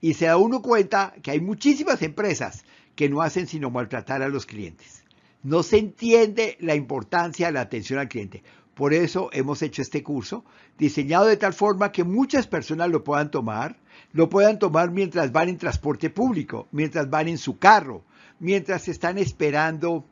y 0.02 0.14
se 0.14 0.26
da 0.26 0.38
uno 0.38 0.62
cuenta 0.62 1.14
que 1.22 1.32
hay 1.32 1.40
muchísimas 1.40 2.02
empresas 2.02 2.64
que 2.96 3.10
no 3.10 3.22
hacen 3.22 3.48
sino 3.48 3.70
maltratar 3.70 4.22
a 4.22 4.30
los 4.30 4.46
clientes. 4.46 5.04
No 5.44 5.64
se 5.64 5.78
entiende 5.78 6.58
la 6.60 6.76
importancia 6.76 7.48
de 7.48 7.54
la 7.54 7.62
atención 7.62 8.00
al 8.00 8.08
cliente. 8.08 8.44
Por 8.78 8.94
eso 8.94 9.32
hemos 9.34 9.64
hecho 9.64 9.82
este 9.82 10.04
curso, 10.04 10.46
diseñado 10.78 11.26
de 11.26 11.36
tal 11.36 11.56
forma 11.56 11.92
que 11.92 12.04
muchas 12.04 12.46
personas 12.46 12.92
lo 12.92 13.04
puedan 13.04 13.32
tomar, 13.32 13.76
lo 14.14 14.30
puedan 14.30 14.60
tomar 14.60 14.92
mientras 14.92 15.32
van 15.32 15.50
en 15.50 15.58
transporte 15.58 16.12
público, 16.12 16.68
mientras 16.72 17.10
van 17.10 17.28
en 17.28 17.40
su 17.40 17.58
carro, 17.58 18.04
mientras 18.40 18.88
están 18.88 19.18
esperando 19.18 20.06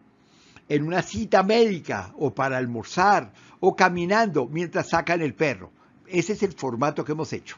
en 0.67 0.81
una 0.81 1.03
cita 1.03 1.43
médica 1.43 2.11
o 2.17 2.33
para 2.33 2.57
almorzar 2.57 3.31
o 3.59 3.75
caminando 3.75 4.47
mientras 4.47 4.89
sacan 4.89 5.21
el 5.21 5.35
perro. 5.35 5.69
Ese 6.07 6.33
es 6.33 6.41
el 6.41 6.53
formato 6.53 7.05
que 7.05 7.11
hemos 7.11 7.33
hecho. 7.33 7.57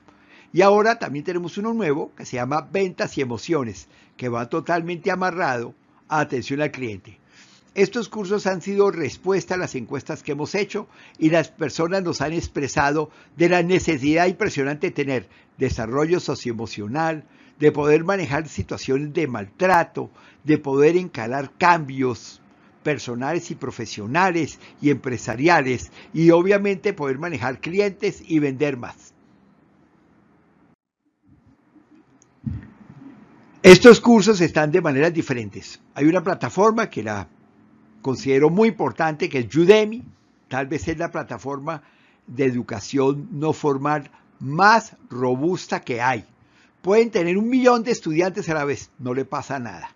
Y 0.51 0.62
ahora 0.62 0.99
también 0.99 1.24
tenemos 1.24 1.58
uno 1.58 1.74
nuevo 1.74 2.12
que 2.18 2.26
se 2.26 2.36
llama 2.36 2.68
Ventas 2.70 3.18
y 3.18 3.22
Emociones, 3.22 3.88
que 4.18 4.28
va 4.28 4.49
totalmente 4.49 5.10
amarrado 5.10 5.74
a 6.10 6.20
atención 6.20 6.62
al 6.62 6.72
cliente. 6.72 7.18
Estos 7.78 8.09
cursos 8.09 8.47
han 8.47 8.63
sido 8.63 8.89
respuesta 8.89 9.53
a 9.53 9.57
las 9.57 9.75
encuestas 9.75 10.23
que 10.23 10.32
hemos 10.32 10.55
hecho 10.55 10.88
y 11.19 11.30
las 11.30 11.49
personas 11.49 12.01
nos 12.01 12.21
han 12.21 12.34
expresado 12.34 13.11
de 13.36 13.49
la 13.49 13.61
necesidad 13.61 14.25
impresionante 14.25 14.88
de 14.88 14.93
tener 14.93 15.30
desarrollo 15.59 16.19
socioemocional, 16.19 17.25
de 17.59 17.71
poder 17.71 18.03
manejar 18.03 18.47
situaciones 18.47 19.13
de 19.13 19.28
maltrato, 19.28 20.09
de 20.43 20.57
poder 20.57 20.97
encalar 20.97 21.51
cambios 21.59 22.41
personales 22.82 23.51
y 23.51 23.55
profesionales 23.55 24.59
y 24.82 24.89
empresariales 24.89 25.91
y 26.15 26.32
obviamente 26.32 26.93
poder 26.93 27.19
manejar 27.19 27.61
clientes 27.61 28.23
y 28.25 28.39
vender 28.39 28.75
más. 28.75 29.13
Estos 33.61 34.01
cursos 34.01 34.41
están 34.41 34.71
de 34.71 34.82
maneras 34.82 35.13
diferentes. 35.13 35.80
Hay 35.93 36.05
una 36.05 36.23
plataforma 36.23 36.89
que 36.89 37.03
la 37.03 37.28
considero 38.08 38.49
muy 38.49 38.70
importante, 38.70 39.28
que 39.28 39.39
es 39.39 39.53
Udemy. 39.53 40.01
Tal 40.47 40.68
vez 40.68 40.88
es 40.88 40.97
la 40.97 41.12
plataforma 41.12 41.84
de 42.26 42.45
educación 42.45 43.28
no 43.34 43.51
formal 43.51 44.10
más 44.39 44.95
robusta 45.10 45.82
que 45.82 45.99
hay. 45.99 46.24
Pueden 46.82 47.12
tener 47.12 47.38
un 47.38 47.49
millón 47.49 47.84
de 47.84 47.91
estudiantes 47.91 48.47
a 48.47 48.53
la 48.53 48.64
vez, 48.64 48.91
no 48.97 49.14
le 49.14 49.26
pasa 49.26 49.60
nada. 49.60 49.89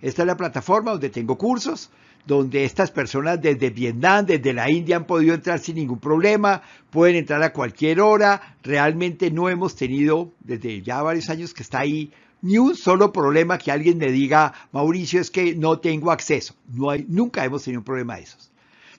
Esta 0.00 0.22
es 0.22 0.26
la 0.26 0.38
plataforma 0.38 0.92
donde 0.92 1.10
tengo 1.10 1.36
cursos, 1.36 1.90
donde 2.26 2.64
estas 2.64 2.90
personas 2.90 3.42
desde 3.42 3.68
Vietnam, 3.68 4.24
desde 4.24 4.54
la 4.54 4.70
India 4.70 4.96
han 4.96 5.06
podido 5.06 5.34
entrar 5.34 5.58
sin 5.58 5.76
ningún 5.76 5.98
problema, 5.98 6.62
pueden 6.88 7.16
entrar 7.16 7.42
a 7.42 7.52
cualquier 7.52 8.00
hora. 8.00 8.56
Realmente 8.62 9.30
no 9.30 9.50
hemos 9.50 9.76
tenido, 9.76 10.32
desde 10.40 10.80
ya 10.80 11.02
varios 11.02 11.28
años 11.28 11.52
que 11.52 11.62
está 11.62 11.80
ahí, 11.80 12.10
ni 12.44 12.58
un 12.58 12.76
solo 12.76 13.10
problema 13.10 13.56
que 13.56 13.72
alguien 13.72 13.96
me 13.96 14.12
diga, 14.12 14.52
Mauricio, 14.70 15.18
es 15.18 15.30
que 15.30 15.54
no 15.54 15.78
tengo 15.78 16.10
acceso. 16.10 16.54
Hay, 16.90 17.06
nunca 17.08 17.42
hemos 17.42 17.64
tenido 17.64 17.80
un 17.80 17.84
problema 17.86 18.16
de 18.16 18.24
esos. 18.24 18.52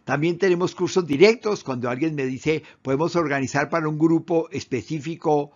También 0.03 0.39
tenemos 0.39 0.73
cursos 0.73 1.05
directos 1.05 1.63
cuando 1.63 1.87
alguien 1.87 2.15
me 2.15 2.25
dice, 2.25 2.63
podemos 2.81 3.15
organizar 3.15 3.69
para 3.69 3.87
un 3.87 3.99
grupo 3.99 4.49
específico, 4.49 5.51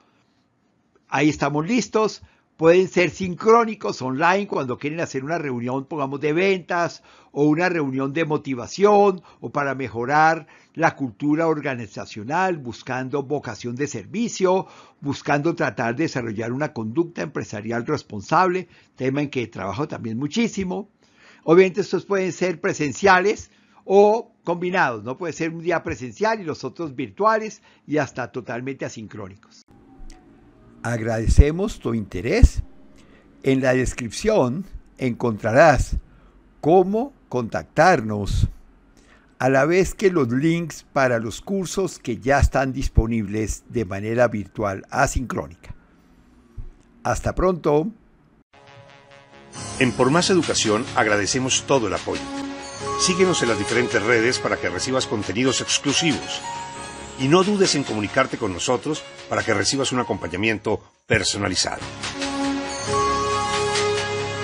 ahí 1.08 1.30
estamos 1.30 1.66
listos. 1.68 2.22
Pueden 2.60 2.90
ser 2.90 3.12
sincrónicos 3.12 4.02
online 4.02 4.46
cuando 4.46 4.78
quieren 4.78 5.00
hacer 5.00 5.24
una 5.24 5.38
reunión, 5.38 5.86
pongamos, 5.86 6.20
de 6.20 6.34
ventas 6.34 7.04
o 7.32 7.46
una 7.46 7.70
reunión 7.70 8.12
de 8.12 8.26
motivación 8.26 9.22
o 9.40 9.50
para 9.50 9.76
mejorar 9.76 10.46
la 10.74 10.94
cultura 10.94 11.48
organizacional, 11.48 12.58
buscando 12.58 13.24
vocación 13.24 13.78
de 13.78 13.88
servicio, 13.88 14.68
buscando 15.00 15.56
tratar 15.56 15.96
de 15.96 16.04
desarrollar 16.04 16.52
una 16.52 16.74
conducta 16.74 17.22
empresarial 17.22 17.86
responsable, 17.86 18.68
tema 18.98 19.22
en 19.22 19.30
que 19.30 19.48
trabajo 19.48 19.88
también 19.88 20.18
muchísimo. 20.18 20.90
Obviamente 21.46 21.80
estos 21.80 22.04
pueden 22.04 22.34
ser 22.34 22.60
presenciales 22.60 23.52
o 23.86 24.34
combinados, 24.44 25.06
no 25.06 25.18
puede 25.18 25.32
ser 25.32 25.52
un 25.52 25.64
día 25.64 25.82
presencial 25.82 26.42
y 26.42 26.44
los 26.44 26.66
otros 26.66 26.94
virtuales 26.94 27.62
y 27.88 28.00
hasta 28.00 28.34
totalmente 28.34 28.84
asincrónicos. 28.84 29.66
Agradecemos 30.84 31.80
tu 31.80 31.94
interés. 31.94 32.64
En 33.44 33.62
la 33.62 33.74
descripción 33.74 34.66
encontrarás 34.98 35.98
cómo 36.62 37.14
contactarnos, 37.30 38.50
a 39.40 39.50
la 39.50 39.66
vez 39.66 39.96
que 39.96 40.12
los 40.12 40.30
links 40.30 40.86
para 40.92 41.20
los 41.20 41.40
cursos 41.42 42.00
que 42.00 42.18
ya 42.18 42.40
están 42.40 42.74
disponibles 42.74 43.64
de 43.70 43.86
manera 43.86 44.28
virtual 44.28 44.86
asincrónica. 44.90 45.74
Hasta 47.04 47.34
pronto. 47.34 47.88
En 49.80 49.94
Por 49.94 50.12
Más 50.12 50.30
Educación 50.30 50.86
agradecemos 50.96 51.64
todo 51.66 51.88
el 51.88 51.94
apoyo. 51.94 52.22
Síguenos 53.00 53.42
en 53.42 53.50
las 53.50 53.58
diferentes 53.58 54.04
redes 54.04 54.40
para 54.40 54.58
que 54.58 54.70
recibas 54.70 55.08
contenidos 55.08 55.62
exclusivos 55.62 56.42
y 57.20 57.28
no 57.28 57.44
dudes 57.44 57.76
en 57.76 57.84
comunicarte 57.84 58.38
con 58.38 58.54
nosotros 58.54 59.04
para 59.28 59.44
que 59.44 59.54
recibas 59.54 59.92
un 59.92 60.00
acompañamiento 60.00 60.82
personalizado. 61.06 61.82